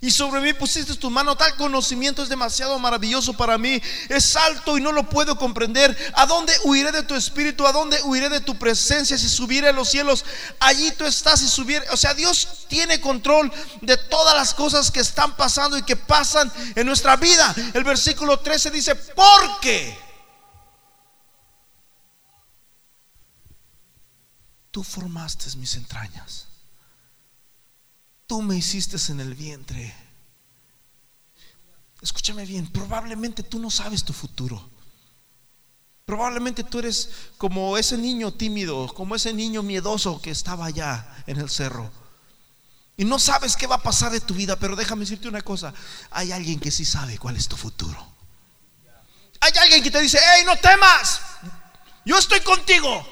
Y 0.00 0.10
sobre 0.10 0.40
mí 0.40 0.52
pusiste 0.52 0.94
tu 0.94 1.10
mano, 1.10 1.36
tal 1.36 1.56
conocimiento 1.56 2.22
es 2.22 2.28
demasiado 2.28 2.78
maravilloso 2.78 3.32
para 3.32 3.56
mí. 3.56 3.80
Es 4.08 4.36
alto 4.36 4.76
y 4.76 4.82
no 4.82 4.92
lo 4.92 5.08
puedo 5.08 5.38
comprender. 5.38 5.96
¿A 6.14 6.26
dónde 6.26 6.52
huiré 6.64 6.92
de 6.92 7.02
tu 7.02 7.14
espíritu? 7.14 7.66
¿A 7.66 7.72
dónde 7.72 8.02
huiré 8.02 8.28
de 8.28 8.40
tu 8.40 8.58
presencia? 8.58 9.16
Si 9.16 9.28
subiere 9.28 9.68
a 9.68 9.72
los 9.72 9.88
cielos, 9.88 10.24
allí 10.60 10.90
tú 10.92 11.04
estás 11.04 11.40
y 11.42 11.48
subir. 11.48 11.82
O 11.90 11.96
sea, 11.96 12.12
Dios 12.12 12.66
tiene 12.68 13.00
control 13.00 13.50
de 13.80 13.96
todas 13.96 14.34
las 14.36 14.52
cosas 14.52 14.90
que 14.90 15.00
están 15.00 15.34
pasando 15.36 15.78
y 15.78 15.82
que 15.82 15.96
pasan 15.96 16.52
en 16.74 16.86
nuestra 16.86 17.16
vida. 17.16 17.54
El 17.72 17.84
versículo 17.84 18.38
13 18.38 18.70
dice, 18.70 18.94
porque 18.94 19.98
tú 24.70 24.84
formaste 24.84 25.56
mis 25.56 25.74
entrañas. 25.74 26.48
Tú 28.26 28.42
me 28.42 28.56
hiciste 28.56 28.96
en 29.12 29.20
el 29.20 29.34
vientre. 29.34 29.94
Escúchame 32.02 32.44
bien, 32.44 32.66
probablemente 32.70 33.42
tú 33.42 33.58
no 33.58 33.70
sabes 33.70 34.04
tu 34.04 34.12
futuro. 34.12 34.70
Probablemente 36.04 36.62
tú 36.62 36.78
eres 36.78 37.10
como 37.36 37.76
ese 37.76 37.98
niño 37.98 38.32
tímido, 38.32 38.86
como 38.94 39.16
ese 39.16 39.32
niño 39.32 39.62
miedoso 39.62 40.20
que 40.22 40.30
estaba 40.30 40.66
allá 40.66 41.22
en 41.26 41.38
el 41.38 41.50
cerro. 41.50 41.90
Y 42.96 43.04
no 43.04 43.18
sabes 43.18 43.56
qué 43.56 43.66
va 43.66 43.76
a 43.76 43.82
pasar 43.82 44.12
de 44.12 44.20
tu 44.20 44.34
vida, 44.34 44.56
pero 44.56 44.76
déjame 44.76 45.00
decirte 45.00 45.28
una 45.28 45.42
cosa, 45.42 45.74
hay 46.10 46.32
alguien 46.32 46.60
que 46.60 46.70
sí 46.70 46.84
sabe 46.84 47.18
cuál 47.18 47.36
es 47.36 47.48
tu 47.48 47.56
futuro. 47.56 48.06
Hay 49.40 49.52
alguien 49.60 49.82
que 49.82 49.90
te 49.90 50.00
dice, 50.00 50.18
hey, 50.22 50.44
no 50.46 50.56
temas, 50.56 51.20
yo 52.04 52.16
estoy 52.16 52.40
contigo. 52.40 53.06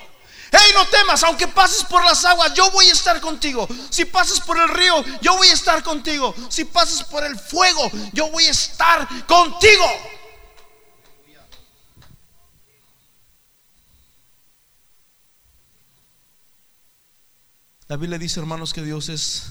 Hey, 0.52 0.72
no 0.74 0.86
temas, 0.86 1.22
aunque 1.22 1.48
pases 1.48 1.84
por 1.84 2.04
las 2.04 2.24
aguas, 2.24 2.52
yo 2.54 2.70
voy 2.70 2.86
a 2.88 2.92
estar 2.92 3.20
contigo. 3.20 3.68
Si 3.90 4.04
pasas 4.04 4.40
por 4.40 4.58
el 4.58 4.68
río, 4.68 5.04
yo 5.20 5.36
voy 5.36 5.48
a 5.48 5.54
estar 5.54 5.82
contigo. 5.82 6.34
Si 6.48 6.64
pasas 6.64 7.02
por 7.04 7.24
el 7.24 7.38
fuego, 7.38 7.90
yo 8.12 8.30
voy 8.30 8.44
a 8.44 8.50
estar 8.50 9.08
contigo. 9.26 9.84
La 17.86 17.96
Biblia 17.96 18.18
dice, 18.18 18.40
hermanos, 18.40 18.72
que 18.72 18.82
Dios 18.82 19.08
es 19.10 19.44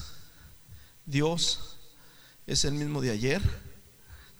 Dios 1.06 1.78
es 2.46 2.64
el 2.64 2.74
mismo 2.74 3.00
de 3.00 3.10
ayer, 3.10 3.42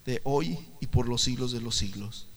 de 0.04 0.20
hoy 0.24 0.58
y 0.80 0.86
por 0.86 1.08
los 1.08 1.22
siglos 1.22 1.52
de 1.52 1.60
los 1.60 1.76
siglos. 1.76 2.28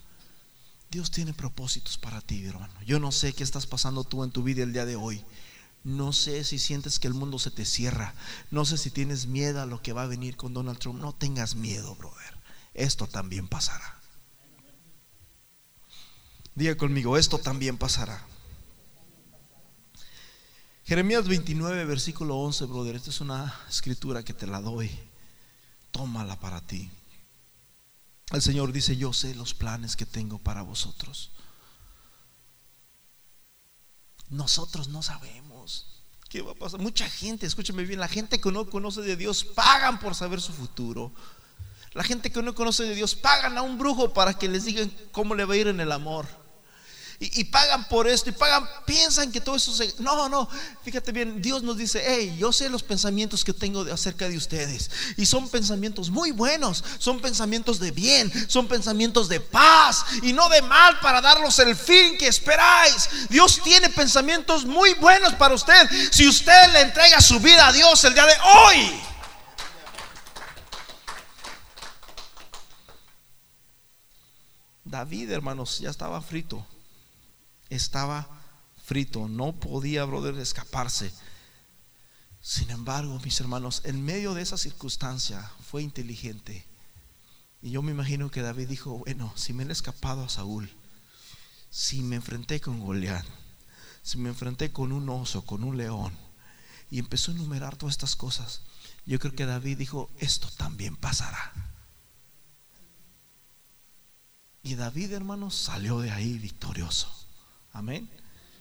Dios 0.89 1.11
tiene 1.11 1.33
propósitos 1.33 1.97
para 1.97 2.21
ti, 2.21 2.45
hermano. 2.45 2.73
Yo 2.85 2.99
no 2.99 3.11
sé 3.11 3.33
qué 3.33 3.43
estás 3.43 3.67
pasando 3.67 4.03
tú 4.03 4.23
en 4.23 4.31
tu 4.31 4.43
vida 4.43 4.63
el 4.63 4.73
día 4.73 4.85
de 4.85 4.95
hoy. 4.95 5.23
No 5.83 6.13
sé 6.13 6.43
si 6.43 6.59
sientes 6.59 6.99
que 6.99 7.07
el 7.07 7.13
mundo 7.13 7.39
se 7.39 7.51
te 7.51 7.65
cierra. 7.65 8.13
No 8.51 8.65
sé 8.65 8.77
si 8.77 8.91
tienes 8.91 9.27
miedo 9.27 9.61
a 9.61 9.65
lo 9.65 9.81
que 9.81 9.93
va 9.93 10.03
a 10.03 10.07
venir 10.07 10.35
con 10.35 10.53
Donald 10.53 10.79
Trump. 10.79 10.99
No 10.99 11.13
tengas 11.13 11.55
miedo, 11.55 11.95
brother. 11.95 12.37
Esto 12.73 13.07
también 13.07 13.47
pasará. 13.47 13.99
Diga 16.55 16.75
conmigo, 16.75 17.17
esto 17.17 17.37
también 17.37 17.77
pasará. 17.77 18.25
Jeremías 20.85 21.27
29, 21.27 21.85
versículo 21.85 22.37
11, 22.37 22.65
brother. 22.65 22.95
Esta 22.95 23.09
es 23.09 23.21
una 23.21 23.53
escritura 23.69 24.23
que 24.23 24.33
te 24.33 24.47
la 24.47 24.61
doy. 24.61 24.89
Tómala 25.91 26.39
para 26.39 26.61
ti. 26.61 26.89
El 28.31 28.41
Señor 28.41 28.71
dice, 28.71 28.97
yo 28.97 29.13
sé 29.13 29.35
los 29.35 29.53
planes 29.53 29.95
que 29.95 30.05
tengo 30.05 30.37
para 30.37 30.61
vosotros. 30.61 31.31
Nosotros 34.29 34.89
no 34.89 35.01
sabemos 35.01 36.03
qué 36.29 36.41
va 36.41 36.51
a 36.51 36.55
pasar. 36.55 36.79
Mucha 36.79 37.09
gente, 37.09 37.45
escúchame 37.45 37.83
bien, 37.83 37.99
la 37.99 38.09
gente 38.09 38.41
que 38.41 38.51
no 38.51 38.69
conoce 38.69 39.01
de 39.01 39.15
Dios 39.15 39.45
pagan 39.45 39.99
por 39.99 40.13
saber 40.15 40.41
su 40.41 40.51
futuro. 40.51 41.13
La 41.93 42.03
gente 42.03 42.31
que 42.31 42.43
no 42.43 42.53
conoce 42.53 42.83
de 42.83 42.95
Dios 42.95 43.15
pagan 43.15 43.57
a 43.57 43.61
un 43.61 43.77
brujo 43.77 44.13
para 44.13 44.33
que 44.33 44.49
les 44.49 44.65
digan 44.65 44.91
cómo 45.11 45.33
le 45.33 45.45
va 45.45 45.53
a 45.53 45.57
ir 45.57 45.67
en 45.67 45.79
el 45.79 45.91
amor 45.91 46.27
y, 47.19 47.45
pagan 47.45 47.87
por 47.87 48.07
esto 48.07 48.29
y 48.29 48.33
pagan, 48.33 48.69
piensan 48.85 49.31
que 49.31 49.41
todo 49.41 49.55
eso 49.55 49.73
se... 49.73 49.91
No, 49.97 50.29
no, 50.29 50.47
fíjate 50.83 51.11
bien, 51.11 51.41
Dios 51.41 51.63
nos 51.63 51.75
dice, 51.75 52.03
hey, 52.05 52.35
yo 52.37 52.53
sé 52.53 52.69
los 52.69 52.83
pensamientos 52.83 53.43
que 53.43 53.53
tengo 53.53 53.81
acerca 53.91 54.29
de 54.29 54.37
ustedes. 54.37 54.91
Y 55.17 55.25
son 55.25 55.49
pensamientos 55.49 56.11
muy 56.11 56.29
buenos, 56.29 56.83
son 56.99 57.19
pensamientos 57.19 57.79
de 57.79 57.89
bien, 57.89 58.31
son 58.47 58.67
pensamientos 58.67 59.29
de 59.29 59.39
paz 59.39 60.05
y 60.21 60.31
no 60.31 60.47
de 60.49 60.61
mal 60.61 60.99
para 60.99 61.19
darlos 61.19 61.57
el 61.57 61.75
fin 61.75 62.19
que 62.19 62.27
esperáis. 62.27 63.09
Dios 63.29 63.61
tiene 63.63 63.89
pensamientos 63.89 64.63
muy 64.63 64.93
buenos 64.93 65.33
para 65.33 65.55
usted 65.55 65.89
si 66.11 66.27
usted 66.27 66.71
le 66.71 66.81
entrega 66.81 67.19
su 67.19 67.39
vida 67.39 67.65
a 67.65 67.73
Dios 67.73 68.03
el 68.03 68.13
día 68.13 68.27
de 68.27 68.35
hoy. 68.43 69.01
David, 74.85 75.31
hermanos, 75.31 75.79
ya 75.79 75.89
estaba 75.89 76.21
frito 76.21 76.63
estaba 77.69 78.27
frito, 78.83 79.27
no 79.27 79.59
podía, 79.59 80.05
brother, 80.05 80.37
escaparse. 80.37 81.13
Sin 82.41 82.69
embargo, 82.69 83.19
mis 83.23 83.39
hermanos, 83.41 83.81
en 83.83 84.03
medio 84.03 84.33
de 84.33 84.41
esa 84.41 84.57
circunstancia 84.57 85.51
fue 85.69 85.83
inteligente. 85.83 86.65
Y 87.61 87.71
yo 87.71 87.81
me 87.81 87.91
imagino 87.91 88.31
que 88.31 88.41
David 88.41 88.69
dijo, 88.69 88.99
bueno, 88.99 89.33
si 89.35 89.53
me 89.53 89.63
he 89.63 89.71
escapado 89.71 90.23
a 90.23 90.29
Saúl, 90.29 90.69
si 91.69 92.01
me 92.01 92.15
enfrenté 92.15 92.61
con 92.61 92.79
Goliat, 92.79 93.25
si 94.03 94.17
me 94.17 94.29
enfrenté 94.29 94.71
con 94.71 94.91
un 94.91 95.09
oso, 95.09 95.45
con 95.45 95.63
un 95.63 95.75
león, 95.75 96.13
y 96.89 96.99
empezó 96.99 97.31
a 97.31 97.35
enumerar 97.35 97.75
todas 97.75 97.93
estas 97.93 98.15
cosas, 98.15 98.61
yo 99.05 99.19
creo 99.19 99.33
que 99.33 99.45
David 99.45 99.77
dijo, 99.77 100.09
esto 100.17 100.49
también 100.57 100.95
pasará. 100.95 101.53
Y 104.63 104.75
David, 104.75 105.13
hermanos, 105.13 105.55
salió 105.55 105.99
de 105.99 106.11
ahí 106.11 106.37
victorioso. 106.37 107.26
Amén. 107.73 108.09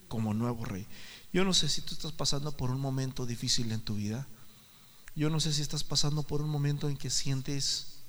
Como 0.08 0.34
nuevo 0.34 0.64
rey. 0.64 0.86
Yo 1.32 1.44
no 1.44 1.52
sé 1.52 1.68
si 1.68 1.82
tú 1.82 1.94
estás 1.94 2.12
pasando 2.12 2.56
por 2.56 2.70
un 2.70 2.80
momento 2.80 3.26
difícil 3.26 3.72
en 3.72 3.80
tu 3.80 3.96
vida. 3.96 4.26
Yo 5.14 5.30
no 5.30 5.40
sé 5.40 5.52
si 5.52 5.62
estás 5.62 5.84
pasando 5.84 6.22
por 6.22 6.42
un 6.42 6.48
momento 6.48 6.88
en 6.88 6.96
que 6.96 7.10
sientes 7.10 8.00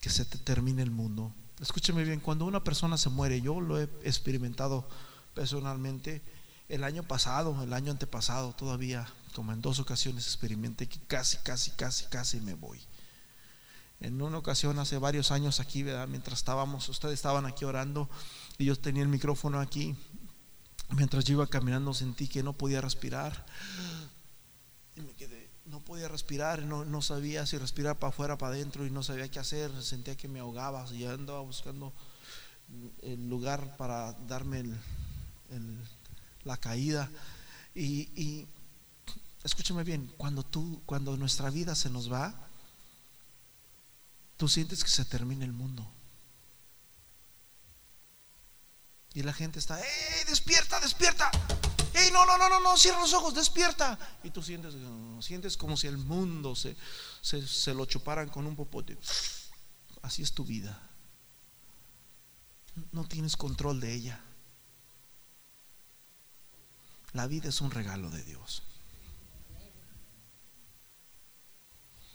que 0.00 0.10
se 0.10 0.24
te 0.24 0.38
termina 0.38 0.82
el 0.82 0.90
mundo. 0.90 1.32
Escúcheme 1.60 2.04
bien, 2.04 2.20
cuando 2.20 2.44
una 2.44 2.62
persona 2.64 2.98
se 2.98 3.08
muere, 3.08 3.40
yo 3.40 3.60
lo 3.60 3.80
he 3.80 3.84
experimentado 4.02 4.86
personalmente 5.34 6.22
el 6.68 6.84
año 6.84 7.02
pasado, 7.02 7.62
el 7.62 7.72
año 7.72 7.92
antepasado, 7.92 8.52
todavía, 8.52 9.08
como 9.34 9.52
en 9.52 9.62
dos 9.62 9.78
ocasiones 9.78 10.26
experimenté 10.26 10.88
que 10.88 10.98
casi, 11.06 11.38
casi, 11.38 11.70
casi, 11.72 12.06
casi 12.06 12.40
me 12.40 12.54
voy. 12.54 12.80
En 14.00 14.20
una 14.20 14.38
ocasión 14.38 14.78
hace 14.78 14.98
varios 14.98 15.30
años 15.30 15.60
aquí, 15.60 15.82
¿verdad? 15.82 16.08
mientras 16.08 16.38
estábamos, 16.38 16.88
ustedes 16.88 17.14
estaban 17.14 17.46
aquí 17.46 17.64
orando 17.64 18.10
y 18.58 18.64
yo 18.64 18.76
tenía 18.76 19.02
el 19.02 19.08
micrófono 19.08 19.60
aquí 19.60 19.96
Mientras 20.90 21.24
yo 21.24 21.34
iba 21.34 21.46
caminando 21.46 21.92
sentí 21.92 22.28
que 22.28 22.42
no 22.42 22.52
podía 22.52 22.80
respirar. 22.80 23.44
Y 24.94 25.00
me 25.00 25.12
quedé, 25.14 25.50
no 25.66 25.80
podía 25.80 26.08
respirar, 26.08 26.62
no, 26.62 26.84
no 26.84 27.02
sabía 27.02 27.44
si 27.44 27.58
respirar 27.58 27.98
para 27.98 28.10
afuera, 28.10 28.38
para 28.38 28.54
adentro 28.54 28.86
y 28.86 28.90
no 28.90 29.02
sabía 29.02 29.28
qué 29.28 29.40
hacer. 29.40 29.70
Sentía 29.82 30.16
que 30.16 30.28
me 30.28 30.40
ahogaba. 30.40 30.86
Y 30.92 31.04
andaba 31.04 31.40
buscando 31.40 31.92
el 33.02 33.28
lugar 33.28 33.76
para 33.76 34.12
darme 34.28 34.64
la 36.44 36.56
caída. 36.56 37.10
Y, 37.74 38.08
y 38.14 38.46
escúchame 39.42 39.82
bien, 39.82 40.10
cuando 40.16 40.44
tú, 40.44 40.80
cuando 40.86 41.16
nuestra 41.16 41.50
vida 41.50 41.74
se 41.74 41.90
nos 41.90 42.10
va, 42.10 42.32
tú 44.36 44.48
sientes 44.48 44.84
que 44.84 44.90
se 44.90 45.04
termina 45.04 45.44
el 45.44 45.52
mundo. 45.52 45.86
Y 49.16 49.22
la 49.22 49.32
gente 49.32 49.58
está, 49.58 49.80
¡eh, 49.80 50.24
despierta, 50.28 50.78
despierta! 50.78 51.30
Ey, 51.94 52.10
no, 52.12 52.26
no, 52.26 52.36
no, 52.36 52.50
no, 52.50 52.60
no, 52.60 52.76
cierra 52.76 53.00
los 53.00 53.14
ojos, 53.14 53.34
despierta. 53.34 53.98
Y 54.22 54.28
tú 54.28 54.42
sientes, 54.42 54.74
sientes 55.20 55.56
como 55.56 55.78
si 55.78 55.86
el 55.86 55.96
mundo 55.96 56.54
se, 56.54 56.76
se, 57.22 57.46
se 57.46 57.72
lo 57.72 57.86
chuparan 57.86 58.28
con 58.28 58.46
un 58.46 58.54
popote. 58.54 58.98
Así 60.02 60.20
es 60.22 60.34
tu 60.34 60.44
vida. 60.44 60.78
No 62.92 63.04
tienes 63.08 63.38
control 63.38 63.80
de 63.80 63.94
ella. 63.94 64.20
La 67.14 67.26
vida 67.26 67.48
es 67.48 67.62
un 67.62 67.70
regalo 67.70 68.10
de 68.10 68.22
Dios. 68.22 68.64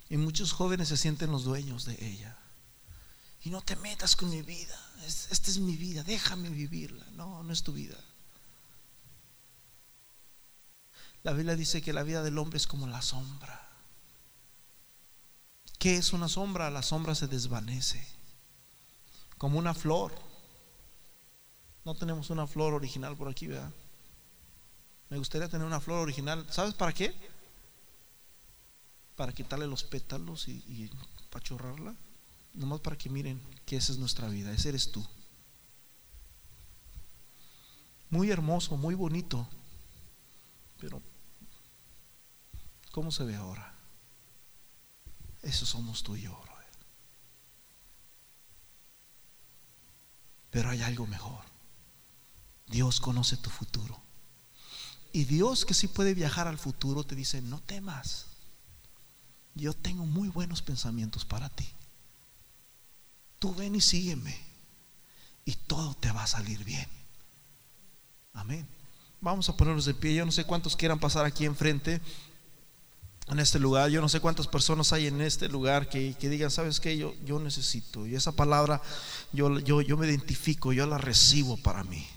Y 0.07 0.17
muchos 0.17 0.51
jóvenes 0.51 0.89
se 0.89 0.97
sienten 0.97 1.31
los 1.31 1.45
dueños 1.45 1.85
de 1.85 1.97
ella. 1.99 2.37
Y 3.41 3.49
no 3.49 3.63
te 3.63 3.75
metas 3.77 4.15
con 4.15 4.29
mi 4.29 4.43
vida. 4.43 4.79
Esta 5.05 5.49
es 5.49 5.59
mi 5.59 5.75
vida, 5.77 6.03
déjame 6.03 6.49
vivirla. 6.49 7.05
No, 7.11 7.43
no 7.43 7.53
es 7.53 7.63
tu 7.63 7.73
vida. 7.73 7.97
La 11.23 11.33
Biblia 11.33 11.55
dice 11.55 11.81
que 11.81 11.93
la 11.93 12.03
vida 12.03 12.23
del 12.23 12.37
hombre 12.37 12.57
es 12.57 12.67
como 12.67 12.87
la 12.87 13.01
sombra. 13.01 13.69
¿Qué 15.77 15.97
es 15.97 16.13
una 16.13 16.27
sombra? 16.27 16.69
La 16.69 16.83
sombra 16.83 17.15
se 17.15 17.27
desvanece. 17.27 18.05
Como 19.37 19.57
una 19.57 19.73
flor. 19.73 20.13
No 21.85 21.95
tenemos 21.95 22.29
una 22.29 22.47
flor 22.47 22.73
original 22.73 23.15
por 23.17 23.27
aquí, 23.27 23.47
¿verdad? 23.47 23.71
Me 25.09 25.17
gustaría 25.17 25.49
tener 25.49 25.65
una 25.65 25.79
flor 25.79 25.99
original. 25.99 26.45
¿Sabes 26.51 26.73
para 26.73 26.93
qué? 26.93 27.13
Para 29.15 29.33
quitarle 29.33 29.67
los 29.67 29.83
pétalos 29.83 30.47
y, 30.47 30.63
y 30.67 30.89
pachorrarla. 31.29 31.95
Nomás 32.53 32.81
para 32.81 32.97
que 32.97 33.09
miren 33.09 33.41
que 33.65 33.77
esa 33.77 33.91
es 33.91 33.97
nuestra 33.97 34.27
vida. 34.27 34.51
Ese 34.51 34.69
eres 34.69 34.91
tú. 34.91 35.05
Muy 38.09 38.29
hermoso, 38.29 38.75
muy 38.75 38.93
bonito. 38.93 39.47
Pero, 40.79 41.01
¿cómo 42.91 43.11
se 43.11 43.23
ve 43.23 43.35
ahora? 43.35 43.73
Eso 45.41 45.65
somos 45.65 46.03
tú 46.03 46.15
y 46.15 46.23
yo, 46.23 46.31
brother. 46.41 46.67
Pero 50.49 50.69
hay 50.69 50.81
algo 50.81 51.07
mejor. 51.07 51.43
Dios 52.67 52.99
conoce 52.99 53.37
tu 53.37 53.49
futuro. 53.49 54.01
Y 55.13 55.25
Dios 55.25 55.65
que 55.65 55.73
sí 55.73 55.87
puede 55.87 56.13
viajar 56.13 56.47
al 56.47 56.57
futuro 56.57 57.03
te 57.03 57.15
dice, 57.15 57.41
no 57.41 57.61
temas. 57.61 58.27
Yo 59.55 59.73
tengo 59.73 60.05
muy 60.05 60.29
buenos 60.29 60.61
pensamientos 60.61 61.25
para 61.25 61.49
ti. 61.49 61.67
Tú 63.41 63.55
ven 63.55 63.73
y 63.73 63.81
sígueme. 63.81 64.37
Y 65.45 65.55
todo 65.55 65.95
te 65.95 66.11
va 66.11 66.21
a 66.21 66.27
salir 66.27 66.63
bien. 66.63 66.85
Amén. 68.33 68.67
Vamos 69.19 69.49
a 69.49 69.57
ponernos 69.57 69.85
de 69.85 69.95
pie. 69.95 70.13
Yo 70.13 70.23
no 70.27 70.31
sé 70.31 70.43
cuántos 70.43 70.75
quieran 70.75 70.99
pasar 70.99 71.25
aquí 71.25 71.45
enfrente 71.45 72.01
en 73.29 73.39
este 73.39 73.57
lugar. 73.57 73.89
Yo 73.89 73.99
no 73.99 74.09
sé 74.09 74.19
cuántas 74.19 74.47
personas 74.47 74.93
hay 74.93 75.07
en 75.07 75.21
este 75.21 75.49
lugar 75.49 75.89
que, 75.89 76.13
digan, 76.19 76.51
¿sabes 76.51 76.79
qué? 76.79 76.95
Yo, 76.95 77.15
yo 77.25 77.39
necesito. 77.39 78.05
Y 78.05 78.13
esa 78.13 78.31
palabra 78.33 78.79
yo, 79.33 79.57
yo, 79.57 79.81
yo 79.81 79.97
me 79.97 80.05
identifico, 80.05 80.71
yo 80.71 80.85
la 80.85 80.99
recibo 80.99 81.57
para 81.57 81.83
mí 81.83 82.07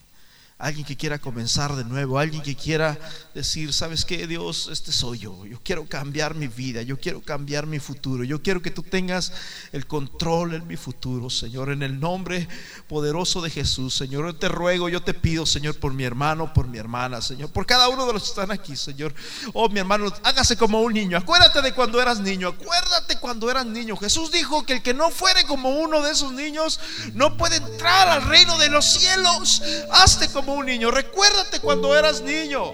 alguien 0.64 0.86
que 0.86 0.96
quiera 0.96 1.18
comenzar 1.18 1.76
de 1.76 1.84
nuevo, 1.84 2.18
alguien 2.18 2.42
que 2.42 2.56
quiera 2.56 2.98
decir, 3.34 3.74
¿sabes 3.74 4.06
qué, 4.06 4.26
Dios? 4.26 4.70
Este 4.72 4.92
soy 4.92 5.18
yo. 5.18 5.44
Yo 5.44 5.60
quiero 5.62 5.86
cambiar 5.86 6.34
mi 6.34 6.48
vida, 6.48 6.80
yo 6.80 6.98
quiero 6.98 7.20
cambiar 7.20 7.66
mi 7.66 7.78
futuro. 7.78 8.24
Yo 8.24 8.42
quiero 8.42 8.62
que 8.62 8.70
tú 8.70 8.82
tengas 8.82 9.30
el 9.72 9.86
control 9.86 10.54
en 10.54 10.66
mi 10.66 10.78
futuro, 10.78 11.28
Señor, 11.28 11.70
en 11.70 11.82
el 11.82 12.00
nombre 12.00 12.48
poderoso 12.88 13.42
de 13.42 13.50
Jesús. 13.50 13.94
Señor, 13.94 14.24
yo 14.24 14.36
te 14.36 14.48
ruego, 14.48 14.88
yo 14.88 15.02
te 15.02 15.12
pido, 15.12 15.44
Señor, 15.44 15.78
por 15.78 15.92
mi 15.92 16.04
hermano, 16.04 16.54
por 16.54 16.66
mi 16.66 16.78
hermana, 16.78 17.20
Señor, 17.20 17.52
por 17.52 17.66
cada 17.66 17.90
uno 17.90 18.06
de 18.06 18.14
los 18.14 18.22
que 18.22 18.28
están 18.30 18.50
aquí, 18.50 18.74
Señor. 18.74 19.14
Oh, 19.52 19.68
mi 19.68 19.80
hermano, 19.80 20.10
hágase 20.22 20.56
como 20.56 20.80
un 20.80 20.94
niño. 20.94 21.18
Acuérdate 21.18 21.60
de 21.60 21.74
cuando 21.74 22.00
eras 22.00 22.20
niño, 22.20 22.48
acuérdate 22.48 23.18
cuando 23.20 23.50
eras 23.50 23.66
niño. 23.66 23.98
Jesús 23.98 24.30
dijo 24.32 24.64
que 24.64 24.72
el 24.72 24.82
que 24.82 24.94
no 24.94 25.10
fuere 25.10 25.44
como 25.44 25.68
uno 25.68 26.00
de 26.00 26.12
esos 26.12 26.32
niños 26.32 26.80
no 27.12 27.36
puede 27.36 27.56
entrar 27.56 28.08
al 28.08 28.22
reino 28.22 28.56
de 28.56 28.70
los 28.70 28.86
cielos. 28.86 29.60
Hazte 29.92 30.28
como 30.30 30.53
un 30.54 30.66
niño. 30.66 30.90
Recuérdate 30.90 31.60
cuando 31.60 31.96
eras 31.96 32.22
niño. 32.22 32.72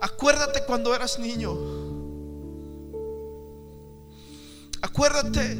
Acuérdate 0.00 0.64
cuando 0.66 0.94
eras 0.94 1.18
niño. 1.18 1.56
Acuérdate. 4.80 5.58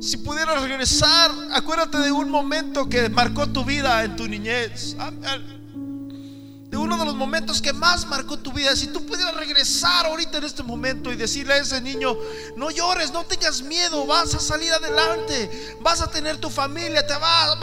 Si 0.00 0.16
pudieras 0.16 0.62
regresar, 0.62 1.30
acuérdate 1.52 1.98
de 1.98 2.10
un 2.10 2.30
momento 2.30 2.88
que 2.88 3.08
marcó 3.10 3.46
tu 3.48 3.64
vida 3.64 4.02
en 4.02 4.16
tu 4.16 4.26
niñez 4.26 4.96
de 6.70 6.76
uno 6.76 6.96
de 6.96 7.04
los 7.04 7.16
momentos 7.16 7.60
que 7.60 7.72
más 7.72 8.06
marcó 8.06 8.38
tu 8.38 8.52
vida. 8.52 8.76
Si 8.76 8.86
tú 8.86 9.04
pudieras 9.04 9.34
regresar 9.34 10.06
ahorita 10.06 10.38
en 10.38 10.44
este 10.44 10.62
momento 10.62 11.12
y 11.12 11.16
decirle 11.16 11.54
a 11.54 11.58
ese 11.58 11.80
niño, 11.80 12.16
no 12.56 12.70
llores, 12.70 13.10
no 13.12 13.24
tengas 13.24 13.60
miedo, 13.60 14.06
vas 14.06 14.32
a 14.36 14.38
salir 14.38 14.72
adelante, 14.72 15.76
vas 15.80 16.00
a 16.00 16.08
tener 16.08 16.38
tu 16.38 16.48
familia, 16.48 17.04
te 17.04 17.14
va, 17.14 17.58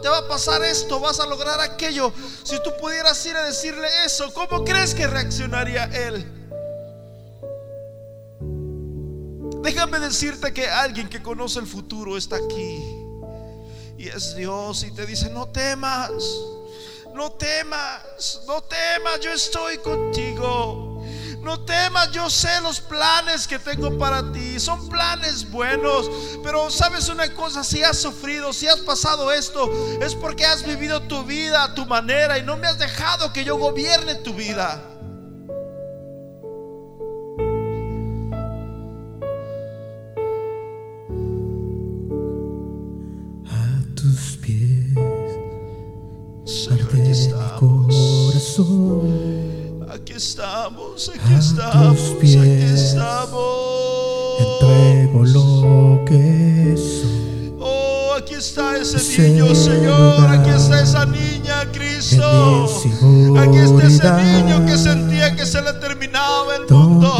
te 0.00 0.08
va 0.08 0.18
a 0.18 0.28
pasar 0.28 0.62
esto, 0.62 1.00
vas 1.00 1.18
a 1.18 1.26
lograr 1.26 1.60
aquello. 1.60 2.12
Si 2.44 2.54
tú 2.62 2.70
pudieras 2.80 3.26
ir 3.26 3.36
a 3.36 3.42
decirle 3.42 3.88
eso, 4.06 4.32
¿cómo 4.32 4.64
crees 4.64 4.94
que 4.94 5.08
reaccionaría 5.08 5.86
él? 5.86 6.34
Déjame 9.64 9.98
decirte 9.98 10.52
que 10.52 10.70
alguien 10.70 11.08
que 11.08 11.20
conoce 11.20 11.58
el 11.58 11.66
futuro 11.66 12.16
está 12.16 12.36
aquí. 12.36 12.78
Y 13.98 14.06
es 14.06 14.36
Dios 14.36 14.84
y 14.84 14.92
te 14.92 15.06
dice, 15.06 15.28
no 15.28 15.48
temas 15.48 16.12
no 17.18 17.32
temas, 17.32 18.42
no 18.46 18.62
temas, 18.62 19.18
yo 19.20 19.32
estoy 19.32 19.76
contigo. 19.78 21.02
No 21.40 21.58
temas, 21.64 22.12
yo 22.12 22.30
sé 22.30 22.60
los 22.62 22.78
planes 22.78 23.48
que 23.48 23.58
tengo 23.58 23.98
para 23.98 24.30
ti. 24.32 24.60
Son 24.60 24.88
planes 24.88 25.50
buenos. 25.50 26.08
Pero 26.44 26.70
sabes 26.70 27.08
una 27.08 27.34
cosa, 27.34 27.64
si 27.64 27.82
has 27.82 27.98
sufrido, 27.98 28.52
si 28.52 28.68
has 28.68 28.78
pasado 28.80 29.32
esto, 29.32 29.68
es 30.00 30.14
porque 30.14 30.46
has 30.46 30.62
vivido 30.62 31.02
tu 31.02 31.24
vida 31.24 31.64
a 31.64 31.74
tu 31.74 31.86
manera 31.86 32.38
y 32.38 32.42
no 32.42 32.56
me 32.56 32.68
has 32.68 32.78
dejado 32.78 33.32
que 33.32 33.44
yo 33.44 33.56
gobierne 33.56 34.14
tu 34.16 34.32
vida. 34.32 34.80
Aquí 50.38 50.46
estamos, 50.46 51.08
aquí 51.08 51.34
estamos, 51.34 51.98
aquí 52.16 52.36
estamos. 52.72 53.40
Entrego 54.38 55.24
lo 55.24 56.04
que 56.04 56.76
soy. 56.76 57.54
Oh, 57.58 58.14
aquí 58.16 58.34
está 58.34 58.76
ese 58.76 59.20
niño, 59.20 59.52
Señor. 59.52 60.28
Aquí 60.28 60.50
está 60.50 60.80
esa 60.80 61.06
niña, 61.06 61.66
Cristo. 61.72 62.66
Aquí 63.36 63.58
está 63.58 63.86
ese 63.88 64.22
niño 64.22 64.64
que 64.64 64.78
sentía 64.78 65.34
que 65.34 65.44
se 65.44 65.60
le 65.60 65.72
terminaba 65.72 66.54
el 66.54 66.72
mundo. 66.72 67.14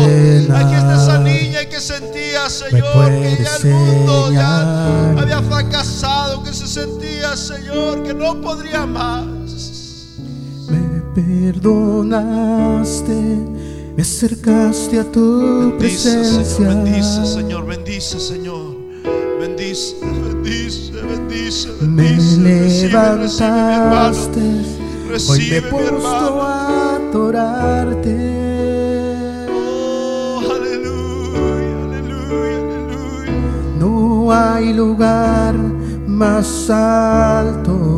Aquí 0.55 0.75
está 0.75 1.03
esa 1.03 1.19
niña 1.19 1.65
que 1.69 1.81
sentía, 1.81 2.49
Señor, 2.49 3.11
que 3.21 3.43
ya 3.43 3.57
el 3.57 3.75
mundo 3.75 4.31
ya 4.31 5.11
había 5.21 5.43
fracasado, 5.43 6.45
que 6.45 6.53
se 6.55 6.69
sentía, 6.69 7.37
Señor, 7.37 8.05
que 8.05 8.15
no 8.15 8.41
podría 8.41 8.87
más 8.87 9.38
perdonaste, 11.53 13.13
me 13.97 14.03
acercaste 14.03 14.99
a 15.01 15.05
tu 15.05 15.75
presencia. 15.79 16.45
Señor, 16.45 16.85
bendice, 16.85 17.27
Señor, 17.27 17.67
bendice, 17.67 18.21
Señor. 18.21 18.77
Bendice, 19.41 19.97
bendice, 20.03 20.93
bendice, 20.93 21.69
bendice. 21.81 22.37
Me 22.39 22.89
levantaste, 22.89 24.41
hoy 25.29 25.39
me 25.39 25.57
he 25.57 25.63
puesto 25.63 26.43
a 26.43 26.97
adorarte. 26.97 28.17
Oh. 29.51 30.43
No 33.79 34.33
hay 34.33 34.75
lugar 34.75 35.55
más 36.07 36.69
alto 36.69 37.98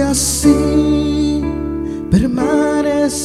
Y 0.00 0.02
así 0.02 1.44
permaneceré 2.10 3.20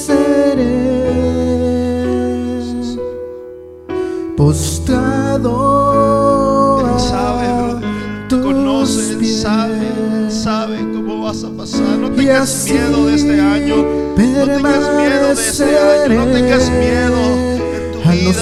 postrado 4.36 5.54
Él 6.94 7.00
sabe, 7.00 7.48
brother. 7.54 7.90
Él 8.30 8.42
conoce, 8.42 9.14
Él 9.14 9.26
sabe, 9.26 9.78
Él 9.78 10.30
sabe 10.30 10.80
cómo 10.80 11.24
vas 11.24 11.46
a 11.46 11.50
pasar. 11.52 11.98
No 11.98 12.12
tengas 12.12 12.66
miedo 12.70 13.08
de 13.08 13.16
este 13.16 13.40
año. 13.40 13.78
No 13.78 14.46
tengas 14.46 14.94
miedo 14.98 15.28
de 15.28 15.34
este 15.34 15.64
año. 15.64 16.26
No 16.26 16.26
tengas 16.26 16.70
miedo 16.72 17.22
en 17.74 17.92
tu 17.94 18.02
A 18.10 18.16
los 18.16 18.36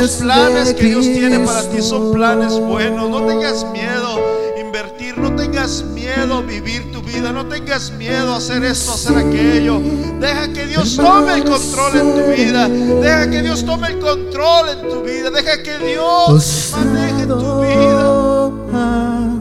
Los 0.00 0.16
planes 0.16 0.74
que 0.74 0.84
Dios 0.84 1.04
tiene 1.04 1.38
para 1.38 1.62
ti 1.62 1.80
son 1.80 2.12
planes 2.12 2.58
buenos. 2.58 3.08
No 3.08 3.24
tengas 3.24 3.64
miedo 3.72 4.20
invertir. 4.60 5.16
No 5.16 5.32
tengas 5.36 5.84
miedo 5.94 6.42
vivir 6.42 6.90
tu 6.90 7.01
vida. 7.22 7.32
No 7.32 7.46
tengas 7.46 7.90
miedo 7.92 8.34
hacer 8.34 8.64
esto, 8.64 8.94
hacer 8.94 9.16
aquello. 9.16 9.80
Deja 10.20 10.52
que 10.52 10.66
Dios 10.66 10.96
tome 10.96 11.34
el 11.34 11.44
control 11.44 11.96
en 11.96 12.14
tu 12.14 12.24
vida. 12.32 12.68
Deja 12.68 13.30
que 13.30 13.42
Dios 13.42 13.64
tome 13.64 13.86
el 13.88 14.00
control 14.00 14.70
en 14.70 14.88
tu 14.88 15.02
vida. 15.02 15.30
Deja 15.30 15.62
que 15.62 15.78
Dios 15.78 16.72
maneje 16.72 17.26
tu 17.26 17.60
vida. 17.60 18.50
a 18.74 19.36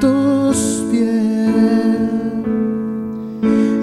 tus 0.00 0.56
pies 0.90 2.10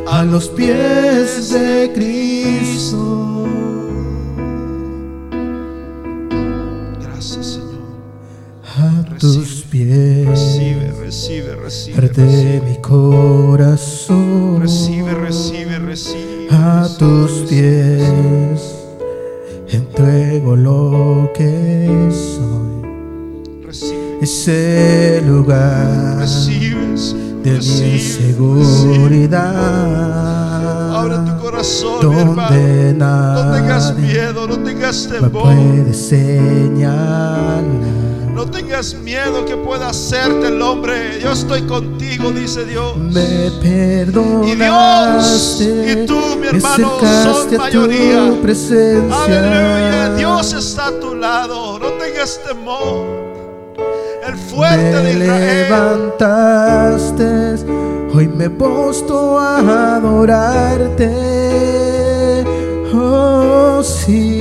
a 0.06 0.22
los 0.24 0.48
pies 0.48 1.50
de 1.50 1.92
Cristo. 1.94 3.23
Recibe, 11.24 11.56
recibe, 11.56 11.56
recibe. 11.56 11.96
arde 11.96 12.22
Recibe, 12.22 12.60
mi 12.68 12.76
corazón. 12.82 14.60
recibe, 14.60 15.14
recibe. 15.14 15.78
recibe, 15.78 16.48
a 16.50 16.86
tus 16.98 17.30
pies 17.48 18.60
entrego 19.70 20.54
lo 20.54 21.30
que 21.34 22.10
soy. 22.12 23.64
Recibe, 23.64 24.18
Ese 24.20 25.22
lugar 25.26 26.18
recibe, 26.18 26.98
Señor. 26.98 27.42
de 27.42 27.50
mi 27.52 27.56
Recibe, 27.56 27.98
seguridad. 27.98 29.44
Abre 30.94 31.16
tu 31.24 31.38
corazón, 31.42 31.96
mi 32.00 32.02
donde 32.16 32.20
hermano. 32.20 33.44
No 33.46 33.52
tengas 33.54 33.96
miedo, 33.96 34.46
no 34.46 34.58
tengas 34.58 35.08
me 35.10 35.20
temor. 35.20 35.42
puede 35.42 35.94
señalar. 35.94 37.64
No 38.34 38.44
tengas 38.46 38.94
miedo 38.94 39.44
que 39.46 39.56
pueda 39.56 39.88
hacerte 39.90 40.48
el 40.48 40.60
hombre. 40.60 41.20
Yo 41.22 41.30
estoy 41.32 41.62
contigo, 41.62 42.32
dice 42.32 42.64
Dios. 42.64 42.96
Me 42.96 43.46
Y 43.46 43.50
perdonaste, 43.60 45.64
Dios 45.64 46.02
y 46.02 46.06
tú, 46.06 46.20
mi 46.40 46.48
hermano, 46.48 46.98
son 47.22 47.56
mayoría. 47.56 48.32
Aleluya, 49.12 50.14
Dios 50.16 50.52
está 50.52 50.88
a 50.88 50.98
tu 51.00 51.14
lado. 51.14 51.78
No 51.78 51.86
tengas 51.92 52.40
temor. 52.46 53.06
El 54.26 54.36
fuerte 54.36 54.84
de 54.84 55.02
me 55.02 55.10
Israel. 55.12 55.66
levantaste, 55.68 57.24
hoy 58.14 58.26
me 58.28 58.44
he 58.46 58.50
puesto 58.50 59.38
a 59.38 59.96
adorarte. 59.96 61.10
Oh, 62.96 63.82
sí, 63.82 64.40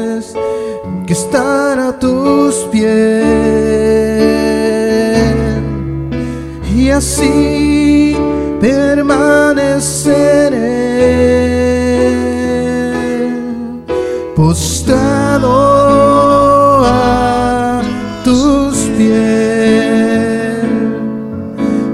que 1.11 1.17
estar 1.17 1.77
a 1.77 1.91
tus 1.99 2.55
pies. 2.71 3.25
Y 6.73 6.89
así 6.89 8.15
permaneceré 8.61 9.75
postrado 14.37 15.51
a 16.85 17.81
tus 18.23 18.77
pies. 18.97 20.63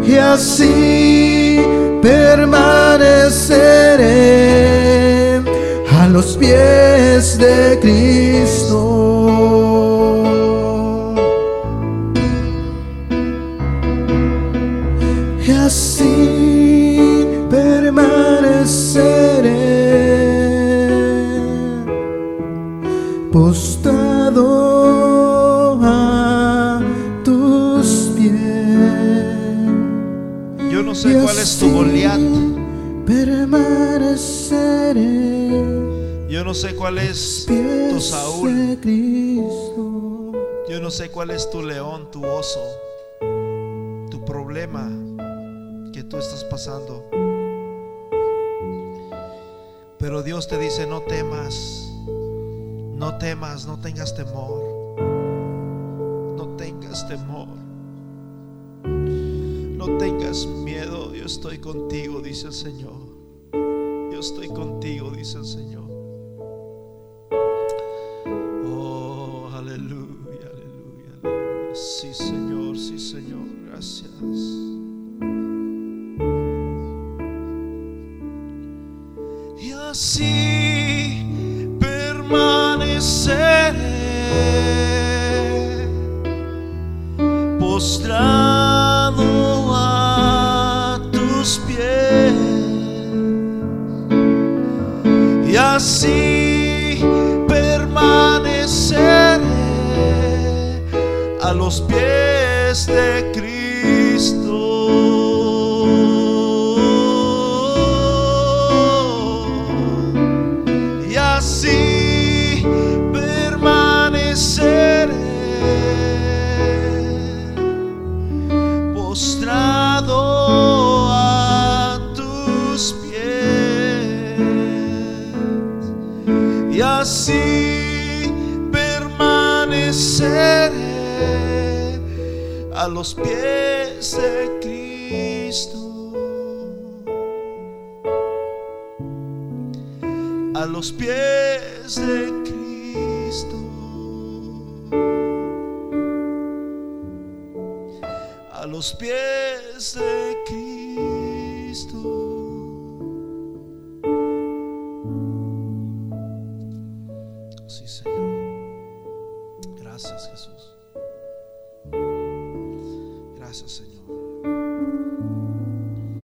Y 0.07 0.15
así 0.17 0.66
no 36.47 36.53
sé 36.53 36.75
cuál 36.77 36.97
es 36.97 37.45
tu 37.45 37.99
Saúl. 37.99 38.79
Yo 40.69 40.79
no 40.79 40.89
sé 40.89 41.11
cuál 41.11 41.31
es 41.31 41.49
tu 41.49 41.61
león, 41.61 42.09
tu 42.09 42.25
oso, 42.25 42.61
tu 44.09 44.23
problema 44.23 44.89
que 45.91 46.05
tú 46.05 46.15
estás 46.15 46.45
pasando. 46.45 47.03
Pero 49.99 50.23
Dios 50.23 50.47
te 50.47 50.57
dice, 50.57 50.87
no 50.87 51.01
temas, 51.01 51.91
no 52.95 53.17
temas, 53.17 53.67
no 53.67 53.81
tengas 53.81 54.15
temor, 54.15 54.63
no 56.37 56.55
tengas 56.55 57.09
temor, 57.09 57.49
no 58.85 59.97
tengas 59.97 60.45
miedo, 60.45 61.13
yo 61.13 61.25
estoy 61.25 61.57
contigo, 61.57 62.21
dice 62.21 62.47
el 62.47 62.53
Señor. 62.53 63.17
Yo 63.51 64.21
estoy 64.21 64.47
contigo, 64.47 65.11
dice 65.11 65.39
el 65.39 65.45
Señor. 65.45 65.96